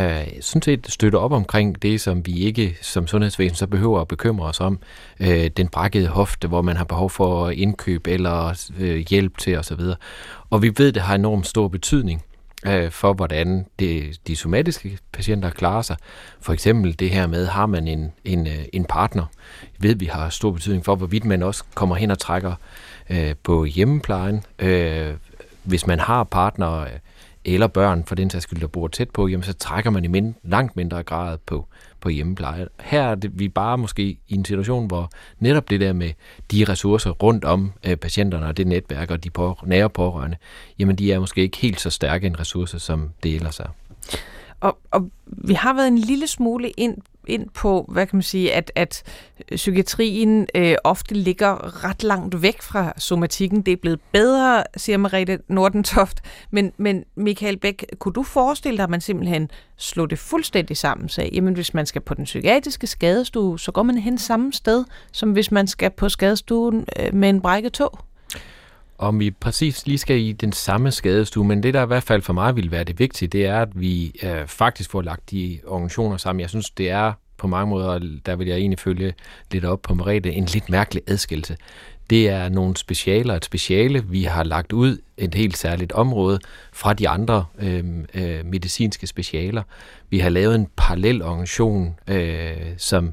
øh, 0.00 0.26
sådan 0.40 0.62
set 0.62 0.86
støtter 0.88 1.18
op 1.18 1.32
omkring 1.32 1.82
det, 1.82 2.00
som 2.00 2.26
vi 2.26 2.32
ikke 2.32 2.76
som 2.82 3.06
sundhedsvæsen 3.06 3.56
så 3.56 3.66
behøver 3.66 4.00
at 4.00 4.08
bekymre 4.08 4.48
os 4.48 4.60
om. 4.60 4.78
Øh, 5.20 5.46
den 5.46 5.68
brækkede 5.68 6.08
hofte, 6.08 6.48
hvor 6.48 6.62
man 6.62 6.76
har 6.76 6.84
behov 6.84 7.10
for 7.10 7.50
indkøb 7.50 8.06
eller 8.06 8.68
øh, 8.78 8.96
hjælp 8.96 9.38
til 9.38 9.58
osv. 9.58 9.80
Og 10.50 10.62
vi 10.62 10.72
ved, 10.76 10.92
det 10.92 11.02
har 11.02 11.14
enormt 11.14 11.46
stor 11.46 11.68
betydning 11.68 12.22
øh, 12.66 12.90
for, 12.90 13.12
hvordan 13.12 13.66
det, 13.78 14.20
de 14.26 14.36
somatiske 14.36 14.98
patienter 15.12 15.50
klarer 15.50 15.82
sig. 15.82 15.96
For 16.40 16.52
eksempel 16.52 16.98
det 16.98 17.10
her 17.10 17.26
med, 17.26 17.46
har 17.46 17.66
man 17.66 17.88
en, 17.88 18.12
en, 18.24 18.46
øh, 18.46 18.64
en 18.72 18.84
partner, 18.84 19.24
ved 19.78 19.94
vi 19.94 20.06
har 20.06 20.28
stor 20.28 20.50
betydning 20.50 20.84
for, 20.84 20.94
hvorvidt 20.94 21.24
man 21.24 21.42
også 21.42 21.64
kommer 21.74 21.96
hen 21.96 22.10
og 22.10 22.18
trækker 22.18 22.54
øh, 23.10 23.34
på 23.42 23.64
hjemmeplejen. 23.64 24.44
Øh, 24.58 25.14
hvis 25.62 25.86
man 25.86 26.00
har 26.00 26.24
partner 26.24 26.84
eller 27.44 27.66
børn, 27.66 28.04
for 28.04 28.14
den 28.14 28.30
sags 28.30 28.42
skyld, 28.42 28.60
der 28.60 28.66
bor 28.66 28.88
tæt 28.88 29.10
på, 29.10 29.28
jamen, 29.28 29.44
så 29.44 29.52
trækker 29.52 29.90
man 29.90 30.04
i 30.04 30.08
mind, 30.08 30.34
langt 30.42 30.76
mindre 30.76 31.02
grad 31.02 31.38
på, 31.46 31.66
på 32.00 32.08
hjemmepleje. 32.08 32.66
Her 32.80 33.02
er 33.02 33.14
det, 33.14 33.38
vi 33.38 33.48
bare 33.48 33.78
måske 33.78 34.02
i 34.02 34.34
en 34.34 34.44
situation, 34.44 34.86
hvor 34.86 35.10
netop 35.38 35.70
det 35.70 35.80
der 35.80 35.92
med 35.92 36.10
de 36.52 36.64
ressourcer 36.68 37.10
rundt 37.10 37.44
om 37.44 37.72
øh, 37.86 37.96
patienterne 37.96 38.46
og 38.46 38.56
det 38.56 38.66
netværk 38.66 39.10
og 39.10 39.24
de 39.24 39.30
på, 39.30 39.58
nære 39.64 39.90
pårørende, 39.90 40.36
jamen 40.78 40.96
de 40.96 41.12
er 41.12 41.18
måske 41.18 41.40
ikke 41.40 41.58
helt 41.58 41.80
så 41.80 41.90
stærke 41.90 42.26
en 42.26 42.40
ressource, 42.40 42.78
som 42.78 43.10
det 43.22 43.34
ellers 43.34 43.60
er. 43.60 43.68
Og, 44.64 44.78
og 44.90 45.10
vi 45.26 45.54
har 45.54 45.74
været 45.74 45.88
en 45.88 45.98
lille 45.98 46.26
smule 46.26 46.70
ind 46.70 46.96
ind 47.26 47.48
på, 47.54 47.84
hvad 47.88 48.06
kan 48.06 48.16
man 48.16 48.22
sige, 48.22 48.54
at, 48.54 48.72
at 48.74 49.02
psykiatrien 49.54 50.46
øh, 50.54 50.74
ofte 50.84 51.14
ligger 51.14 51.84
ret 51.84 52.02
langt 52.02 52.42
væk 52.42 52.62
fra 52.62 52.92
somatikken. 52.98 53.62
Det 53.62 53.72
er 53.72 53.76
blevet 53.76 54.00
bedre, 54.12 54.64
siger 54.76 54.98
Mariette 54.98 55.38
Nordentoft. 55.48 56.20
Men, 56.50 56.72
men 56.76 57.04
Michael 57.14 57.56
Bæk, 57.56 57.84
kunne 57.98 58.12
du 58.12 58.22
forestille 58.22 58.76
dig, 58.76 58.84
at 58.84 58.90
man 58.90 59.00
simpelthen 59.00 59.50
slog 59.76 60.10
det 60.10 60.18
fuldstændig 60.18 60.76
sammen? 60.76 61.08
Sag? 61.08 61.30
Jamen, 61.32 61.54
hvis 61.54 61.74
man 61.74 61.86
skal 61.86 62.00
på 62.00 62.14
den 62.14 62.24
psykiatriske 62.24 62.86
skadestue, 62.86 63.60
så 63.60 63.72
går 63.72 63.82
man 63.82 63.98
hen 63.98 64.18
samme 64.18 64.52
sted, 64.52 64.84
som 65.12 65.32
hvis 65.32 65.50
man 65.50 65.66
skal 65.66 65.90
på 65.90 66.08
skadestuen 66.08 66.86
øh, 66.98 67.14
med 67.14 67.28
en 67.28 67.40
brækket 67.40 67.72
tog? 67.72 67.98
Om 68.98 69.20
vi 69.20 69.30
præcis 69.30 69.86
lige 69.86 69.98
skal 69.98 70.20
i 70.20 70.32
den 70.32 70.52
samme 70.52 70.90
skadestue, 70.90 71.44
men 71.44 71.62
det 71.62 71.74
der 71.74 71.82
i 71.82 71.86
hvert 71.86 72.02
fald 72.02 72.22
for 72.22 72.32
mig 72.32 72.56
vil 72.56 72.70
være 72.70 72.84
det 72.84 72.98
vigtige, 72.98 73.28
det 73.28 73.46
er, 73.46 73.62
at 73.62 73.80
vi 73.80 74.20
øh, 74.22 74.46
faktisk 74.46 74.90
får 74.90 75.02
lagt 75.02 75.30
de 75.30 75.60
organisationer 75.66 76.16
sammen. 76.16 76.40
Jeg 76.40 76.50
synes, 76.50 76.70
det 76.70 76.90
er 76.90 77.12
på 77.36 77.46
mange 77.46 77.70
måder, 77.70 78.18
der 78.26 78.36
vil 78.36 78.46
jeg 78.46 78.56
egentlig 78.56 78.78
følge 78.78 79.14
lidt 79.52 79.64
op 79.64 79.82
på 79.82 79.94
Merete, 79.94 80.32
en 80.32 80.44
lidt 80.44 80.70
mærkelig 80.70 81.02
adskillelse. 81.06 81.56
Det 82.10 82.28
er 82.28 82.48
nogle 82.48 82.76
specialer, 82.76 83.34
et 83.34 83.44
speciale, 83.44 84.04
vi 84.04 84.22
har 84.24 84.42
lagt 84.42 84.72
ud 84.72 84.98
et 85.16 85.34
helt 85.34 85.56
særligt 85.56 85.92
område 85.92 86.38
fra 86.72 86.92
de 86.92 87.08
andre 87.08 87.44
øh, 87.58 87.84
øh, 88.14 88.44
medicinske 88.46 89.06
specialer. 89.06 89.62
Vi 90.10 90.18
har 90.18 90.28
lavet 90.28 90.54
en 90.54 90.68
parallel 90.76 91.22
organisation, 91.22 91.98
øh, 92.08 92.56
som 92.76 93.12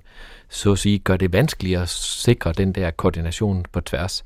så 0.52 0.72
at 0.72 0.80
sige, 0.80 1.00
gør 1.00 1.18
det 1.18 1.34
vanskeligere 1.34 1.82
at 1.82 1.90
sikre 1.90 2.54
den 2.54 2.72
der 2.72 2.92
koordination 2.92 3.66
på 3.72 3.82
tværs. 3.82 4.24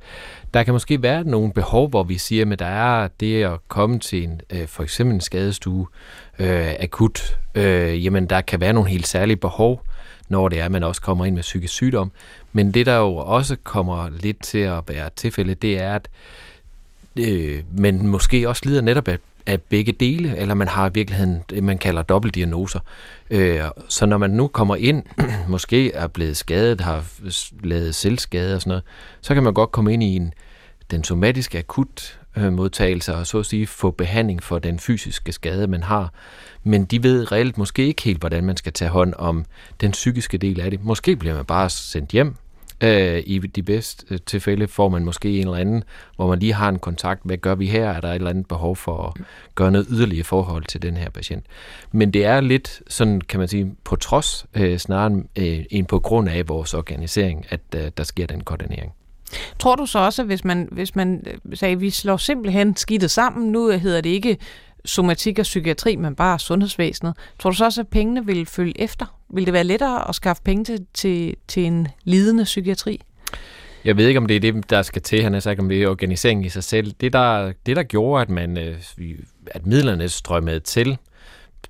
Der 0.53 0.63
kan 0.63 0.73
måske 0.73 1.01
være 1.01 1.23
nogle 1.23 1.53
behov, 1.53 1.89
hvor 1.89 2.03
vi 2.03 2.17
siger, 2.17 2.51
at 2.51 2.59
der 2.59 2.65
er 2.65 3.07
det 3.19 3.43
at 3.43 3.59
komme 3.67 3.99
til 3.99 4.23
en, 4.23 4.41
øh, 4.49 4.67
for 4.67 4.83
eksempel 4.83 5.13
en 5.13 5.21
skadestue 5.21 5.87
øh, 6.39 6.73
akut, 6.79 7.39
øh, 7.55 8.05
jamen 8.05 8.25
der 8.25 8.41
kan 8.41 8.59
være 8.59 8.73
nogle 8.73 8.89
helt 8.89 9.07
særlige 9.07 9.37
behov, 9.37 9.81
når 10.29 10.49
det 10.49 10.59
er, 10.59 10.65
at 10.65 10.71
man 10.71 10.83
også 10.83 11.01
kommer 11.01 11.25
ind 11.25 11.35
med 11.35 11.41
psykisk 11.41 11.73
sygdom. 11.73 12.11
Men 12.53 12.71
det, 12.71 12.85
der 12.85 12.97
jo 12.97 13.15
også 13.15 13.55
kommer 13.63 14.09
lidt 14.09 14.43
til 14.43 14.57
at 14.57 14.83
være 14.87 15.09
tilfælde, 15.15 15.55
det 15.55 15.81
er, 15.81 15.95
at 15.95 16.07
øh, 17.19 17.63
man 17.77 18.07
måske 18.07 18.49
også 18.49 18.61
lider 18.65 18.81
netop 18.81 19.07
af 19.07 19.17
af 19.47 19.61
begge 19.61 19.91
dele, 19.91 20.37
eller 20.37 20.53
man 20.53 20.67
har 20.67 20.89
i 20.89 20.91
virkeligheden 20.93 21.43
det, 21.49 21.63
man 21.63 21.77
kalder 21.77 22.01
dobbeltdiagnoser. 22.01 22.79
Øh, 23.29 23.61
så 23.89 24.05
når 24.05 24.17
man 24.17 24.29
nu 24.29 24.47
kommer 24.47 24.75
ind, 24.75 25.03
måske 25.47 25.91
er 25.91 26.07
blevet 26.07 26.37
skadet, 26.37 26.81
har 26.81 27.05
lavet 27.63 27.95
selvskade 27.95 28.55
og 28.55 28.61
sådan 28.61 28.69
noget, 28.69 28.83
så 29.21 29.33
kan 29.33 29.43
man 29.43 29.53
godt 29.53 29.71
komme 29.71 29.93
ind 29.93 30.03
i 30.03 30.15
en, 30.15 30.33
den 30.91 31.03
somatiske 31.03 31.57
akut 31.57 32.19
øh, 32.37 32.53
modtagelse 32.53 33.15
og 33.15 33.27
så 33.27 33.39
at 33.39 33.45
sige 33.45 33.67
få 33.67 33.91
behandling 33.91 34.43
for 34.43 34.59
den 34.59 34.79
fysiske 34.79 35.31
skade, 35.31 35.67
man 35.67 35.83
har. 35.83 36.13
Men 36.63 36.85
de 36.85 37.03
ved 37.03 37.31
reelt 37.31 37.57
måske 37.57 37.87
ikke 37.87 38.01
helt, 38.01 38.19
hvordan 38.19 38.43
man 38.43 38.57
skal 38.57 38.73
tage 38.73 38.91
hånd 38.91 39.13
om 39.17 39.45
den 39.81 39.91
psykiske 39.91 40.37
del 40.37 40.59
af 40.59 40.71
det. 40.71 40.83
Måske 40.83 41.15
bliver 41.15 41.35
man 41.35 41.45
bare 41.45 41.69
sendt 41.69 42.09
hjem, 42.11 42.35
Øh, 42.85 43.23
I 43.25 43.39
de 43.39 43.63
bedste 43.63 44.05
øh, 44.09 44.19
tilfælde 44.25 44.67
får 44.67 44.89
man 44.89 45.05
måske 45.05 45.29
en 45.29 45.47
eller 45.47 45.57
anden, 45.57 45.83
hvor 46.15 46.27
man 46.27 46.39
lige 46.39 46.53
har 46.53 46.69
en 46.69 46.79
kontakt. 46.79 47.21
Hvad 47.23 47.37
gør 47.37 47.55
vi 47.55 47.67
her? 47.67 47.89
Er 47.89 48.01
der 48.01 48.09
et 48.09 48.15
eller 48.15 48.29
andet 48.29 48.47
behov 48.47 48.75
for 48.75 49.07
at 49.07 49.21
gøre 49.55 49.71
noget 49.71 49.87
yderligere 49.89 50.23
forhold 50.23 50.63
til 50.63 50.81
den 50.81 50.97
her 50.97 51.09
patient? 51.09 51.45
Men 51.91 52.11
det 52.11 52.25
er 52.25 52.41
lidt 52.41 52.81
sådan, 52.87 53.21
kan 53.21 53.39
man 53.39 53.47
sige, 53.47 53.75
på 53.83 53.95
trods 53.95 54.45
øh, 54.53 54.77
snarere 54.77 55.23
øh, 55.35 55.65
end 55.71 55.85
på 55.85 55.99
grund 55.99 56.29
af 56.29 56.47
vores 56.47 56.73
organisering, 56.73 57.45
at 57.49 57.61
øh, 57.75 57.91
der 57.97 58.03
sker 58.03 58.27
den 58.27 58.41
koordinering. 58.41 58.91
Tror 59.59 59.75
du 59.75 59.85
så 59.85 59.99
også, 59.99 60.21
at 60.21 60.25
hvis 60.25 60.43
man, 60.43 60.67
hvis 60.71 60.95
man 60.95 61.23
øh, 61.27 61.57
sagde, 61.57 61.71
at 61.71 61.81
vi 61.81 61.89
slår 61.89 62.17
simpelthen 62.17 62.75
skidtet 62.75 63.11
sammen, 63.11 63.51
nu 63.51 63.69
hedder 63.69 64.01
det 64.01 64.09
ikke 64.09 64.37
somatik 64.85 65.39
og 65.39 65.43
psykiatri, 65.43 65.95
men 65.95 66.15
bare 66.15 66.39
sundhedsvæsenet. 66.39 67.17
Tror 67.39 67.49
du 67.49 67.55
så 67.55 67.65
også, 67.65 67.81
at 67.81 67.87
pengene 67.87 68.25
vil 68.25 68.45
følge 68.45 68.81
efter? 68.81 69.14
Vil 69.29 69.45
det 69.45 69.53
være 69.53 69.63
lettere 69.63 70.09
at 70.09 70.15
skaffe 70.15 70.43
penge 70.43 70.63
til, 70.63 70.85
til, 70.93 71.35
til 71.47 71.65
en 71.65 71.87
lidende 72.03 72.43
psykiatri? 72.43 73.01
Jeg 73.85 73.97
ved 73.97 74.07
ikke, 74.07 74.17
om 74.17 74.25
det 74.25 74.35
er 74.35 74.39
det, 74.39 74.69
der 74.69 74.81
skal 74.81 75.01
til. 75.01 75.23
Han 75.23 75.33
har 75.33 75.39
sagt, 75.39 75.59
om 75.59 75.69
det 75.69 75.83
er 75.83 75.87
organiseringen 75.87 76.45
i 76.45 76.49
sig 76.49 76.63
selv. 76.63 76.91
Det, 77.01 77.13
der, 77.13 77.53
det, 77.65 77.75
der 77.75 77.83
gjorde, 77.83 78.21
at, 78.21 78.29
man, 78.29 78.57
øh, 78.57 78.77
at 79.47 79.65
midlerne 79.65 80.09
strømmede 80.09 80.59
til, 80.59 80.97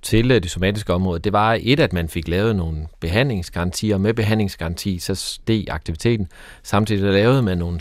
til 0.02 0.30
øh, 0.30 0.42
det 0.42 0.50
somatiske 0.50 0.94
område, 0.94 1.18
det 1.18 1.32
var 1.32 1.58
et, 1.60 1.80
at 1.80 1.92
man 1.92 2.08
fik 2.08 2.28
lavet 2.28 2.56
nogle 2.56 2.86
behandlingsgarantier. 3.00 3.98
Med 3.98 4.14
behandlingsgaranti, 4.14 4.98
så 4.98 5.14
steg 5.14 5.64
aktiviteten. 5.68 6.28
Samtidig 6.62 7.12
lavede 7.12 7.42
man 7.42 7.58
nogle 7.58 7.80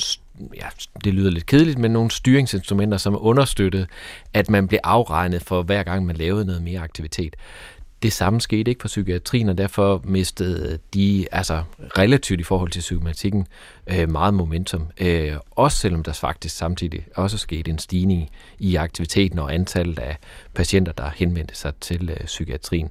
ja, 0.56 0.66
det 1.04 1.14
lyder 1.14 1.32
lidt 1.32 1.46
kedeligt, 1.46 1.80
men 1.80 1.92
nogle 1.92 2.12
styringsinstrumenter, 2.12 2.98
som 2.98 3.18
understøttede, 3.20 3.88
at 4.34 4.50
man 4.50 4.68
blev 4.68 4.80
afregnet 4.84 5.44
for 5.44 5.62
hver 5.62 5.84
gang, 5.84 6.06
man 6.06 6.16
lavede 6.16 6.46
noget 6.46 6.62
mere 6.62 6.80
aktivitet. 6.80 7.36
Det 8.06 8.14
samme 8.14 8.42
skete 8.42 8.72
ikke 8.72 8.82
for 8.82 8.88
psykiatrien, 8.88 9.50
og 9.50 9.58
derfor 9.58 10.02
mistede 10.04 10.80
de 10.94 11.28
altså 11.32 11.64
relativt 11.98 12.40
i 12.40 12.44
forhold 12.44 12.72
til 12.72 12.80
psykomatikken 12.80 13.48
øh, 13.88 14.10
meget 14.10 14.34
momentum. 14.34 14.88
Øh, 15.02 15.34
også 15.52 15.78
selvom 15.78 16.04
der 16.04 16.14
faktisk 16.14 16.56
samtidig 16.56 17.06
også 17.16 17.38
skete 17.38 17.72
en 17.72 17.80
stigning 17.80 18.30
i 18.60 18.76
aktiviteten 18.76 19.40
og 19.40 19.54
antallet 19.54 20.00
af 20.00 20.18
patienter, 20.54 20.92
der 20.92 21.10
henvendte 21.16 21.56
sig 21.56 21.74
til 21.82 22.10
øh, 22.10 22.26
psykiatrien. 22.26 22.90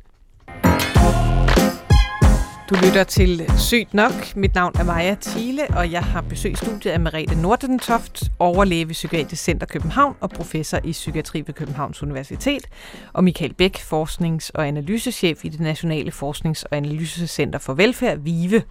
Du 2.70 2.74
lytter 2.74 3.04
til 3.04 3.52
Sygt 3.58 3.94
Nok. 3.94 4.36
Mit 4.36 4.54
navn 4.54 4.72
er 4.78 4.84
Maja 4.84 5.16
Thiele, 5.20 5.62
og 5.76 5.92
jeg 5.92 6.02
har 6.02 6.20
besøg 6.20 6.52
i 6.52 6.54
studiet 6.54 6.92
af 6.92 7.00
Merete 7.00 7.34
Nordentoft, 7.34 8.22
overlæge 8.38 8.88
ved 8.88 8.94
Psykiatrisk 8.94 9.44
Center 9.44 9.66
København 9.66 10.16
og 10.20 10.30
professor 10.30 10.78
i 10.84 10.92
psykiatri 10.92 11.42
ved 11.46 11.54
Københavns 11.54 12.02
Universitet, 12.02 12.66
og 13.12 13.24
Michael 13.24 13.54
Bæk, 13.54 13.78
forsknings- 13.78 14.50
og 14.54 14.68
analysechef 14.68 15.44
i 15.44 15.48
det 15.48 15.60
Nationale 15.60 16.12
Forsknings- 16.12 16.64
og 16.70 16.76
Analysecenter 16.76 17.58
for 17.58 17.74
Velfærd, 17.74 18.18
VIVE. 18.18 18.62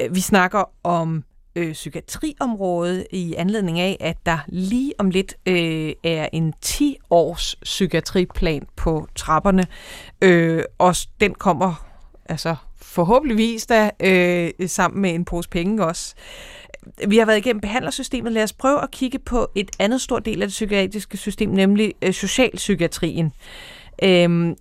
Øh, 0.00 0.14
vi 0.14 0.20
snakker 0.20 0.70
om 0.84 1.24
øh, 1.56 1.72
psykiatriområdet 1.72 3.06
i 3.10 3.34
anledning 3.34 3.80
af, 3.80 3.96
at 4.00 4.16
der 4.26 4.38
lige 4.48 4.92
om 4.98 5.10
lidt 5.10 5.34
øh, 5.46 5.92
er 6.04 6.28
en 6.32 6.54
10-års 6.66 7.56
psykiatriplan 7.62 8.66
på 8.76 9.08
trapperne, 9.14 9.66
øh, 10.22 10.62
og 10.78 10.96
den 11.20 11.34
kommer 11.34 11.86
altså 12.28 12.56
forhåbentligvis 12.96 13.66
da 13.66 13.90
øh, 14.00 14.68
sammen 14.68 15.02
med 15.02 15.14
en 15.14 15.24
pose 15.24 15.48
penge 15.48 15.84
også. 15.84 16.14
Vi 17.08 17.18
har 17.18 17.26
været 17.26 17.38
igennem 17.38 17.60
behandlersystemet. 17.60 18.32
Lad 18.32 18.42
os 18.42 18.52
prøve 18.52 18.82
at 18.82 18.90
kigge 18.90 19.18
på 19.18 19.50
et 19.54 19.70
andet 19.78 20.00
stort 20.00 20.24
del 20.24 20.42
af 20.42 20.48
det 20.48 20.52
psykiatriske 20.52 21.16
system, 21.16 21.50
nemlig 21.50 21.94
øh, 22.02 22.12
socialpsykiatrien. 22.12 23.32
Øh, 24.02 24.56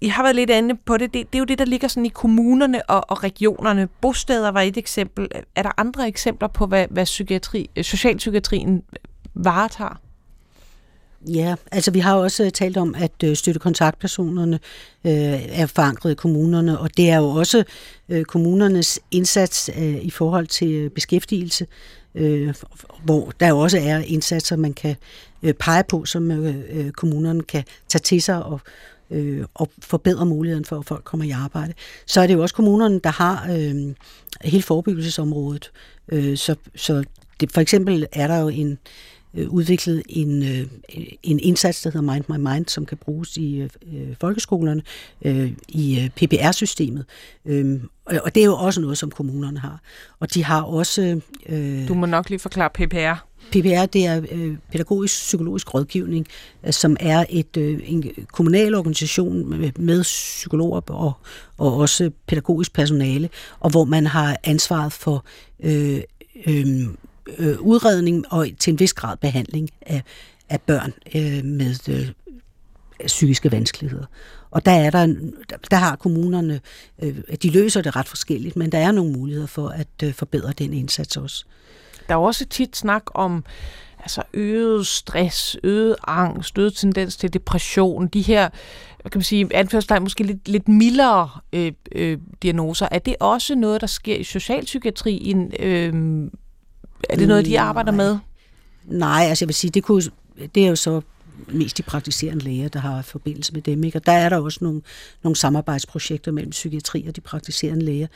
I 0.00 0.08
har 0.08 0.22
været 0.22 0.36
lidt 0.36 0.50
inde 0.50 0.76
på 0.84 0.96
det. 0.96 1.14
det. 1.14 1.26
Det 1.32 1.34
er 1.34 1.38
jo 1.38 1.44
det, 1.44 1.58
der 1.58 1.64
ligger 1.64 1.88
sådan 1.88 2.06
i 2.06 2.08
kommunerne 2.08 2.90
og, 2.90 3.10
og 3.10 3.24
regionerne. 3.24 3.88
Bosteder 4.00 4.50
var 4.50 4.60
et 4.60 4.76
eksempel. 4.76 5.28
Er 5.54 5.62
der 5.62 5.70
andre 5.76 6.08
eksempler 6.08 6.48
på, 6.48 6.66
hvad, 6.66 6.86
hvad 6.90 7.04
psykiatri, 7.04 7.70
øh, 7.76 7.84
socialpsykiatrien 7.84 8.82
varetager? 9.34 10.00
Ja, 11.28 11.54
altså 11.72 11.90
vi 11.90 11.98
har 11.98 12.14
også 12.14 12.44
øh, 12.44 12.50
talt 12.50 12.76
om, 12.76 12.94
at 12.98 13.12
øh, 13.24 13.36
støttekontaktpersonerne 13.36 14.60
øh, 15.04 15.60
er 15.60 15.66
forankret 15.66 16.10
i 16.10 16.14
kommunerne, 16.14 16.78
og 16.78 16.96
det 16.96 17.10
er 17.10 17.16
jo 17.16 17.28
også 17.28 17.64
øh, 18.08 18.24
kommunernes 18.24 19.00
indsats 19.10 19.70
øh, 19.78 20.04
i 20.04 20.10
forhold 20.10 20.46
til 20.46 20.72
øh, 20.72 20.90
beskæftigelse, 20.90 21.66
øh, 22.14 22.54
hvor 23.04 23.32
der 23.40 23.48
jo 23.48 23.58
også 23.58 23.78
er 23.78 23.98
indsatser, 23.98 24.56
man 24.56 24.74
kan 24.74 24.96
øh, 25.42 25.54
pege 25.54 25.84
på, 25.88 26.04
som 26.04 26.30
øh, 26.30 26.90
kommunerne 26.90 27.42
kan 27.42 27.64
tage 27.88 28.02
til 28.02 28.22
sig 28.22 28.44
og, 28.44 28.60
øh, 29.10 29.44
og 29.54 29.70
forbedre 29.78 30.26
muligheden 30.26 30.64
for, 30.64 30.78
at 30.78 30.86
folk 30.86 31.04
kommer 31.04 31.26
i 31.26 31.30
arbejde. 31.30 31.72
Så 32.06 32.20
er 32.20 32.26
det 32.26 32.34
jo 32.34 32.42
også 32.42 32.54
kommunerne, 32.54 33.00
der 33.00 33.10
har 33.10 33.46
øh, 33.50 33.94
hele 34.44 34.62
forebyggelsesområdet. 34.62 35.70
Øh, 36.08 36.36
så 36.36 36.56
så 36.76 37.04
det, 37.40 37.52
for 37.52 37.60
eksempel 37.60 38.06
er 38.12 38.26
der 38.26 38.38
jo 38.38 38.48
en 38.48 38.78
øh, 39.34 39.48
udviklet 39.48 40.02
en, 40.08 40.42
øh, 40.42 40.66
en 41.22 41.40
indsats, 41.40 41.82
der 41.82 41.90
hedder 41.90 42.12
Mind 42.12 42.24
My 42.28 42.50
Mind, 42.52 42.66
som 42.66 42.86
kan 42.86 42.96
bruges 42.96 43.36
i 43.36 43.60
øh, 43.60 43.68
folkeskolerne, 44.20 44.82
øh, 45.22 45.52
i 45.68 46.00
øh, 46.00 46.10
PPR-systemet. 46.10 47.04
Øh, 47.44 47.80
og 48.06 48.34
det 48.34 48.40
er 48.40 48.44
jo 48.44 48.56
også 48.56 48.80
noget, 48.80 48.98
som 48.98 49.10
kommunerne 49.10 49.58
har. 49.58 49.80
Og 50.20 50.34
de 50.34 50.44
har 50.44 50.62
også... 50.62 51.20
Øh, 51.48 51.88
du 51.88 51.94
må 51.94 52.06
nok 52.06 52.30
lige 52.30 52.38
forklare 52.38 52.70
PPR. 52.70 53.26
PPR, 53.50 53.86
det 53.86 54.06
er 54.06 54.22
øh, 54.32 54.56
pædagogisk 54.72 55.14
psykologisk 55.14 55.74
rådgivning, 55.74 56.26
øh, 56.66 56.72
som 56.72 56.96
er 57.00 57.24
et 57.28 57.56
øh, 57.56 57.80
en 57.84 58.12
kommunal 58.32 58.74
organisation 58.74 59.50
med, 59.50 59.72
med 59.78 60.02
psykologer 60.02 60.80
og, 60.90 61.12
og 61.58 61.76
også 61.76 62.10
pædagogisk 62.26 62.72
personale, 62.72 63.28
og 63.60 63.70
hvor 63.70 63.84
man 63.84 64.06
har 64.06 64.36
ansvaret 64.44 64.92
for 64.92 65.24
øh, 65.60 66.00
øh, 66.46 66.66
øh, 67.38 67.60
udredning 67.60 68.32
og 68.32 68.48
til 68.58 68.72
en 68.72 68.78
vis 68.78 68.94
grad 68.94 69.16
behandling 69.16 69.70
af, 69.80 70.02
af 70.48 70.60
børn 70.60 70.92
øh, 71.14 71.44
med 71.44 71.88
øh, 71.88 72.08
psykiske 73.06 73.52
vanskeligheder. 73.52 74.06
Og 74.50 74.66
der 74.66 74.72
er 74.72 74.90
der, 74.90 75.06
der 75.70 75.76
har 75.76 75.96
kommunerne, 75.96 76.60
øh, 77.02 77.16
de 77.42 77.50
løser 77.50 77.82
det 77.82 77.96
ret 77.96 78.08
forskelligt, 78.08 78.56
men 78.56 78.72
der 78.72 78.78
er 78.78 78.92
nogle 78.92 79.12
muligheder 79.12 79.46
for 79.46 79.68
at 79.68 79.88
øh, 80.04 80.12
forbedre 80.12 80.52
den 80.52 80.72
indsats 80.72 81.16
også. 81.16 81.44
Der 82.08 82.14
er 82.14 82.18
også 82.18 82.46
tit 82.46 82.76
snak 82.76 83.02
om 83.14 83.44
altså 83.98 84.22
øget 84.34 84.86
stress, 84.86 85.56
øget 85.62 85.96
angst, 86.06 86.58
øget 86.58 86.74
tendens 86.74 87.16
til 87.16 87.32
depression, 87.32 88.06
de 88.06 88.22
her, 88.22 88.48
hvad 89.00 89.10
kan 89.10 89.18
man 89.18 89.24
sige, 89.24 89.48
anførselstegn 89.54 90.02
måske 90.02 90.24
lidt, 90.24 90.48
lidt 90.48 90.68
mildere 90.68 91.28
øh, 91.52 91.72
øh, 91.92 92.18
diagnoser. 92.42 92.88
Er 92.90 92.98
det 92.98 93.16
også 93.20 93.54
noget, 93.54 93.80
der 93.80 93.86
sker 93.86 94.16
i 94.16 94.24
socialpsykiatrien? 94.24 95.52
Øh, 95.58 95.94
er 97.10 97.16
det 97.16 97.28
noget, 97.28 97.46
de 97.46 97.60
arbejder 97.60 97.92
Nej. 97.92 98.04
med? 98.04 98.18
Nej, 98.84 99.24
altså 99.28 99.44
jeg 99.44 99.48
vil 99.48 99.54
sige, 99.54 99.70
det, 99.70 99.82
kunne, 99.82 100.02
det 100.54 100.64
er 100.64 100.68
jo 100.68 100.76
så 100.76 101.00
mest 101.48 101.78
de 101.78 101.82
praktiserende 101.82 102.44
læger, 102.44 102.68
der 102.68 102.78
har 102.78 103.02
forbindelse 103.02 103.52
med 103.52 103.62
dem. 103.62 103.84
Ikke? 103.84 103.98
Og 103.98 104.06
der 104.06 104.12
er 104.12 104.28
der 104.28 104.36
også 104.36 104.58
nogle, 104.62 104.82
nogle 105.22 105.36
samarbejdsprojekter 105.36 106.32
mellem 106.32 106.50
psykiatri 106.50 107.04
og 107.08 107.16
de 107.16 107.20
praktiserende 107.20 107.84
læger, 107.84 108.06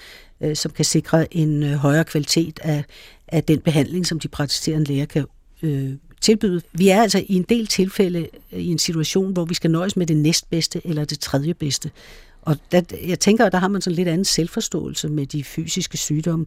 øh, 0.41 0.57
som 0.57 0.71
kan 0.71 0.85
sikre 0.85 1.35
en 1.35 1.63
øh, 1.63 1.73
højere 1.73 2.05
kvalitet 2.05 2.61
af, 2.63 2.85
af 3.29 3.45
den 3.45 3.61
behandling, 3.61 4.07
som 4.07 4.21
de 4.21 4.29
praktiserende 4.29 4.85
læger 4.85 5.07
kan 5.07 5.27
øh, 5.63 5.93
tilbyde. 6.21 6.63
Vi 6.73 6.89
er 6.89 7.03
altså 7.03 7.25
i 7.29 7.35
en 7.35 7.47
del 7.49 7.67
tilfælde 7.67 8.29
øh, 8.53 8.61
i 8.61 8.69
en 8.69 8.79
situation, 8.79 9.33
hvor 9.33 9.45
vi 9.45 9.55
skal 9.55 9.71
nøjes 9.71 9.97
med 9.97 10.07
det 10.07 10.17
næstbedste 10.17 10.87
eller 10.87 11.05
det 11.05 11.21
tredje 11.21 11.55
bedste. 11.55 11.91
Og 12.43 12.57
der, 12.73 12.83
jeg 13.07 13.21
tænker, 13.21 13.47
at 13.47 13.53
der 13.53 13.59
har 13.59 13.69
man 13.69 13.81
sådan 13.81 13.95
lidt 13.95 14.09
anden 14.09 14.25
selvforståelse 14.25 15.09
med 15.09 15.27
de 15.27 15.45
fysiske 15.45 15.97
sygdomme. 15.97 16.47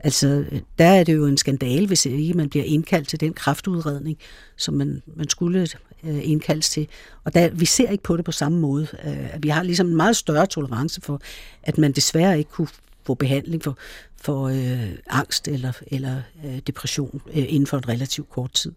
Altså, 0.00 0.44
der 0.78 0.84
er 0.84 1.04
det 1.04 1.14
jo 1.14 1.26
en 1.26 1.36
skandale, 1.36 1.86
hvis 1.86 2.06
ikke 2.06 2.34
man 2.34 2.48
bliver 2.48 2.64
indkaldt 2.64 3.08
til 3.08 3.20
den 3.20 3.32
kraftudredning, 3.32 4.18
som 4.56 4.74
man, 4.74 5.02
man 5.16 5.28
skulle 5.28 5.68
øh, 6.04 6.28
indkaldes 6.28 6.70
til. 6.70 6.88
Og 7.24 7.34
der, 7.34 7.48
vi 7.48 7.66
ser 7.66 7.90
ikke 7.90 8.04
på 8.04 8.16
det 8.16 8.24
på 8.24 8.32
samme 8.32 8.58
måde. 8.58 8.86
Øh, 9.04 9.42
vi 9.42 9.48
har 9.48 9.62
ligesom 9.62 9.86
en 9.86 9.96
meget 9.96 10.16
større 10.16 10.46
tolerance 10.46 11.00
for, 11.00 11.20
at 11.62 11.78
man 11.78 11.92
desværre 11.92 12.38
ikke 12.38 12.50
kunne 12.50 12.68
få 13.06 13.14
behandling 13.14 13.62
for, 13.62 13.78
for 14.20 14.48
øh, 14.48 14.90
angst 15.10 15.48
eller, 15.48 15.72
eller 15.86 16.22
øh, 16.44 16.58
depression 16.66 17.22
øh, 17.26 17.44
inden 17.48 17.66
for 17.66 17.76
en 17.76 17.88
relativt 17.88 18.30
kort 18.30 18.52
tid. 18.52 18.72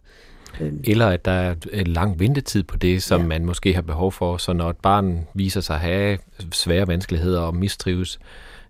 Øhm. 0.61 0.83
Eller 0.83 1.07
at 1.07 1.25
der 1.25 1.31
er 1.31 1.55
en 1.73 1.87
lang 1.87 2.19
ventetid 2.19 2.63
på 2.63 2.77
det, 2.77 3.03
som 3.03 3.21
ja. 3.21 3.27
man 3.27 3.45
måske 3.45 3.73
har 3.73 3.81
behov 3.81 4.11
for. 4.11 4.37
Så 4.37 4.53
når 4.53 4.69
et 4.69 4.77
barn 4.77 5.27
viser 5.33 5.61
sig 5.61 5.75
at 5.75 5.81
have 5.81 6.17
svære 6.51 6.87
vanskeligheder 6.87 7.41
og 7.41 7.55
mistrives, 7.55 8.19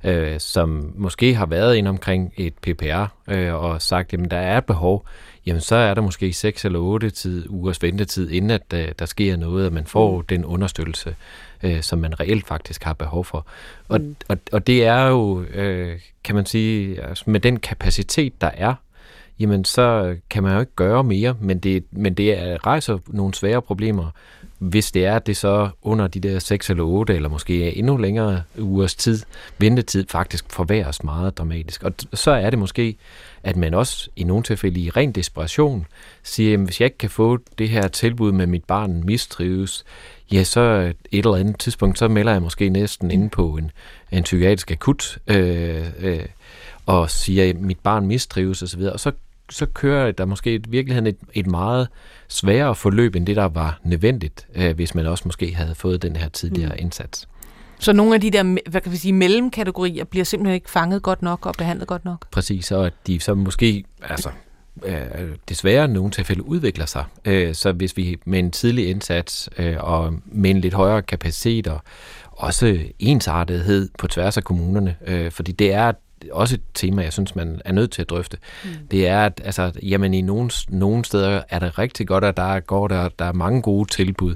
øh, 0.03 0.39
som 0.39 0.93
måske 0.95 1.35
har 1.35 1.45
været 1.45 1.75
ind 1.75 1.87
omkring 1.87 2.33
et 2.37 2.53
PPR 2.53 3.05
øh, 3.27 3.53
og 3.53 3.81
sagt, 3.81 4.13
at 4.13 4.31
der 4.31 4.37
er 4.37 4.57
et 4.57 4.65
behov, 4.65 5.05
jamen 5.45 5.61
så 5.61 5.75
er 5.75 5.93
der 5.93 6.01
måske 6.01 6.33
6 6.33 6.65
eller 6.65 6.79
8 6.79 7.09
tid, 7.09 7.49
ugers 7.49 7.81
ventetid, 7.81 8.29
inden 8.29 8.51
at 8.51 8.73
øh, 8.73 8.87
der 8.99 9.05
sker 9.05 9.37
noget, 9.37 9.65
at 9.65 9.73
man 9.73 9.85
får 9.85 10.17
mm. 10.17 10.25
den 10.25 10.45
understøttelse, 10.45 11.15
øh, 11.63 11.81
som 11.81 11.99
man 11.99 12.19
reelt 12.19 12.47
faktisk 12.47 12.83
har 12.83 12.93
behov 12.93 13.25
for. 13.25 13.45
Og, 13.87 14.01
mm. 14.01 14.15
og, 14.27 14.37
og 14.51 14.67
det 14.67 14.85
er 14.85 15.07
jo, 15.07 15.43
øh, 15.43 15.99
kan 16.23 16.35
man 16.35 16.45
sige, 16.45 17.03
altså 17.03 17.23
med 17.27 17.39
den 17.39 17.59
kapacitet, 17.59 18.41
der 18.41 18.51
er, 18.53 18.73
jamen 19.39 19.65
så 19.65 20.15
kan 20.29 20.43
man 20.43 20.53
jo 20.53 20.59
ikke 20.59 20.75
gøre 20.75 21.03
mere, 21.03 21.35
men 21.41 21.59
det, 21.59 21.83
men 21.91 22.13
det 22.13 22.57
rejser 22.65 22.97
nogle 23.07 23.33
svære 23.33 23.61
problemer, 23.61 24.11
hvis 24.59 24.91
det 24.91 25.05
er, 25.05 25.15
at 25.15 25.27
det 25.27 25.37
så 25.37 25.69
under 25.81 26.07
de 26.07 26.19
der 26.19 26.39
6 26.39 26.69
eller 26.69 26.83
8, 26.83 27.15
eller 27.15 27.29
måske 27.29 27.77
endnu 27.77 27.97
længere 27.97 28.41
ugers 28.59 28.95
tid, 28.95 29.19
ventetid 29.57 30.05
faktisk 30.09 30.45
forværres 30.51 31.03
meget 31.03 31.37
dramatisk. 31.37 31.83
Og 31.83 31.93
så 32.13 32.31
er 32.31 32.49
det 32.49 32.59
måske, 32.59 32.95
at 33.43 33.57
man 33.57 33.73
også 33.73 34.09
i 34.15 34.23
nogle 34.23 34.43
tilfælde 34.43 34.79
i 34.79 34.89
ren 34.89 35.11
desperation 35.11 35.85
siger, 36.23 36.51
jamen 36.51 36.65
hvis 36.65 36.81
jeg 36.81 36.85
ikke 36.85 36.97
kan 36.97 37.09
få 37.09 37.37
det 37.57 37.69
her 37.69 37.87
tilbud 37.87 38.31
med 38.31 38.47
mit 38.47 38.63
barn 38.63 39.03
mistrives, 39.05 39.85
ja, 40.31 40.43
så 40.43 40.93
et 41.11 41.25
eller 41.25 41.35
andet 41.35 41.59
tidspunkt, 41.59 41.99
så 41.99 42.07
melder 42.07 42.31
jeg 42.31 42.41
måske 42.41 42.69
næsten 42.69 43.11
inde 43.11 43.29
på 43.29 43.57
en, 43.57 43.71
en 44.11 44.23
psykiatrisk 44.23 44.71
akut, 44.71 45.17
øh, 45.27 45.85
øh, 45.99 46.25
og 46.85 47.09
siger, 47.09 47.49
at 47.49 47.55
mit 47.55 47.79
barn 47.79 48.05
mistrives 48.05 48.63
osv., 48.63 48.81
og 48.81 48.99
så 48.99 49.11
så 49.49 49.65
kører 49.65 50.11
der 50.11 50.25
måske 50.25 50.55
i 50.55 50.59
virkeligheden 50.67 51.07
et, 51.07 51.17
et 51.33 51.47
meget 51.47 51.87
sværere 52.27 52.75
forløb, 52.75 53.15
end 53.15 53.25
det, 53.25 53.35
der 53.35 53.45
var 53.45 53.79
nødvendigt, 53.83 54.47
øh, 54.55 54.75
hvis 54.75 54.95
man 54.95 55.05
også 55.05 55.23
måske 55.25 55.55
havde 55.55 55.75
fået 55.75 56.01
den 56.01 56.15
her 56.15 56.29
tidligere 56.29 56.69
mm. 56.69 56.81
indsats. 56.81 57.27
Så 57.79 57.93
nogle 57.93 58.15
af 58.15 58.21
de 58.21 58.31
der 58.31 58.69
hvad 58.69 58.81
kan 58.81 58.91
vi 58.91 58.97
sige, 58.97 59.13
mellemkategorier 59.13 60.03
bliver 60.03 60.23
simpelthen 60.23 60.55
ikke 60.55 60.69
fanget 60.69 61.03
godt 61.03 61.21
nok 61.21 61.45
og 61.45 61.55
behandlet 61.57 61.87
godt 61.87 62.05
nok? 62.05 62.25
Præcis, 62.31 62.71
og 62.71 62.85
at 62.85 62.93
de 63.07 63.19
så 63.19 63.33
måske 63.33 63.83
altså, 64.01 64.29
øh, 64.85 64.95
desværre 65.49 65.87
nogle 65.87 66.11
tilfælde 66.11 66.45
udvikler 66.45 66.85
sig. 66.85 67.03
Øh, 67.25 67.55
så 67.55 67.71
hvis 67.71 67.97
vi 67.97 68.17
med 68.25 68.39
en 68.39 68.51
tidlig 68.51 68.89
indsats 68.89 69.49
øh, 69.57 69.75
og 69.79 70.13
med 70.25 70.49
en 70.49 70.61
lidt 70.61 70.73
højere 70.73 71.01
kapacitet 71.01 71.67
og 71.67 71.81
også 72.31 72.79
ensartethed 72.99 73.89
på 73.97 74.07
tværs 74.07 74.37
af 74.37 74.43
kommunerne, 74.43 74.95
øh, 75.07 75.31
fordi 75.31 75.51
det 75.51 75.73
er 75.73 75.91
også 76.31 76.55
et 76.55 76.61
tema, 76.73 77.03
jeg 77.03 77.13
synes, 77.13 77.35
man 77.35 77.61
er 77.65 77.71
nødt 77.71 77.91
til 77.91 78.01
at 78.01 78.09
drøfte. 78.09 78.37
Mm. 78.63 78.69
Det 78.91 79.07
er, 79.07 79.25
at 79.25 79.41
altså, 79.45 79.71
jamen, 79.83 80.13
i 80.13 80.21
nogle, 80.21 80.51
nogle 80.69 81.05
steder 81.05 81.41
er 81.49 81.59
det 81.59 81.79
rigtig 81.79 82.07
godt, 82.07 82.23
at 82.23 82.37
der 82.37 82.59
går 82.59 82.87
der, 82.87 83.09
der 83.19 83.25
er 83.25 83.33
mange 83.33 83.61
gode 83.61 83.89
tilbud. 83.89 84.35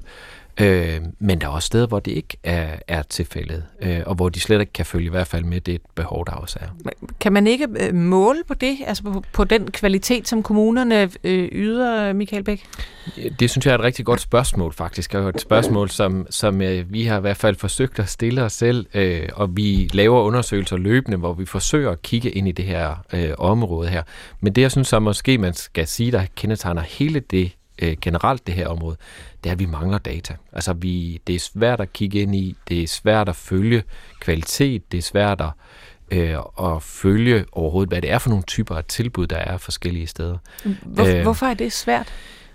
Øh, 0.61 1.01
men 1.19 1.41
der 1.41 1.47
er 1.47 1.51
også 1.51 1.65
steder, 1.65 1.87
hvor 1.87 1.99
det 1.99 2.11
ikke 2.11 2.37
er, 2.43 2.75
er 2.87 3.01
tilfældet, 3.01 3.63
øh, 3.81 3.99
og 4.05 4.15
hvor 4.15 4.29
de 4.29 4.39
slet 4.39 4.59
ikke 4.59 4.73
kan 4.73 4.85
følge 4.85 5.05
i 5.05 5.09
hvert 5.09 5.27
fald 5.27 5.43
med 5.43 5.61
det 5.61 5.81
behov, 5.95 6.25
der 6.25 6.31
også 6.31 6.59
er. 6.61 6.91
Kan 7.19 7.33
man 7.33 7.47
ikke 7.47 7.67
øh, 7.79 7.95
måle 7.95 8.39
på 8.47 8.53
det, 8.53 8.77
altså 8.87 9.03
på, 9.03 9.23
på 9.33 9.43
den 9.43 9.71
kvalitet, 9.71 10.27
som 10.27 10.43
kommunerne 10.43 11.09
øh, 11.23 11.49
yder, 11.51 12.13
Michael 12.13 12.43
Bæk? 12.43 12.65
Det 13.39 13.49
synes 13.49 13.65
jeg 13.65 13.71
er 13.71 13.77
et 13.77 13.83
rigtig 13.83 14.05
godt 14.05 14.21
spørgsmål 14.21 14.73
faktisk, 14.73 15.13
og 15.13 15.29
et 15.29 15.41
spørgsmål, 15.41 15.89
som, 15.89 16.27
som 16.29 16.61
øh, 16.61 16.93
vi 16.93 17.05
har 17.05 17.17
i 17.17 17.21
hvert 17.21 17.37
fald 17.37 17.55
forsøgt 17.55 17.99
at 17.99 18.09
stille 18.09 18.43
os 18.43 18.53
selv, 18.53 18.85
øh, 18.93 19.29
og 19.33 19.57
vi 19.57 19.89
laver 19.93 20.21
undersøgelser 20.21 20.77
løbende, 20.77 21.17
hvor 21.17 21.33
vi 21.33 21.45
forsøger 21.45 21.91
at 21.91 22.01
kigge 22.01 22.31
ind 22.31 22.47
i 22.47 22.51
det 22.51 22.65
her 22.65 22.95
øh, 23.13 23.29
område 23.37 23.89
her. 23.89 24.03
Men 24.41 24.53
det, 24.53 24.61
jeg 24.61 24.71
synes 24.71 24.87
så 24.87 24.99
måske, 24.99 25.37
man 25.37 25.53
skal 25.53 25.87
sige, 25.87 26.11
der 26.11 26.25
kendetegner 26.35 26.81
hele 26.81 27.19
det 27.19 27.51
øh, 27.81 27.97
generelt 28.01 28.47
det 28.47 28.55
her 28.55 28.67
område, 28.67 28.97
det 29.43 29.49
er, 29.49 29.53
at 29.53 29.59
vi 29.59 29.65
mangler 29.65 29.97
data. 29.97 30.35
Altså, 30.53 30.73
vi, 30.73 31.21
det 31.27 31.35
er 31.35 31.39
svært 31.39 31.81
at 31.81 31.93
kigge 31.93 32.19
ind 32.19 32.35
i, 32.35 32.55
det 32.69 32.83
er 32.83 32.87
svært 32.87 33.29
at 33.29 33.35
følge 33.35 33.83
kvalitet, 34.19 34.91
det 34.91 34.97
er 34.97 35.01
svært 35.01 35.41
at, 35.41 35.49
øh, 36.11 36.37
at 36.61 36.83
følge 36.83 37.45
overhovedet, 37.51 37.89
hvad 37.89 38.01
det 38.01 38.11
er 38.11 38.17
for 38.17 38.29
nogle 38.29 38.43
typer 38.43 38.75
af 38.75 38.83
tilbud, 38.83 39.27
der 39.27 39.37
er 39.37 39.57
forskellige 39.57 40.07
steder. 40.07 40.37
Hvor, 40.81 41.15
øh, 41.15 41.21
hvorfor 41.21 41.45
er 41.45 41.53
det 41.53 41.73
svært? 41.73 42.13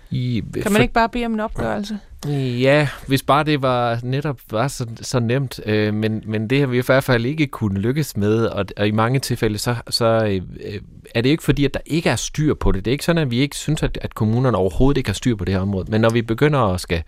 I, 0.09 0.43
kan 0.53 0.63
man 0.63 0.71
for, 0.73 0.81
ikke 0.81 0.93
bare 0.93 1.09
bede 1.09 1.25
om 1.25 1.33
en 1.33 1.39
opgørelse? 1.39 1.99
Ja, 2.25 2.87
hvis 3.07 3.23
bare 3.23 3.43
det 3.43 3.61
var 3.61 3.99
netop 4.03 4.39
var 4.51 4.67
så, 4.67 4.85
så 5.01 5.19
nemt, 5.19 5.59
øh, 5.65 5.93
men, 5.93 6.23
men 6.25 6.49
det 6.49 6.59
har 6.59 6.67
vi 6.67 6.77
i 6.77 6.81
hvert 6.85 7.03
fald 7.03 7.25
ikke 7.25 7.47
kunne 7.47 7.79
lykkes 7.79 8.17
med, 8.17 8.45
og, 8.45 8.65
og 8.77 8.87
i 8.87 8.91
mange 8.91 9.19
tilfælde 9.19 9.57
så, 9.57 9.75
så 9.89 10.05
øh, 10.05 10.41
øh, 10.65 10.81
er 11.15 11.21
det 11.21 11.29
ikke 11.29 11.43
fordi, 11.43 11.65
at 11.65 11.73
der 11.73 11.79
ikke 11.85 12.09
er 12.09 12.15
styr 12.15 12.53
på 12.53 12.71
det. 12.71 12.85
Det 12.85 12.91
er 12.91 12.93
ikke 12.93 13.05
sådan, 13.05 13.21
at 13.21 13.31
vi 13.31 13.39
ikke 13.39 13.55
synes, 13.55 13.83
at, 13.83 13.99
at 14.01 14.15
kommunerne 14.15 14.57
overhovedet 14.57 14.97
ikke 14.97 15.09
har 15.09 15.13
styr 15.13 15.35
på 15.35 15.45
det 15.45 15.53
her 15.53 15.61
område, 15.61 15.91
men 15.91 16.01
når 16.01 16.09
vi 16.09 16.21
begynder 16.21 16.59
at 16.59 16.81
skal 16.81 17.03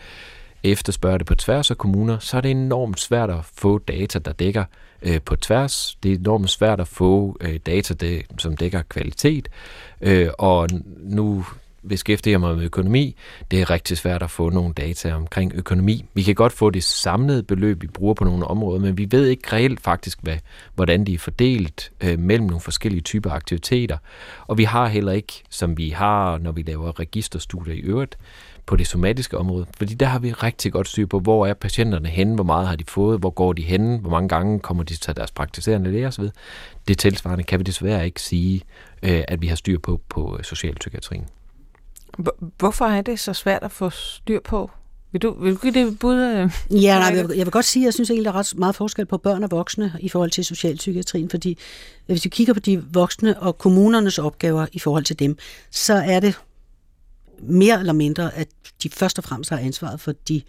efterspørge 0.64 1.18
det 1.18 1.28
på 1.28 1.36
tværs 1.36 1.72
af 1.72 1.78
kommuner, 1.78 2.20
så 2.20 2.38
er 2.38 2.42
det 2.42 2.52
enormt 2.52 3.00
svært 3.00 3.30
at 3.30 3.46
få 3.54 3.78
data, 3.78 4.20
der 4.20 4.32
dækker 4.32 4.64
øh, 5.02 5.22
på 5.26 5.36
tværs. 5.36 5.98
Det 6.04 6.12
er 6.12 6.18
enormt 6.18 6.50
svært 6.50 6.80
at 6.80 6.88
få 6.88 7.38
øh, 7.42 7.60
data, 7.66 7.94
det, 7.94 8.26
som 8.38 8.58
dækker 8.58 8.82
kvalitet. 8.90 9.50
Øh, 10.02 10.30
og 10.38 10.70
nu 10.98 11.46
beskæftiger 11.88 12.38
mig 12.38 12.56
med 12.56 12.66
økonomi, 12.66 13.16
det 13.52 13.62
er 13.62 13.70
rigtig 13.70 13.98
svært 13.98 14.24
at 14.24 14.32
få 14.32 14.50
nogle 14.50 14.74
data 14.74 15.14
omkring 15.14 15.52
økonomi. 15.56 16.06
Vi 16.14 16.24
kan 16.24 16.36
godt 16.36 16.54
få 16.54 16.70
det 16.70 16.84
samlede 16.84 17.44
beløb, 17.44 17.82
vi 17.82 17.88
bruger 17.88 18.14
på 18.14 18.24
nogle 18.24 18.48
områder, 18.48 18.80
men 18.80 18.98
vi 18.98 19.08
ved 19.12 19.28
ikke 19.28 19.54
reelt 19.54 19.82
faktisk, 19.82 20.20
hvad, 20.22 20.38
hvordan 20.76 21.06
de 21.06 21.14
er 21.14 21.18
fordelt 21.18 21.92
øh, 22.02 22.20
mellem 22.20 22.48
nogle 22.48 22.62
forskellige 22.62 23.02
typer 23.02 23.32
aktiviteter. 23.32 23.98
Og 24.48 24.58
vi 24.58 24.64
har 24.64 24.88
heller 24.88 25.12
ikke, 25.12 25.44
som 25.50 25.78
vi 25.78 25.90
har, 25.90 26.38
når 26.38 26.52
vi 26.52 26.62
laver 26.62 27.00
registerstudier 27.00 27.74
i 27.74 27.80
øvrigt, 27.80 28.18
på 28.70 28.76
det 28.76 28.88
somatiske 28.88 29.38
område. 29.38 29.66
Fordi 29.78 29.94
der 29.94 30.06
har 30.06 30.20
vi 30.20 30.32
rigtig 30.32 30.72
godt 30.72 30.88
styr 30.88 31.06
på, 31.06 31.20
hvor 31.20 31.48
er 31.48 31.54
patienterne 31.54 32.10
henne, 32.10 32.36
hvor 32.36 32.44
meget 32.44 32.68
har 32.68 32.76
de 32.76 32.84
fået, 32.88 33.20
hvor 33.20 33.30
går 33.30 33.54
de 33.54 33.62
henne, 33.62 33.98
hvor 33.98 34.10
mange 34.10 34.30
gange 34.30 34.60
kommer 34.60 34.84
de 34.84 34.96
til 34.96 35.16
deres 35.16 35.32
praktiserende 35.32 35.92
læge 35.92 36.08
osv. 36.08 36.24
Det 36.88 36.98
tilsvarende 36.98 37.44
kan 37.44 37.60
vi 37.60 37.64
desværre 37.64 38.06
ikke 38.06 38.22
sige, 38.22 38.62
øh, 39.04 39.24
at 39.28 39.42
vi 39.42 39.48
har 39.48 39.56
styr 39.56 39.80
på 39.80 40.02
på 40.10 40.36
øh, 40.38 40.44
socialpsykiatrien. 40.44 41.26
Hvorfor 42.58 42.86
er 42.86 43.02
det 43.02 43.20
så 43.20 43.34
svært 43.34 43.64
at 43.64 43.72
få 43.72 43.90
styr 43.90 44.40
på? 44.44 44.72
Vil 45.12 45.22
du, 45.22 45.44
vil 45.44 45.54
du 45.54 45.60
give 45.60 45.74
det 45.74 46.00
bud? 46.00 46.16
Øh? 46.16 46.52
Ja, 46.84 47.00
nej, 47.00 47.16
jeg, 47.16 47.30
vil, 47.30 47.38
jeg 47.38 47.46
vil 47.46 47.52
godt 47.52 47.66
sige, 47.66 47.84
at 47.84 47.86
jeg 47.86 47.94
synes 47.94 48.10
egentlig, 48.10 48.26
der 48.26 48.32
er 48.32 48.36
ret 48.36 48.54
meget 48.58 48.76
forskel 48.76 49.06
på 49.06 49.18
børn 49.18 49.44
og 49.44 49.52
voksne 49.52 49.94
i 50.00 50.10
forhold 50.10 50.32
til 50.32 50.46
socialpsykiatrien, 50.46 51.30
fordi 51.30 51.58
hvis 52.06 52.24
vi 52.26 52.30
kigger 52.30 52.54
på 52.54 52.60
de 52.60 52.84
voksne 52.94 53.40
og 53.40 53.58
kommunernes 53.58 54.18
opgaver 54.18 54.66
i 54.74 54.80
forhold 54.80 55.04
til 55.04 55.20
dem, 55.20 55.38
så 55.72 55.94
er 55.94 56.20
det 56.20 56.40
mere 57.42 57.80
eller 57.80 57.94
mindre, 57.94 58.36
at 58.36 58.48
de 58.84 58.90
først 58.90 59.18
og 59.18 59.24
fremmest 59.24 59.50
har 59.50 59.58
ansvaret 59.58 60.00
for 60.00 60.12
de 60.12 60.42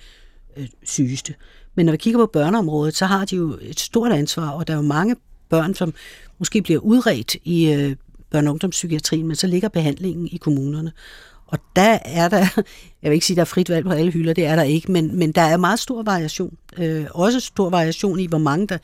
øh, 0.56 0.68
sygeste. 0.84 1.34
Men 1.74 1.86
når 1.86 1.92
vi 1.92 1.96
kigger 1.96 2.20
på 2.20 2.30
børneområdet, 2.32 2.96
så 2.96 3.06
har 3.06 3.24
de 3.24 3.36
jo 3.36 3.58
et 3.62 3.80
stort 3.80 4.12
ansvar, 4.12 4.50
og 4.50 4.66
der 4.66 4.72
er 4.72 4.76
jo 4.76 4.82
mange 4.82 5.16
børn, 5.48 5.74
som 5.74 5.94
måske 6.38 6.62
bliver 6.62 6.80
udredt 6.80 7.36
i 7.44 7.72
øh, 7.72 7.96
børne- 8.34 8.46
og 8.46 8.50
ungdomspsykiatrien, 8.50 9.26
men 9.26 9.36
så 9.36 9.46
ligger 9.46 9.68
behandlingen 9.68 10.28
i 10.32 10.36
kommunerne. 10.36 10.92
Og 11.50 11.58
der 11.76 11.98
er 12.04 12.28
der, 12.28 12.38
jeg 13.02 13.10
vil 13.10 13.12
ikke 13.12 13.26
sige, 13.26 13.34
der 13.34 13.40
er 13.40 13.46
frit 13.46 13.68
valg 13.68 13.86
på 13.86 13.92
alle 13.92 14.12
hylder, 14.12 14.32
det 14.32 14.46
er 14.46 14.56
der 14.56 14.62
ikke, 14.62 14.92
men, 14.92 15.16
men 15.18 15.32
der 15.32 15.42
er 15.42 15.56
meget 15.56 15.78
stor 15.78 16.02
variation. 16.02 16.56
Øh, 16.78 17.06
også 17.10 17.40
stor 17.40 17.70
variation 17.70 18.20
i, 18.20 18.26
hvor 18.26 18.38
mange 18.38 18.66
der... 18.66 18.78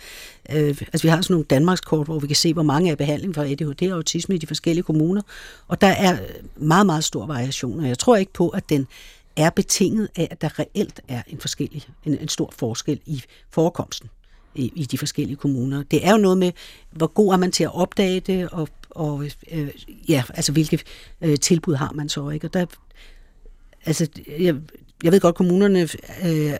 Øh, 0.53 0.69
altså 0.69 1.03
vi 1.03 1.09
har 1.09 1.23
sådan 1.23 1.35
nogle 1.35 1.45
Danmarkskort, 1.45 2.07
hvor 2.07 2.19
vi 2.19 2.27
kan 2.27 2.37
se, 2.37 2.53
hvor 2.53 2.63
mange 2.63 2.89
er 2.89 2.93
i 2.93 2.97
behandling 2.97 3.35
for 3.35 3.43
ADHD 3.43 3.91
og 3.91 3.97
autisme 3.97 4.35
i 4.35 4.39
de 4.39 4.47
forskellige 4.47 4.83
kommuner. 4.83 5.23
Og 5.69 5.81
der 5.81 5.87
er 5.87 6.19
meget, 6.57 6.87
meget 6.87 7.05
stor 7.05 7.27
variation, 7.27 7.81
og 7.81 7.89
jeg 7.89 7.99
tror 7.99 8.17
ikke 8.17 8.33
på, 8.33 8.49
at 8.49 8.69
den 8.69 8.87
er 9.37 9.51
betinget 9.51 10.09
af, 10.17 10.29
at 10.31 10.41
der 10.41 10.59
reelt 10.59 11.01
er 11.09 11.23
en 11.27 11.41
forskellig, 11.41 11.89
en, 12.05 12.19
en 12.19 12.29
stor 12.29 12.53
forskel 12.57 13.01
i 13.07 13.23
forekomsten 13.51 14.11
i, 14.57 14.73
i 14.75 14.85
de 14.85 14.99
forskellige 14.99 15.37
kommuner. 15.37 15.83
Det 15.83 16.07
er 16.07 16.13
jo 16.13 16.19
noget 16.19 16.39
med, 16.39 16.53
hvor 16.91 17.07
god 17.07 17.33
er 17.33 17.37
man 17.37 17.53
til 17.53 17.65
at 17.65 17.75
opdage 17.75 18.21
det, 18.21 18.49
og 18.49 18.69
og 18.97 19.25
øh, 19.53 19.69
ja, 20.09 20.23
altså 20.35 20.53
hvilke 20.53 20.79
øh, 21.21 21.39
tilbud 21.39 21.75
har 21.75 21.93
man 21.93 22.09
så, 22.09 22.31
ikke? 22.31 22.47
Og 22.47 22.55
der, 22.55 22.67
altså, 23.87 24.09
jeg, 24.39 24.55
jeg 25.05 25.13
ved 25.13 25.21
godt, 25.21 25.33
at 25.33 25.37
kommunerne 25.37 25.89
øh, 26.25 26.53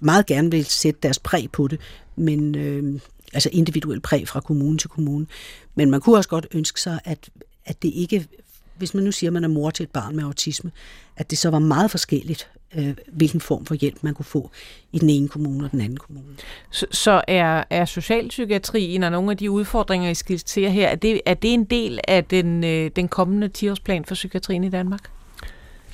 meget 0.00 0.26
gerne 0.26 0.50
vil 0.50 0.64
sætte 0.64 1.00
deres 1.02 1.18
præg 1.18 1.50
på 1.52 1.68
det, 1.68 1.80
men 2.16 2.54
øh, 2.54 3.00
altså 3.32 3.48
individuelt 3.52 4.02
præg 4.02 4.28
fra 4.28 4.40
kommune 4.40 4.78
til 4.78 4.90
kommune. 4.90 5.26
Men 5.74 5.90
man 5.90 6.00
kunne 6.00 6.16
også 6.16 6.28
godt 6.28 6.46
ønske 6.54 6.80
sig, 6.80 7.00
at, 7.04 7.30
at 7.64 7.82
det 7.82 7.92
ikke, 7.94 8.28
hvis 8.78 8.94
man 8.94 9.04
nu 9.04 9.12
siger, 9.12 9.30
at 9.30 9.34
man 9.34 9.44
er 9.44 9.48
mor 9.48 9.70
til 9.70 9.82
et 9.82 9.90
barn 9.90 10.16
med 10.16 10.24
autisme, 10.24 10.70
at 11.16 11.30
det 11.30 11.38
så 11.38 11.50
var 11.50 11.58
meget 11.58 11.90
forskelligt, 11.90 12.50
øh, 12.76 12.94
hvilken 13.12 13.40
form 13.40 13.66
for 13.66 13.74
hjælp 13.74 14.02
man 14.02 14.14
kunne 14.14 14.24
få 14.24 14.50
i 14.92 14.98
den 14.98 15.10
ene 15.10 15.28
kommune 15.28 15.64
og 15.64 15.70
den 15.72 15.80
anden 15.80 15.96
kommune. 15.96 16.26
Så, 16.70 16.86
så 16.90 17.22
er, 17.28 17.64
er 17.70 17.84
socialpsykiatrien 17.84 19.02
og 19.02 19.10
nogle 19.10 19.30
af 19.30 19.36
de 19.36 19.50
udfordringer, 19.50 20.10
I 20.10 20.14
skitserer 20.14 20.70
her, 20.70 20.88
er 20.88 20.94
det, 20.94 21.20
er 21.26 21.34
det 21.34 21.54
en 21.54 21.64
del 21.64 22.00
af 22.08 22.24
den, 22.24 22.64
øh, 22.64 22.90
den 22.96 23.08
kommende 23.08 23.50
10-årsplan 23.58 24.04
for 24.04 24.14
psykiatrien 24.14 24.64
i 24.64 24.68
Danmark? 24.68 25.10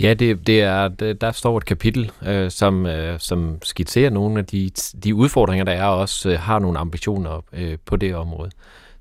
Ja, 0.01 0.15
det, 0.15 0.47
det 0.47 0.63
er, 0.63 0.89
der 0.89 1.33
står 1.33 1.57
et 1.57 1.65
kapitel, 1.65 2.11
øh, 2.27 2.51
som, 2.51 2.87
øh, 2.87 3.21
som 3.21 3.59
skitserer 3.63 4.11
nogle 4.11 4.39
af 4.39 4.47
de, 4.47 4.71
de 5.05 5.15
udfordringer, 5.15 5.65
der 5.65 5.73
er, 5.73 5.85
og 5.85 5.99
også 5.99 6.31
øh, 6.31 6.39
har 6.39 6.59
nogle 6.59 6.79
ambitioner 6.79 7.45
øh, 7.53 7.79
på 7.85 7.97
det 7.97 8.15
område. 8.15 8.51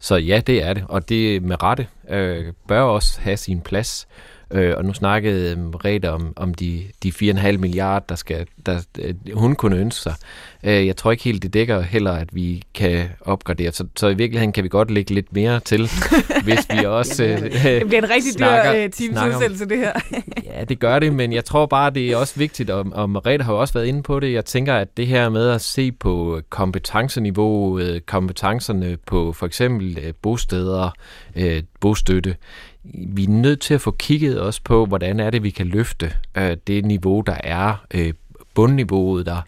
Så 0.04 0.16
ja, 0.16 0.41
det 0.47 0.64
er 0.64 0.74
det, 0.74 0.84
og 0.89 1.10
det 1.10 1.43
med 1.43 1.64
rette 1.64 1.88
øh, 2.10 2.54
bør 2.68 2.82
også 2.82 3.22
have 3.22 3.38
sin 3.38 3.62
plads. 3.62 4.08
Øh, 4.54 4.74
og 4.78 4.86
nu 4.86 4.93
snakkede 4.93 5.51
øh, 5.51 5.70
Reda 5.70 6.10
om, 6.10 6.34
om 6.36 6.54
de, 6.54 6.84
de 7.04 7.10
4,5 7.10 7.58
milliarder, 7.58 8.06
der, 8.10 8.16
skal, 8.16 8.47
der 8.66 8.80
øh, 8.99 9.14
hun 9.34 9.56
kunne 9.56 9.76
ønske 9.78 10.01
sig. 10.01 10.16
Øh, 10.64 10.88
jeg 10.88 10.97
tror 10.97 11.12
ikke 11.12 11.24
helt, 11.24 11.43
det 11.43 11.54
dækker 11.54 11.82
heller, 11.82 12.12
at 12.12 12.36
vi 12.36 12.64
kan 12.74 13.10
opgradere. 13.22 13.72
Så, 13.72 13.86
så 13.95 14.08
i 14.08 14.14
virkeligheden 14.14 14.51
kan 14.51 14.64
vi 14.64 14.70
godt 14.70 14.91
lægge 14.91 15.14
lidt 15.14 15.34
mere 15.34 15.60
til, 15.60 15.89
hvis 16.45 16.68
vi 16.70 16.86
også 16.86 17.24
øh, 17.24 17.41
Det 17.41 17.88
bliver 17.88 18.01
en 18.01 18.10
rigtig 18.10 18.34
snakker, 18.34 18.74
dyr 18.74 18.84
øh, 18.84 18.89
teams 18.89 19.60
det 19.60 19.78
her. 19.78 19.91
ja, 20.58 20.64
det 20.64 20.80
gør 20.80 20.99
det, 20.99 21.14
men 21.14 21.34
jeg 21.34 21.45
tror 21.45 21.66
bare, 21.66 21.89
det 21.89 22.12
er 22.12 22.18
også 22.18 22.34
vigtigt, 22.38 22.70
og, 22.70 22.86
og 22.91 23.26
Reda 23.26 23.43
har 23.43 23.54
jo 23.54 23.60
også 23.60 23.74
været 23.74 23.86
inde 23.86 24.04
på 24.04 24.20
det. 24.20 24.34
Jeg 24.34 24.45
tænker, 24.45 24.74
at 24.74 24.97
det 24.97 25.08
her 25.08 25.30
med 25.30 25.49
at 25.49 25.62
se 25.62 25.91
på 25.91 26.41
kompetenceniveauet, 26.49 28.06
kompetencerne 28.06 28.97
på 29.06 29.34
for 29.34 29.45
eksempel 29.45 29.97
øh, 30.04 30.14
bosteder, 30.22 30.89
øh, 31.36 31.64
bostøtte, 31.80 32.36
vi 32.84 33.24
er 33.24 33.30
nødt 33.30 33.62
til 33.62 33.74
at 33.74 33.82
få 33.82 33.92
kigget 33.92 34.40
også 34.40 34.62
på, 34.64 34.86
hvordan 34.86 35.20
er 35.20 35.30
det, 35.30 35.44
vi 35.44 35.50
kan 35.50 35.68
løfte 35.68 36.14
øh, 36.38 36.58
det 36.68 36.86
niveau, 36.86 37.22
der 37.22 37.38
er, 37.44 37.86
øh, 37.94 38.14
bundniveauet 38.54 39.26
der. 39.26 39.42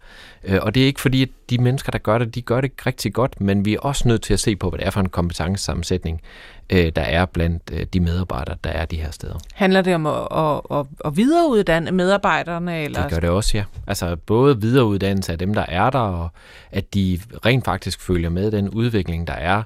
Øh, 0.44 0.60
og 0.62 0.76
det 0.76 0.84
er 0.84 0.88
ikke 0.88 1.02
fordi, 1.02 1.22
at 1.22 1.30
de 1.50 1.58
mennesker, 1.58 1.92
der 1.92 2.00
gør 2.00 2.18
det, 2.18 2.36
de 2.36 2.42
gør 2.42 2.62
det 2.62 2.72
rigtig 2.86 3.14
godt, 3.14 3.42
men 3.42 3.66
vi 3.66 3.74
er 3.74 3.80
også 3.80 4.08
nødt 4.08 4.22
til 4.22 4.34
at 4.34 4.40
se 4.40 4.56
på, 4.56 4.70
hvad 4.70 4.80
det 4.80 4.88
er 4.88 4.92
for 4.92 5.00
en 5.00 5.10
kompetencesammensætning, 5.10 6.22
øh, 6.70 6.92
der 6.96 7.02
er 7.02 7.26
blandt 7.26 7.64
øh, 7.74 7.86
de 7.94 8.00
medarbejdere, 8.00 8.58
der 8.64 8.70
er 8.70 8.86
de 8.86 8.96
her 8.96 9.12
steder. 9.12 9.40
Handler 9.54 9.82
det 9.82 9.96
om 9.96 10.06
at, 10.06 10.28
at, 10.32 10.62
at, 10.72 10.86
at 11.06 11.18
videreuddanne 11.18 11.92
medarbejderne? 11.92 12.84
Eller? 12.84 13.02
Det 13.02 13.12
gør 13.12 13.20
det 13.20 13.30
også, 13.30 13.58
ja. 13.58 13.64
Altså 13.88 14.16
både 14.16 14.62
videreuddannelse 14.62 15.32
af 15.32 15.38
dem, 15.38 15.54
der 15.54 15.66
er 15.68 15.90
der, 15.90 16.00
og 16.00 16.30
at 16.72 16.94
de 16.94 17.20
rent 17.46 17.66
faktisk 17.66 18.02
følger 18.02 18.30
med 18.30 18.52
den 18.52 18.70
udvikling, 18.70 19.28
der 19.28 19.34
er 19.34 19.64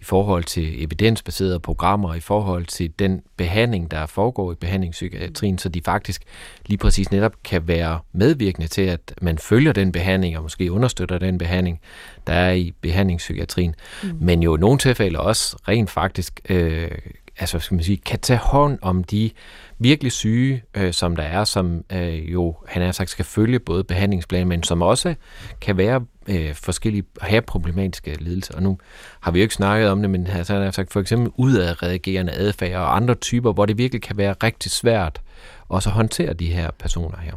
i 0.00 0.04
forhold 0.04 0.44
til 0.44 0.84
evidensbaserede 0.84 1.60
programmer, 1.60 2.14
i 2.14 2.20
forhold 2.20 2.66
til 2.66 2.92
den 2.98 3.22
behandling, 3.36 3.90
der 3.90 4.06
foregår 4.06 4.52
i 4.52 4.54
behandlingspsykiatrien, 4.54 5.58
så 5.58 5.68
de 5.68 5.80
faktisk 5.84 6.22
lige 6.66 6.78
præcis 6.78 7.10
netop 7.10 7.32
kan 7.44 7.68
være 7.68 7.98
medvirkende 8.12 8.68
til, 8.68 8.82
at 8.82 9.14
man 9.22 9.38
følger 9.38 9.72
den 9.72 9.92
behandling 9.92 10.36
og 10.36 10.42
måske 10.42 10.72
understøtter 10.72 11.17
den 11.18 11.38
behandling, 11.38 11.80
der 12.26 12.32
er 12.32 12.52
i 12.52 12.74
behandlingspsykiatrien. 12.80 13.74
Mm. 14.02 14.18
Men 14.20 14.42
jo 14.42 14.56
i 14.56 14.60
nogle 14.60 14.78
tilfælde 14.78 15.20
også 15.20 15.56
rent 15.68 15.90
faktisk 15.90 16.40
øh, 16.48 16.90
altså, 17.38 17.58
skal 17.58 17.74
man 17.74 17.84
sige, 17.84 17.96
kan 17.96 18.18
tage 18.18 18.38
hånd 18.38 18.78
om 18.82 19.04
de 19.04 19.30
virkelig 19.78 20.12
syge, 20.12 20.62
øh, 20.74 20.92
som 20.92 21.16
der 21.16 21.22
er, 21.22 21.44
som 21.44 21.84
øh, 21.92 22.32
jo, 22.32 22.56
han 22.66 22.82
har 22.82 22.92
sagt, 22.92 23.10
skal 23.10 23.24
følge 23.24 23.58
både 23.58 23.84
behandlingsplanen, 23.84 24.48
men 24.48 24.62
som 24.62 24.82
også 24.82 25.14
kan 25.60 25.76
være 25.76 26.04
øh, 26.28 26.54
forskellige, 26.54 27.04
have 27.20 27.42
problematiske 27.42 28.16
lidelser. 28.20 28.54
Og 28.54 28.62
nu 28.62 28.78
har 29.20 29.30
vi 29.30 29.38
jo 29.38 29.42
ikke 29.42 29.54
snakket 29.54 29.90
om 29.90 30.00
det, 30.00 30.10
men 30.10 30.26
han 30.26 30.44
har 30.48 30.70
sagt 30.70 30.92
for 30.92 31.00
eksempel 31.00 31.32
udadreagerende 31.36 32.32
adfærd 32.32 32.80
og 32.80 32.96
andre 32.96 33.14
typer, 33.14 33.52
hvor 33.52 33.66
det 33.66 33.78
virkelig 33.78 34.02
kan 34.02 34.16
være 34.16 34.34
rigtig 34.42 34.70
svært 34.70 35.20
også 35.68 35.88
at 35.88 35.94
håndtere 35.94 36.32
de 36.32 36.46
her 36.46 36.70
personer 36.78 37.18
her. 37.20 37.32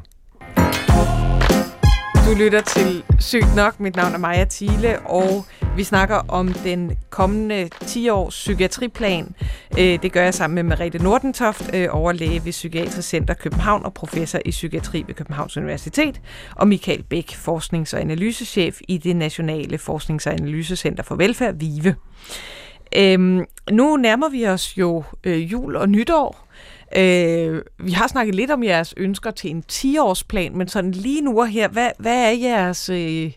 Du 2.27 2.35
lytter 2.37 2.61
til 2.61 3.03
Sygt 3.19 3.55
Nok. 3.55 3.79
Mit 3.79 3.95
navn 3.95 4.13
er 4.13 4.17
Maja 4.17 4.45
Thiele, 4.49 4.99
og 4.99 5.45
vi 5.75 5.83
snakker 5.83 6.15
om 6.15 6.53
den 6.53 6.97
kommende 7.09 7.69
10-års 7.83 8.33
psykiatriplan. 8.33 9.35
Øh, 9.79 10.01
det 10.01 10.11
gør 10.11 10.23
jeg 10.23 10.33
sammen 10.33 10.55
med 10.55 10.63
Merete 10.63 11.03
Nordentoft, 11.03 11.75
øh, 11.75 11.87
overlæge 11.91 12.45
ved 12.45 12.51
Psykiatrisk 12.51 13.09
Center 13.09 13.33
København 13.33 13.85
og 13.85 13.93
professor 13.93 14.39
i 14.45 14.49
psykiatri 14.49 15.03
ved 15.07 15.15
Københavns 15.15 15.57
Universitet, 15.57 16.21
og 16.55 16.67
Michael 16.67 17.03
Bæk, 17.03 17.31
forsknings- 17.31 17.93
og 17.93 18.01
analysechef 18.01 18.79
i 18.87 18.97
det 18.97 19.15
Nationale 19.15 19.77
Forsknings- 19.77 20.27
og 20.27 20.33
Analysecenter 20.33 21.03
for 21.03 21.15
Velfærd, 21.15 21.55
VIVE. 21.55 21.95
Øhm, 22.95 23.45
nu 23.71 23.97
nærmer 23.97 24.29
vi 24.29 24.47
os 24.47 24.77
jo 24.77 25.03
øh, 25.23 25.51
jul 25.51 25.75
og 25.75 25.89
nytår, 25.89 26.47
Øh, 26.95 27.61
vi 27.79 27.91
har 27.91 28.07
snakket 28.07 28.35
lidt 28.35 28.51
om 28.51 28.63
jeres 28.63 28.93
ønsker 28.97 29.31
til 29.31 29.49
en 29.49 29.63
10-årsplan, 29.71 30.57
men 30.57 30.67
sådan 30.67 30.91
lige 30.91 31.21
nu 31.21 31.39
og 31.39 31.47
her, 31.47 31.67
hvad, 31.67 31.89
hvad 31.99 32.25
er 32.25 32.31
jeres 32.31 32.89
øh, 32.89 33.31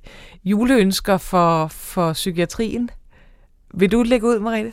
juleønsker 0.44 1.18
for, 1.18 1.66
for 1.66 2.12
psykiatrien? 2.12 2.90
Vil 3.74 3.92
du 3.92 4.02
lægge 4.02 4.26
ud, 4.26 4.38
Mariette? 4.38 4.72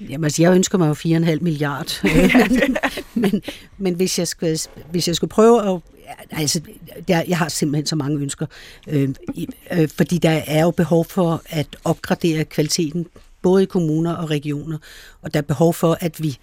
Jamen, 0.00 0.24
altså, 0.24 0.42
jeg 0.42 0.54
ønsker 0.54 0.78
mig 0.78 0.88
jo 0.88 0.94
4,5 0.94 1.40
milliard. 1.40 2.04
men, 2.60 2.76
men, 3.14 3.42
men 3.78 3.94
hvis, 3.94 4.18
jeg 4.18 4.28
skulle, 4.28 4.58
hvis 4.90 5.08
jeg 5.08 5.16
skulle 5.16 5.30
prøve 5.30 5.74
at... 5.74 5.80
Altså, 6.30 6.60
der, 7.08 7.22
jeg 7.28 7.38
har 7.38 7.48
simpelthen 7.48 7.86
så 7.86 7.96
mange 7.96 8.20
ønsker. 8.20 8.46
Øh, 8.88 9.14
øh, 9.72 9.88
fordi 9.88 10.18
der 10.18 10.42
er 10.46 10.62
jo 10.62 10.70
behov 10.70 11.04
for 11.04 11.42
at 11.46 11.66
opgradere 11.84 12.44
kvaliteten, 12.44 13.06
både 13.42 13.62
i 13.62 13.66
kommuner 13.66 14.14
og 14.14 14.30
regioner. 14.30 14.78
Og 15.22 15.34
der 15.34 15.40
er 15.40 15.42
behov 15.42 15.74
for, 15.74 15.98
at 16.00 16.22
vi 16.22 16.38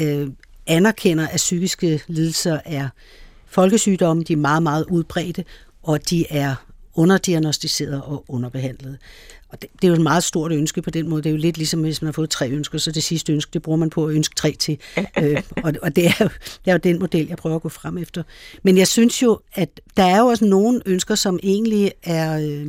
øh, 0.00 0.28
anerkender, 0.66 1.28
at 1.28 1.36
psykiske 1.36 2.02
lidelser 2.06 2.60
er 2.64 2.88
folkesygdomme, 3.46 4.22
de 4.22 4.32
er 4.32 4.36
meget, 4.36 4.62
meget 4.62 4.84
udbredte, 4.84 5.44
og 5.82 6.10
de 6.10 6.26
er 6.30 6.54
underdiagnostiseret 6.94 8.02
og 8.02 8.24
underbehandlet. 8.28 8.98
Og 9.48 9.62
det, 9.62 9.70
det 9.72 9.84
er 9.84 9.88
jo 9.88 9.94
et 9.94 10.00
meget 10.00 10.24
stort 10.24 10.52
ønske 10.52 10.82
på 10.82 10.90
den 10.90 11.08
måde. 11.08 11.22
Det 11.22 11.28
er 11.28 11.30
jo 11.30 11.36
lidt 11.36 11.56
ligesom, 11.56 11.80
hvis 11.80 12.02
man 12.02 12.06
har 12.06 12.12
fået 12.12 12.30
tre 12.30 12.50
ønsker, 12.50 12.78
så 12.78 12.92
det 12.92 13.02
sidste 13.02 13.32
ønske, 13.32 13.50
det 13.52 13.62
bruger 13.62 13.76
man 13.76 13.90
på 13.90 14.06
at 14.06 14.14
ønske 14.14 14.34
tre 14.34 14.52
til. 14.52 14.78
øh, 15.22 15.42
og 15.56 15.72
og 15.82 15.96
det, 15.96 16.06
er 16.06 16.14
jo, 16.20 16.28
det 16.64 16.70
er 16.70 16.72
jo 16.72 16.78
den 16.78 16.98
model, 16.98 17.26
jeg 17.28 17.36
prøver 17.36 17.56
at 17.56 17.62
gå 17.62 17.68
frem 17.68 17.98
efter. 17.98 18.22
Men 18.62 18.78
jeg 18.78 18.88
synes 18.88 19.22
jo, 19.22 19.40
at 19.54 19.80
der 19.96 20.04
er 20.04 20.18
jo 20.18 20.26
også 20.26 20.44
nogle 20.44 20.82
ønsker, 20.86 21.14
som 21.14 21.38
egentlig 21.42 21.92
er 22.02 22.38
øh, 22.38 22.66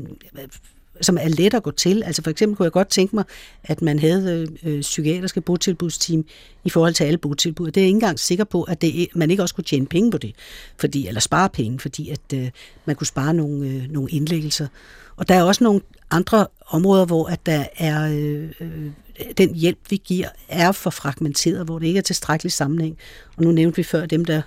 som 1.02 1.18
er 1.22 1.28
let 1.28 1.54
at 1.54 1.64
gå 1.64 1.72
til. 1.72 2.04
Altså 2.04 2.24
for 2.24 2.32
eksempel 2.32 2.58
kunne 2.58 2.64
jeg 2.64 2.72
godt 2.72 2.89
tænke 2.89 3.16
mig, 3.16 3.26
at 3.64 3.82
man 3.82 4.00
havde 4.00 4.48
øh, 4.64 4.74
øh 4.74 4.82
psykiatriske 4.82 5.41
botilbudsteam 5.41 6.26
i 6.64 6.70
forhold 6.70 6.93
til 6.93 7.04
alle 7.04 7.18
botilbud. 7.18 7.68
Det 7.68 7.78
er 7.78 7.82
jeg 7.82 7.88
ikke 7.88 7.95
engang 7.95 8.20
sikker 8.20 8.43
på, 8.43 8.64
at 8.64 8.82
det, 8.82 9.08
man 9.16 9.32
ikke 9.32 9.43
også 9.43 9.56
kunne 9.56 9.64
tjene 9.64 9.86
penge 9.86 10.12
på 10.12 10.18
det, 10.18 10.36
fordi, 10.78 11.08
eller 11.08 11.22
spare 11.22 11.50
penge, 11.50 11.80
fordi 11.80 12.10
at 12.10 12.34
øh, 12.34 12.50
man 12.86 12.95
kunne 12.95 13.08
spare 13.08 13.34
nogle, 13.34 13.68
øh, 13.68 13.91
nogle 13.91 14.12
indlæggelser. 14.12 14.68
Og 15.16 15.30
der 15.30 15.36
er 15.36 15.43
også 15.43 15.64
nogle 15.64 15.82
andre 16.12 16.48
områder, 16.68 17.06
hvor 17.06 17.28
at 17.28 17.45
der 17.45 17.66
er 17.78 18.08
øh, 18.12 18.52
øh, 18.60 18.91
den 19.38 19.56
hjælp, 19.56 19.80
vi 19.89 20.02
giver, 20.04 20.28
er 20.50 20.72
for 20.72 20.89
fragmenteret, 20.89 21.66
hvor 21.66 21.80
det 21.80 21.88
ikke 21.88 21.98
er 21.98 22.02
tilstrækkelig 22.02 22.52
sammenhæng. 22.52 22.98
Og 23.38 23.43
nu 23.43 23.52
nævnte 23.52 23.76
vi 23.76 23.84
før 23.84 24.06
dem, 24.06 24.26
der 24.26 24.41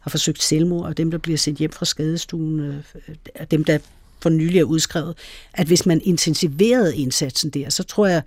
har 0.00 0.10
forsøgt 0.10 0.42
selvmord, 0.42 0.86
og 0.86 0.96
dem, 0.96 1.10
der 1.10 1.18
bliver 1.18 1.38
sendt 1.38 1.58
hjem 1.58 1.72
fra 1.72 1.84
skadestuen, 1.84 2.60
øh, 2.60 2.76
øh 3.08 3.46
dem, 3.50 3.64
der 3.64 3.78
for 4.24 4.30
nylig 4.30 4.60
er 4.60 4.64
udskrevet, 4.64 5.14
at 5.52 5.66
hvis 5.66 5.86
man 5.86 6.00
intensiverede 6.04 6.96
indsatsen 6.96 7.50
der, 7.50 7.70
så 7.70 7.82
tror 7.82 8.06
jeg, 8.06 8.22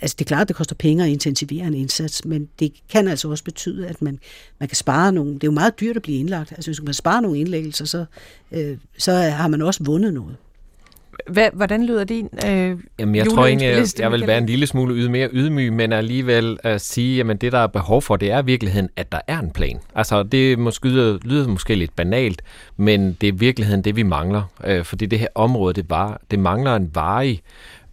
altså 0.00 0.16
det 0.18 0.24
er 0.24 0.28
klart, 0.28 0.42
at 0.42 0.48
det 0.48 0.56
koster 0.56 0.74
penge 0.74 1.04
at 1.04 1.10
intensivere 1.10 1.66
en 1.66 1.74
indsats, 1.74 2.24
men 2.24 2.48
det 2.58 2.72
kan 2.88 3.08
altså 3.08 3.28
også 3.28 3.44
betyde, 3.44 3.88
at 3.88 4.02
man, 4.02 4.18
man 4.60 4.68
kan 4.68 4.76
spare 4.76 5.12
nogle, 5.12 5.34
det 5.34 5.44
er 5.44 5.48
jo 5.48 5.52
meget 5.52 5.80
dyrt 5.80 5.96
at 5.96 6.02
blive 6.02 6.18
indlagt, 6.18 6.52
altså 6.52 6.70
hvis 6.70 6.82
man 6.82 6.94
sparer 6.94 7.20
nogle 7.20 7.38
indlæggelser, 7.38 7.84
så, 7.84 8.04
øh, 8.52 8.78
så 8.98 9.12
har 9.12 9.48
man 9.48 9.62
også 9.62 9.84
vundet 9.84 10.14
noget. 10.14 10.36
Hvad, 11.26 11.48
hvordan 11.52 11.86
lyder 11.86 12.04
din 12.04 12.28
øh, 12.46 12.78
Jamen, 12.98 13.14
jeg 13.14 13.26
tror 13.26 13.46
egentlig, 13.46 13.66
jeg, 13.66 13.86
jeg 13.98 14.12
vil 14.12 14.26
være 14.26 14.38
en 14.38 14.46
lille 14.46 14.66
smule 14.66 14.94
yd, 14.94 15.08
mere 15.08 15.28
ydmyg, 15.32 15.72
men 15.72 15.92
alligevel 15.92 16.58
at 16.64 16.80
sige, 16.80 17.30
at 17.30 17.40
det, 17.40 17.52
der 17.52 17.58
er 17.58 17.66
behov 17.66 18.02
for, 18.02 18.16
det 18.16 18.30
er 18.30 18.42
i 18.42 18.44
virkeligheden, 18.44 18.88
at 18.96 19.12
der 19.12 19.20
er 19.26 19.38
en 19.38 19.50
plan. 19.50 19.80
Altså, 19.94 20.22
det 20.22 20.58
måske, 20.58 20.88
lyder, 20.88 21.18
lyder 21.24 21.48
måske 21.48 21.74
lidt 21.74 21.96
banalt, 21.96 22.42
men 22.76 23.16
det 23.20 23.28
er 23.28 23.32
i 23.32 23.36
virkeligheden 23.36 23.84
det, 23.84 23.96
vi 23.96 24.02
mangler. 24.02 24.42
Øh, 24.64 24.84
fordi 24.84 25.06
det 25.06 25.18
her 25.18 25.28
område, 25.34 25.74
det, 25.74 25.90
var, 25.90 26.20
det 26.30 26.38
mangler 26.38 26.76
en 26.76 26.90
varig 26.94 27.42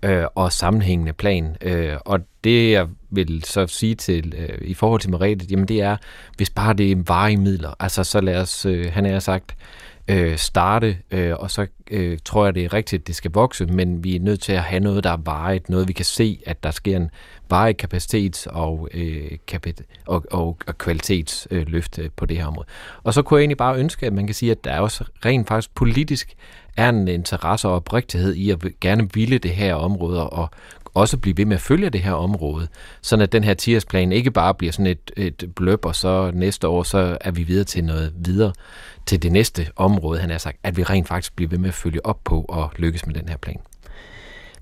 øh, 0.04 0.26
og 0.36 0.54
sammenhængende 0.54 1.14
plan. 1.14 1.56
Øh, 1.62 1.94
og 2.06 2.20
det, 2.44 2.72
jeg 2.72 2.88
vil 3.10 3.44
så 3.44 3.68
sige 3.68 3.96
til 3.96 4.34
øh, 4.38 4.58
i 4.62 4.74
forhold 4.74 5.02
til 5.02 5.12
Merete, 5.12 5.46
jamen 5.50 5.68
det 5.68 5.82
er, 5.82 5.98
hvis 6.38 6.50
bare 6.50 6.74
det 6.74 6.92
er 6.92 6.96
varige 7.08 7.38
midler, 7.38 7.74
altså 7.80 8.04
så 8.04 8.22
lad 8.22 8.42
os, 8.42 8.66
øh, 8.66 8.92
han 8.94 9.06
har 9.06 9.20
sagt, 9.20 9.56
øh, 10.08 10.38
starte, 10.38 10.98
øh, 11.12 11.34
og 11.40 11.52
så 11.52 11.68
øh, 11.92 12.18
tror 12.26 12.46
jeg, 12.46 12.56
det 12.56 12.66
er 12.66 12.74
rigtigt, 12.74 13.02
at 13.02 13.08
det 13.08 13.16
skal 13.16 13.32
vokse, 13.34 13.66
men 13.66 14.04
vi 14.04 14.16
er 14.16 14.20
nødt 14.20 14.42
til 14.42 14.52
at 14.52 14.62
have 14.62 14.80
noget, 14.80 15.04
der 15.04 15.12
er 15.12 15.18
varet, 15.26 15.70
noget 15.70 15.88
vi 15.88 15.94
kan 15.94 16.06
se, 16.06 16.40
at 16.46 16.64
der 16.64 16.72
sker 16.72 16.98
en 16.98 17.10
varig 17.50 17.76
kapacitets- 17.84 18.48
og, 18.50 18.90
øh, 18.94 19.32
kapit- 19.48 19.82
og, 20.06 20.26
og, 20.32 20.58
og 20.68 20.78
kvalitetsløft 20.78 22.00
øh, 22.00 22.10
på 22.16 22.26
det 22.26 22.38
her 22.38 22.46
område. 22.46 22.68
Og 23.04 23.14
så 23.14 23.22
kunne 23.22 23.38
jeg 23.38 23.42
egentlig 23.42 23.58
bare 23.58 23.80
ønske, 23.80 24.06
at 24.06 24.14
man 24.14 24.26
kan 24.26 24.36
sige, 24.36 24.52
at 24.52 24.64
der 24.64 24.72
er 24.72 24.80
også 24.80 25.04
rent 25.26 25.48
faktisk 25.48 25.76
politisk 25.76 26.36
er 26.78 26.90
en 26.90 27.08
interesse 27.08 27.68
og 27.68 27.76
oprigtighed 27.76 28.34
i 28.34 28.50
at 28.50 28.60
gerne 28.82 29.14
ville 29.14 29.38
det 29.38 29.52
her 29.52 29.76
område 29.76 30.30
og 30.30 30.50
også 30.98 31.18
blive 31.18 31.38
ved 31.38 31.46
med 31.46 31.56
at 31.56 31.62
følge 31.62 31.90
det 31.90 32.02
her 32.02 32.14
område, 32.14 32.68
sådan 33.02 33.24
at 33.24 33.32
den 33.32 33.44
her 33.44 33.54
10 33.54 33.78
ikke 34.12 34.32
bare 34.32 34.54
bliver 34.54 34.72
sådan 34.72 34.88
et, 34.88 35.12
et 35.18 35.52
bløb, 35.56 35.86
og 35.86 35.96
så 35.96 36.32
næste 36.34 36.68
år, 36.68 36.84
så 36.84 37.18
er 37.22 37.32
vi 37.32 37.44
videre 37.44 37.66
til 37.66 37.84
noget 37.84 38.14
videre 38.16 38.54
til 39.06 39.24
det 39.24 39.32
næste 39.32 39.68
område, 39.76 40.20
han 40.20 40.30
har 40.30 40.38
sagt, 40.38 40.58
at 40.64 40.78
vi 40.78 40.84
rent 40.84 41.08
faktisk 41.08 41.36
bliver 41.36 41.50
ved 41.50 41.58
med 41.58 41.70
at 41.70 41.76
følge 41.76 42.06
op 42.06 42.20
på 42.24 42.46
og 42.50 42.72
lykkes 42.78 43.06
med 43.06 43.16
den 43.16 43.30
her 43.30 43.38
plan. 43.38 43.58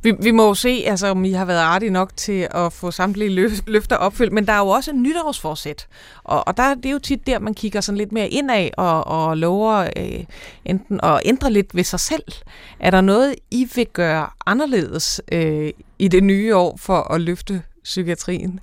Vi, 0.06 0.14
vi 0.20 0.32
må 0.32 0.48
jo 0.48 0.54
se, 0.54 0.84
altså, 0.88 1.08
om 1.08 1.26
I 1.26 1.32
har 1.32 1.46
været 1.46 1.60
artige 1.60 1.90
nok 1.90 2.12
til 2.18 2.48
at 2.52 2.74
få 2.74 2.92
samtlige 2.92 3.30
løfter 3.68 3.96
opfyldt, 3.96 4.34
men 4.34 4.48
der 4.48 4.54
er 4.54 4.60
jo 4.60 4.68
også 4.68 4.92
en 4.92 5.04
nytårsforsæt. 5.04 5.88
Og, 6.24 6.48
og 6.48 6.58
der, 6.58 6.76
det 6.76 6.86
er 6.86 6.92
jo 6.92 7.00
tit 7.00 7.28
der, 7.28 7.40
man 7.40 7.54
kigger 7.54 7.82
sådan 7.82 7.98
lidt 7.98 8.12
mere 8.12 8.30
indad 8.30 8.70
og, 8.78 9.08
og 9.08 9.38
lover 9.38 9.90
øh, 9.98 10.24
enten 10.66 11.00
at 11.04 11.22
ændre 11.26 11.52
lidt 11.52 11.76
ved 11.76 11.84
sig 11.84 12.00
selv. 12.00 12.24
Er 12.80 12.92
der 12.92 13.02
noget, 13.02 13.36
I 13.52 13.68
vil 13.76 13.88
gøre 13.94 14.28
anderledes 14.46 15.22
øh, 15.32 15.72
i 16.00 16.08
det 16.08 16.24
nye 16.24 16.56
år 16.56 16.78
for 16.78 17.14
at 17.14 17.22
løfte 17.22 17.62
psykiatrien? 17.84 18.60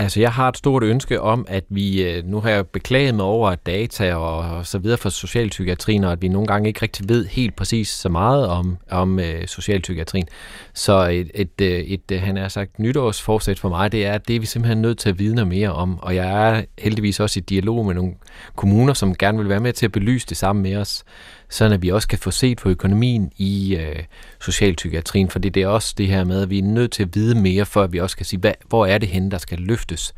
Altså, 0.00 0.20
jeg 0.20 0.32
har 0.32 0.48
et 0.48 0.56
stort 0.56 0.82
ønske 0.82 1.20
om, 1.20 1.46
at 1.48 1.64
vi, 1.68 2.02
øh, 2.02 2.24
nu 2.24 2.40
har 2.40 2.50
jeg 2.50 2.66
beklaget 2.66 3.14
mig 3.14 3.24
over 3.24 3.54
data 3.54 4.14
og 4.14 4.66
så 4.66 4.78
videre 4.78 4.98
for 4.98 5.08
socialpsykiatrien, 5.08 6.04
og 6.04 6.12
at 6.12 6.22
vi 6.22 6.28
nogle 6.28 6.46
gange 6.46 6.68
ikke 6.68 6.82
rigtig 6.82 7.08
ved 7.08 7.26
helt 7.26 7.56
præcis 7.56 7.88
så 7.88 8.08
meget 8.08 8.48
om, 8.48 8.76
om 8.90 9.18
øh, 9.18 9.46
socialpsykiatrien. 9.46 10.26
Så 10.74 11.08
et, 11.08 11.30
et, 11.34 11.60
øh, 11.60 11.68
et, 11.68 12.00
et, 12.10 12.20
han 12.20 12.36
har 12.36 12.48
sagt, 12.48 12.78
nytårsforsæt 12.78 13.58
for 13.58 13.68
mig, 13.68 13.92
det 13.92 14.06
er, 14.06 14.12
at 14.12 14.28
det 14.28 14.36
er 14.36 14.40
vi 14.40 14.46
simpelthen 14.46 14.82
nødt 14.82 14.98
til 14.98 15.08
at 15.08 15.18
vide 15.18 15.34
noget 15.34 15.48
mere 15.48 15.72
om. 15.72 15.98
Og 16.00 16.14
jeg 16.14 16.56
er 16.56 16.62
heldigvis 16.78 17.20
også 17.20 17.40
i 17.40 17.42
dialog 17.42 17.86
med 17.86 17.94
nogle 17.94 18.14
kommuner, 18.56 18.94
som 18.94 19.14
gerne 19.14 19.38
vil 19.38 19.48
være 19.48 19.60
med 19.60 19.72
til 19.72 19.86
at 19.86 19.92
belyse 19.92 20.26
det 20.26 20.36
sammen 20.36 20.62
med 20.62 20.76
os 20.76 21.04
sådan 21.50 21.72
at 21.72 21.82
vi 21.82 21.88
også 21.88 22.08
kan 22.08 22.18
få 22.18 22.30
set 22.30 22.58
på 22.58 22.68
økonomien 22.68 23.32
i 23.36 23.76
øh, 23.76 24.02
socialpsykiatrien, 24.40 25.30
for 25.30 25.38
det 25.38 25.56
er 25.56 25.66
også 25.66 25.94
det 25.98 26.08
her 26.08 26.24
med, 26.24 26.42
at 26.42 26.50
vi 26.50 26.58
er 26.58 26.62
nødt 26.62 26.92
til 26.92 27.02
at 27.02 27.14
vide 27.14 27.34
mere, 27.34 27.66
for 27.66 27.82
at 27.82 27.92
vi 27.92 28.00
også 28.00 28.16
kan 28.16 28.26
sige, 28.26 28.40
hvad, 28.40 28.52
hvor 28.68 28.86
er 28.86 28.98
det 28.98 29.08
henne, 29.08 29.30
der 29.30 29.38
skal 29.38 29.58
løftes. 29.58 30.14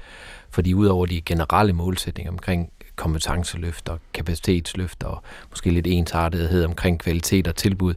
Fordi 0.51 0.75
udover 0.75 1.07
de 1.07 1.21
generelle 1.21 1.73
målsætninger 1.73 2.33
omkring 2.33 2.73
kompetenceløft 2.97 3.89
og 3.89 3.99
kapacitetsløft 4.15 5.03
og 5.03 5.23
måske 5.51 5.71
lidt 5.71 5.87
ensartethed 5.87 6.65
omkring 6.65 6.99
kvalitet 6.99 7.49
og 7.49 7.57
tilbud, 7.57 7.95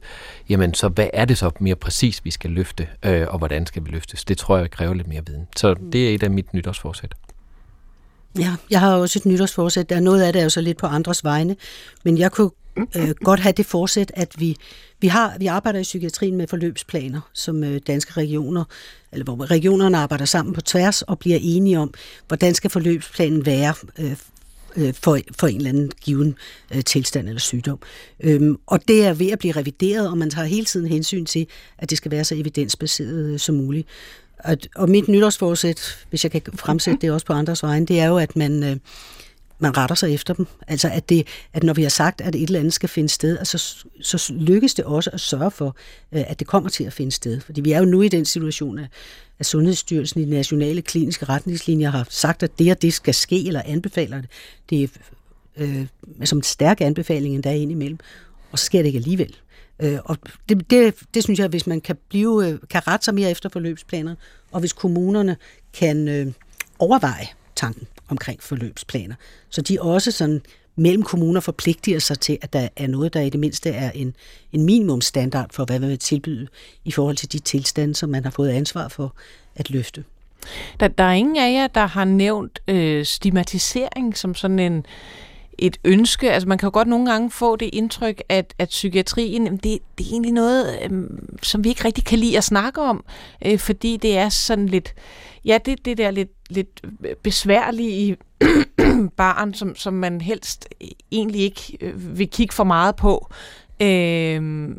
jamen 0.50 0.74
så 0.74 0.88
hvad 0.88 1.08
er 1.14 1.26
det 1.26 1.38
så 1.38 1.52
mere 1.60 1.76
præcis, 1.76 2.26
vi 2.26 2.32
skal 2.32 2.52
løfte, 2.52 2.88
øh, 3.06 3.28
og 3.30 3.38
hvordan 3.38 3.66
skal 3.66 3.86
vi 3.86 3.90
løftes? 3.90 4.26
Det 4.26 4.38
tror 4.38 4.58
jeg 4.58 4.72
kræver 4.72 4.94
lidt 4.94 5.08
mere 5.08 5.22
viden. 5.28 5.48
Så 5.56 5.76
det 5.92 6.10
er 6.10 6.16
et 6.16 6.24
af 6.24 6.32
mit 6.32 6.54
nytårsforsæt. 6.54 7.14
Ja, 8.40 8.56
jeg 8.70 8.80
har 8.80 8.96
også 8.96 9.20
et 9.20 9.26
nytårsforsæt. 9.26 9.90
Der 9.90 9.96
er 9.96 10.00
noget 10.00 10.22
af 10.22 10.34
det 10.34 10.40
er 10.40 10.44
jo 10.44 10.50
så 10.50 10.62
lidt 10.62 10.78
på 10.78 10.88
andres 10.88 11.24
vegne, 11.24 11.56
men 12.04 12.18
jeg 12.18 12.32
kunne 12.32 12.52
øh, 12.78 13.10
godt 13.10 13.40
have 13.40 13.54
det 13.54 13.66
forsæt, 13.66 14.12
at 14.16 14.40
vi, 14.40 14.56
vi, 15.00 15.08
har, 15.08 15.36
vi 15.40 15.46
arbejder 15.46 15.80
i 15.80 15.84
psykiatrien 15.84 16.38
med 16.38 16.48
forløbsplaner, 16.48 17.22
som 17.34 17.64
øh, 17.64 17.82
danske 17.88 18.12
regioner, 18.18 18.64
eller 19.12 19.24
hvor 19.24 19.52
regionerne 19.52 19.98
arbejder 19.98 20.26
sammen 20.26 20.54
på 20.54 20.62
tværs 20.62 21.02
og 21.02 21.20
bliver 21.20 21.40
enige 21.42 21.80
om, 21.80 21.94
hvordan 22.28 22.54
skal 22.54 22.70
forløbsplanen 22.70 23.46
være 23.46 23.74
øh, 24.00 24.16
øh, 24.76 24.94
for, 24.94 25.20
for 25.40 25.48
en 25.48 25.56
eller 25.56 25.70
anden 25.70 25.92
given 26.02 26.36
øh, 26.76 26.84
tilstand 26.84 27.28
eller 27.28 27.40
sygdom. 27.40 27.80
Øhm, 28.20 28.58
og 28.68 28.88
det 28.88 29.06
er 29.06 29.14
ved 29.14 29.32
at 29.32 29.40
blive 29.40 29.54
revideret, 29.54 30.10
og 30.10 30.18
man 30.18 30.30
tager 30.30 30.46
hele 30.46 30.66
tiden 30.66 30.88
hensyn 30.88 31.26
til, 31.26 31.48
at 31.78 31.90
det 31.90 31.98
skal 31.98 32.12
være 32.12 32.24
så 32.24 32.36
evidensbaseret 32.36 33.34
øh, 33.34 33.40
som 33.40 33.56
muligt. 33.56 33.88
At, 34.40 34.68
og 34.76 34.90
mit 34.90 35.08
nytårsforsæt, 35.08 36.06
hvis 36.10 36.24
jeg 36.24 36.32
kan 36.32 36.42
fremsætte 36.56 37.02
det 37.02 37.12
også 37.12 37.26
på 37.26 37.34
andres 37.34 37.64
vegne, 37.64 37.86
det 37.86 38.00
er 38.00 38.08
jo, 38.08 38.18
at 38.18 38.36
man... 38.36 38.64
Øh, 38.64 38.78
man 39.64 39.78
retter 39.78 39.96
sig 39.96 40.14
efter 40.14 40.34
dem. 40.34 40.48
Altså 40.68 40.90
at, 40.90 41.10
det, 41.10 41.28
at 41.54 41.64
når 41.64 41.74
vi 41.74 41.82
har 41.84 41.90
sagt, 41.90 42.22
at 42.22 42.36
et 42.36 42.44
eller 42.44 42.60
andet 42.60 42.74
skal 42.74 42.90
finde 42.90 43.10
sted, 43.10 43.38
altså, 43.38 43.86
så 44.02 44.34
lykkes 44.34 44.74
det 44.74 44.86
også 44.86 45.10
at 45.14 45.20
sørge 45.20 45.52
for, 45.52 45.76
øh, 46.12 46.24
at 46.28 46.40
det 46.40 46.48
kommer 46.48 46.70
til 46.70 46.84
at 46.84 46.94
finde 46.94 47.12
sted. 47.12 47.40
Fordi 47.40 47.62
vi 47.62 47.72
er 47.72 47.80
jo 47.80 47.86
nu 47.86 48.02
i 48.02 48.08
den 48.08 48.26
situation, 48.26 48.80
at, 48.80 48.88
at 49.40 49.46
Sundhedsstyrelsen 49.46 50.22
i 50.22 50.26
de 50.26 50.30
nationale 50.30 50.82
kliniske 50.82 51.26
retningslinjer 51.26 51.90
har 51.90 52.08
sagt, 52.10 52.44
at 52.44 52.60
det 52.60 52.72
og 52.72 52.82
det 52.82 52.94
skal 52.94 53.14
ske, 53.14 53.48
eller 53.48 53.62
anbefaler 53.66 54.22
det. 54.22 54.30
Det 54.70 54.84
er 54.84 54.88
øh, 55.58 55.86
som 56.24 56.38
en 56.38 56.44
stærk 56.44 56.82
anbefaling 56.82 57.36
endda 57.36 57.54
indimellem, 57.54 58.00
og 58.52 58.60
så 58.60 58.66
sker 58.66 58.80
det 58.80 58.86
ikke 58.86 58.98
alligevel. 58.98 59.36
Øh, 59.80 60.00
og 60.06 60.18
det, 60.50 60.70
det, 60.70 60.96
det 61.14 61.24
synes 61.24 61.40
jeg, 61.40 61.48
hvis 61.48 61.68
man 61.68 61.82
kan, 61.82 61.98
blive, 62.10 62.48
øh, 62.48 62.60
kan 62.70 62.88
rette 62.88 63.06
sig 63.06 63.16
mere 63.16 63.32
efter 63.32 63.50
forløbsplanerne, 63.50 64.18
og 64.52 64.60
hvis 64.60 64.74
kommunerne 64.74 65.38
kan 65.74 66.08
øh, 66.08 66.28
overveje 66.80 67.28
tanken 67.56 67.88
omkring 68.10 68.44
forløbsplaner, 68.44 69.16
så 69.50 69.62
de 69.62 69.82
også 69.82 70.12
sådan 70.12 70.42
mellem 70.76 71.04
kommuner 71.04 71.42
forpligter 71.42 72.00
sig 72.00 72.20
til, 72.20 72.38
at 72.42 72.54
der 72.54 72.68
er 72.76 72.88
noget, 72.88 73.14
der 73.14 73.22
i 73.22 73.30
det 73.30 73.40
mindste 73.40 73.70
er 73.70 73.92
en, 73.92 74.16
en 74.52 74.64
minimumstandard 74.66 75.50
for, 75.52 75.66
hvad 75.66 75.80
man 75.80 75.90
vil 75.90 76.00
tilbyde 76.00 76.48
i 76.86 76.92
forhold 76.92 77.16
til 77.16 77.32
de 77.32 77.40
tilstande, 77.40 77.96
som 77.96 78.10
man 78.10 78.24
har 78.24 78.32
fået 78.32 78.50
ansvar 78.50 78.88
for 78.88 79.16
at 79.56 79.70
løfte. 79.70 80.04
Der, 80.80 80.88
der 80.88 81.04
er 81.04 81.14
ingen 81.14 81.38
af 81.38 81.54
jer, 81.54 81.68
der 81.68 81.86
har 81.86 82.06
nævnt 82.06 82.62
øh, 82.68 83.06
stigmatisering 83.06 84.18
som 84.18 84.36
sådan 84.36 84.60
en 84.60 84.86
et 85.58 85.78
ønske. 85.84 86.32
Altså 86.32 86.50
man 86.50 86.58
kan 86.58 86.68
jo 86.68 86.72
godt 86.74 86.88
nogle 86.88 87.12
gange 87.12 87.32
få 87.32 87.56
det 87.56 87.70
indtryk, 87.74 88.22
at, 88.30 88.54
at 88.60 88.70
psykiatrien, 88.70 89.46
det, 89.58 89.64
det 89.98 90.06
er 90.08 90.12
egentlig 90.12 90.32
noget, 90.32 90.80
øh, 90.84 91.04
som 91.42 91.64
vi 91.64 91.70
ikke 91.70 91.86
rigtig 91.86 92.06
kan 92.06 92.20
lide 92.20 92.38
at 92.38 92.44
snakke 92.44 92.82
om, 92.82 93.06
øh, 93.46 93.60
fordi 93.60 93.98
det 93.98 94.18
er 94.18 94.30
sådan 94.30 94.66
lidt, 94.66 94.94
ja, 95.46 95.58
det, 95.66 95.86
det 95.86 95.98
der 95.98 96.12
lidt, 96.12 96.32
lidt 96.50 96.82
besværlige 97.24 98.18
barn, 99.18 99.54
som, 99.54 99.76
som 99.76 99.94
man 99.94 100.22
helst 100.22 100.70
egentlig 101.12 101.42
ikke 101.42 101.78
øh, 101.82 102.18
vil 102.18 102.30
kigge 102.30 102.54
for 102.54 102.64
meget 102.64 102.96
på. 102.96 103.28
Øh, 103.82 104.70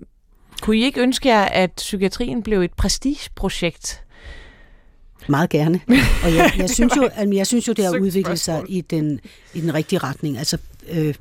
kunne 0.62 0.76
I 0.76 0.84
ikke 0.84 1.00
ønske 1.00 1.28
jer, 1.28 1.44
at 1.44 1.70
psykiatrien 1.76 2.42
blev 2.42 2.60
et 2.60 2.72
prestigeprojekt? 2.72 4.00
Meget 5.28 5.50
gerne. 5.50 5.80
Og 6.24 6.34
jeg, 6.34 6.52
jeg, 6.58 6.70
synes, 6.76 6.96
jo, 6.96 7.10
jeg 7.32 7.46
synes 7.46 7.68
jo, 7.68 7.72
det 7.72 7.84
har 7.84 7.98
udviklet 7.98 8.40
sig 8.40 8.62
i 8.68 8.80
den, 8.80 9.20
i 9.54 9.60
den 9.60 9.74
rigtige 9.74 9.98
retning. 9.98 10.38
Altså, 10.38 10.58
øh, 10.88 11.14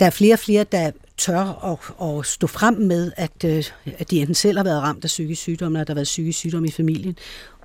der 0.00 0.06
er 0.06 0.10
flere 0.10 0.34
og 0.34 0.38
flere, 0.38 0.64
der 0.64 0.90
tør 1.16 1.72
at, 1.72 2.08
at 2.18 2.26
stå 2.26 2.46
frem 2.46 2.74
med, 2.74 3.12
at, 3.16 3.44
øh, 3.44 3.64
at 3.98 4.10
de 4.10 4.20
enten 4.20 4.34
selv 4.34 4.56
har 4.56 4.64
været 4.64 4.82
ramt 4.82 5.04
af 5.04 5.08
psykisk 5.08 5.42
sygdom, 5.42 5.72
eller 5.72 5.84
der 5.84 5.92
har 5.92 5.94
været 5.94 6.04
psykisk 6.04 6.38
sygdom 6.38 6.64
i 6.64 6.70
familien. 6.70 7.16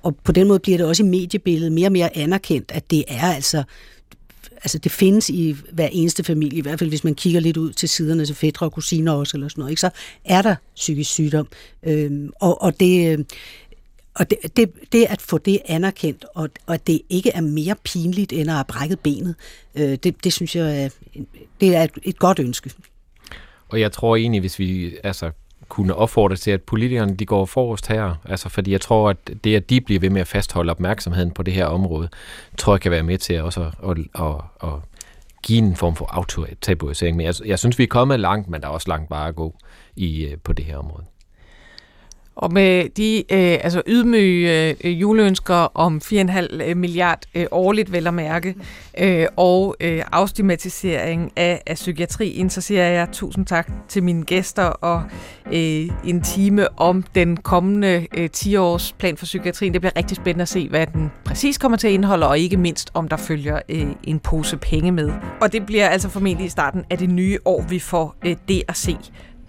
Og 0.02 0.16
på 0.16 0.32
den 0.32 0.48
måde 0.48 0.58
bliver 0.58 0.78
det 0.78 0.86
også 0.86 1.02
i 1.02 1.06
mediebilledet 1.06 1.72
mere 1.72 1.88
og 1.88 1.92
mere 1.92 2.16
anerkendt, 2.16 2.72
at 2.74 2.90
det 2.90 3.04
er 3.08 3.34
altså 3.34 3.62
altså 4.62 4.78
det 4.78 4.92
findes 4.92 5.30
i 5.30 5.56
hver 5.72 5.88
eneste 5.92 6.24
familie, 6.24 6.58
i 6.58 6.62
hvert 6.62 6.78
fald 6.78 6.90
hvis 6.90 7.04
man 7.04 7.14
kigger 7.14 7.40
lidt 7.40 7.56
ud 7.56 7.72
til 7.72 7.88
siderne 7.88 8.26
til 8.26 8.34
fædre 8.34 8.66
og 8.66 8.72
kusiner 8.72 9.12
også, 9.12 9.36
eller 9.36 9.48
sådan 9.48 9.60
noget, 9.60 9.70
ikke? 9.70 9.80
så 9.80 9.90
er 10.24 10.42
der 10.42 10.54
psykisk 10.76 11.10
sygdom. 11.10 11.48
Øhm, 11.82 12.30
og, 12.40 12.62
og 12.62 12.80
det, 12.80 13.18
øh, 13.18 13.24
og 14.14 14.30
det, 14.30 14.56
det, 14.56 14.72
det 14.92 15.06
at 15.08 15.20
få 15.20 15.38
det 15.38 15.58
anerkendt, 15.64 16.24
og, 16.34 16.48
og 16.66 16.74
at 16.74 16.86
det 16.86 17.00
ikke 17.08 17.30
er 17.30 17.40
mere 17.40 17.76
pinligt 17.84 18.32
end 18.32 18.50
at 18.50 18.54
have 18.54 18.64
brækket 18.68 19.00
benet, 19.00 19.34
øh, 19.74 19.98
det, 20.02 20.24
det 20.24 20.32
synes 20.32 20.56
jeg 20.56 20.84
er, 20.84 20.88
det 21.60 21.76
er 21.76 21.82
et, 21.82 21.90
et 22.02 22.18
godt 22.18 22.38
ønske. 22.38 22.70
Og 23.68 23.80
jeg 23.80 23.92
tror 23.92 24.16
egentlig, 24.16 24.40
hvis 24.40 24.58
vi 24.58 24.96
altså, 25.04 25.30
kunne 25.70 25.94
opfordre 25.94 26.36
til, 26.36 26.50
at 26.50 26.62
politikerne 26.62 27.14
de 27.14 27.26
går 27.26 27.44
forrest 27.44 27.86
her, 27.86 28.14
altså 28.24 28.48
fordi 28.48 28.72
jeg 28.72 28.80
tror, 28.80 29.10
at 29.10 29.16
det, 29.44 29.56
at 29.56 29.70
de 29.70 29.80
bliver 29.80 30.00
ved 30.00 30.10
med 30.10 30.20
at 30.20 30.26
fastholde 30.26 30.70
opmærksomheden 30.70 31.30
på 31.30 31.42
det 31.42 31.54
her 31.54 31.66
område, 31.66 32.08
tror 32.58 32.74
jeg 32.74 32.80
kan 32.80 32.90
være 32.90 33.02
med 33.02 33.18
til 33.18 33.42
også 33.42 33.60
at, 33.60 33.90
at, 33.90 33.98
at, 34.14 34.34
at 34.62 34.74
give 35.42 35.58
en 35.58 35.76
form 35.76 35.96
for 35.96 36.06
autotabuisering. 36.10 37.16
Men 37.16 37.26
jeg, 37.26 37.34
jeg 37.46 37.58
synes, 37.58 37.78
vi 37.78 37.82
er 37.82 37.88
kommet 37.88 38.20
langt, 38.20 38.48
men 38.48 38.60
der 38.60 38.66
er 38.66 38.72
også 38.72 38.88
langt 38.88 39.08
bare 39.08 39.28
at 39.28 39.36
gå 39.36 39.54
i, 39.96 40.24
øh, 40.24 40.38
på 40.44 40.52
det 40.52 40.64
her 40.64 40.76
område. 40.76 41.04
Og 42.40 42.52
med 42.52 42.88
de 42.88 43.18
øh, 43.18 43.58
altså 43.62 43.82
ydmyge 43.86 44.76
øh, 44.84 45.00
juleønsker 45.00 45.54
om 45.54 46.00
4,5 46.04 46.62
øh, 46.62 46.76
milliard 46.76 47.22
øh, 47.34 47.46
årligt, 47.50 47.92
vel 47.92 48.06
at 48.06 48.14
mærke, 48.14 48.54
øh, 48.98 49.26
og 49.36 49.76
øh, 49.80 50.02
afstigmatisering 50.12 51.32
af, 51.36 51.62
af 51.66 51.74
psykiatrien, 51.74 52.50
så 52.50 52.60
siger 52.60 52.82
jeg 52.82 53.08
tusind 53.12 53.46
tak 53.46 53.72
til 53.88 54.02
mine 54.02 54.24
gæster 54.24 54.64
og 54.64 55.02
øh, 55.46 55.88
en 56.04 56.22
time 56.22 56.80
om 56.80 57.04
den 57.14 57.36
kommende 57.36 58.06
øh, 58.16 58.28
10-års 58.36 58.92
plan 58.98 59.16
for 59.16 59.24
psykiatrien. 59.24 59.72
Det 59.72 59.80
bliver 59.80 59.96
rigtig 59.96 60.16
spændende 60.16 60.42
at 60.42 60.48
se, 60.48 60.68
hvad 60.68 60.86
den 60.86 61.10
præcis 61.24 61.58
kommer 61.58 61.78
til 61.78 61.88
at 61.88 61.94
indeholde, 61.94 62.28
og 62.28 62.38
ikke 62.38 62.56
mindst, 62.56 62.90
om 62.94 63.08
der 63.08 63.16
følger 63.16 63.60
øh, 63.68 63.86
en 64.04 64.18
pose 64.18 64.56
penge 64.56 64.92
med. 64.92 65.12
Og 65.40 65.52
det 65.52 65.66
bliver 65.66 65.88
altså 65.88 66.08
formentlig 66.08 66.46
i 66.46 66.50
starten 66.50 66.84
af 66.90 66.98
det 66.98 67.10
nye 67.10 67.38
år, 67.44 67.64
vi 67.68 67.78
får 67.78 68.16
øh, 68.26 68.36
det 68.48 68.62
at 68.68 68.76
se. 68.76 68.96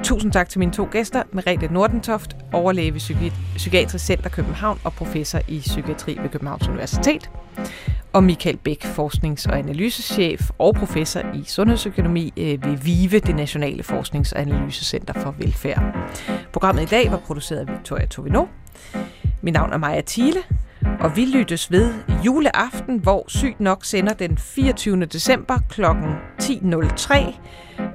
Tusind 0.03 0.31
tak 0.31 0.49
til 0.49 0.59
mine 0.59 0.71
to 0.71 0.87
gæster, 0.91 1.23
Merete 1.31 1.67
Nordentoft, 1.73 2.35
overlæge 2.53 2.93
ved 2.93 2.99
Psyki- 2.99 3.33
Psykiatrisk 3.55 4.05
Center 4.05 4.29
København 4.29 4.79
og 4.83 4.93
professor 4.93 5.39
i 5.47 5.59
psykiatri 5.59 6.17
ved 6.21 6.29
Københavns 6.29 6.67
Universitet, 6.67 7.29
og 8.13 8.23
Michael 8.23 8.57
Bæk, 8.57 8.85
forsknings- 8.85 9.45
og 9.49 9.57
analysechef 9.59 10.49
og 10.59 10.75
professor 10.75 11.19
i 11.19 11.43
sundhedsøkonomi 11.47 12.33
øh, 12.37 12.65
ved 12.65 12.77
VIVE, 12.77 13.19
det 13.19 13.35
Nationale 13.35 13.83
Forsknings- 13.83 14.33
og 14.33 14.41
Analysecenter 14.41 15.13
for 15.13 15.35
Velfærd. 15.37 15.83
Programmet 16.53 16.81
i 16.81 16.85
dag 16.85 17.11
var 17.11 17.17
produceret 17.17 17.59
af 17.59 17.73
Victoria 17.77 18.05
Tovino. 18.05 18.45
Mit 19.41 19.53
navn 19.53 19.73
er 19.73 19.77
Maja 19.77 20.01
Thiele, 20.07 20.39
og 20.99 21.15
vi 21.15 21.25
lyttes 21.25 21.71
ved 21.71 21.93
juleaften, 22.25 22.97
hvor 22.97 23.25
Sygt 23.27 23.59
Nok 23.59 23.85
sender 23.85 24.13
den 24.13 24.37
24. 24.37 25.05
december 25.05 25.57
kl. 25.69 25.85
10.03. 26.41 27.39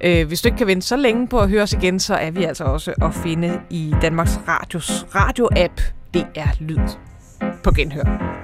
Øh, 0.05 0.27
hvis 0.27 0.41
du 0.43 0.49
ikke 0.49 0.59
kan 0.59 0.67
vente 0.67 0.87
så 0.87 0.97
længe 0.97 1.29
på 1.29 1.39
at 1.41 1.49
høre 1.49 1.63
os 1.63 1.73
igen, 1.73 2.01
så 2.01 2.15
er 2.15 2.31
vi 2.31 2.45
altså 2.45 2.65
også 2.65 2.95
at 3.03 3.15
finde 3.15 3.61
i 3.71 3.95
Danmarks 4.03 4.41
Radios 4.49 5.07
radio-app. 5.15 5.83
Det 6.15 6.27
er 6.35 6.49
Lyd 6.61 6.89
på 7.65 7.71
genhør. 7.71 8.37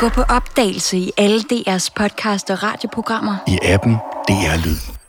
Gå 0.00 0.08
på 0.08 0.22
opdagelse 0.22 0.96
i 0.96 1.10
alle 1.18 1.40
DR's 1.40 1.88
podcast 1.96 2.50
og 2.50 2.62
radioprogrammer. 2.62 3.36
I 3.48 3.58
appen 3.62 3.96
DR 4.30 4.56
Lyd. 4.62 4.99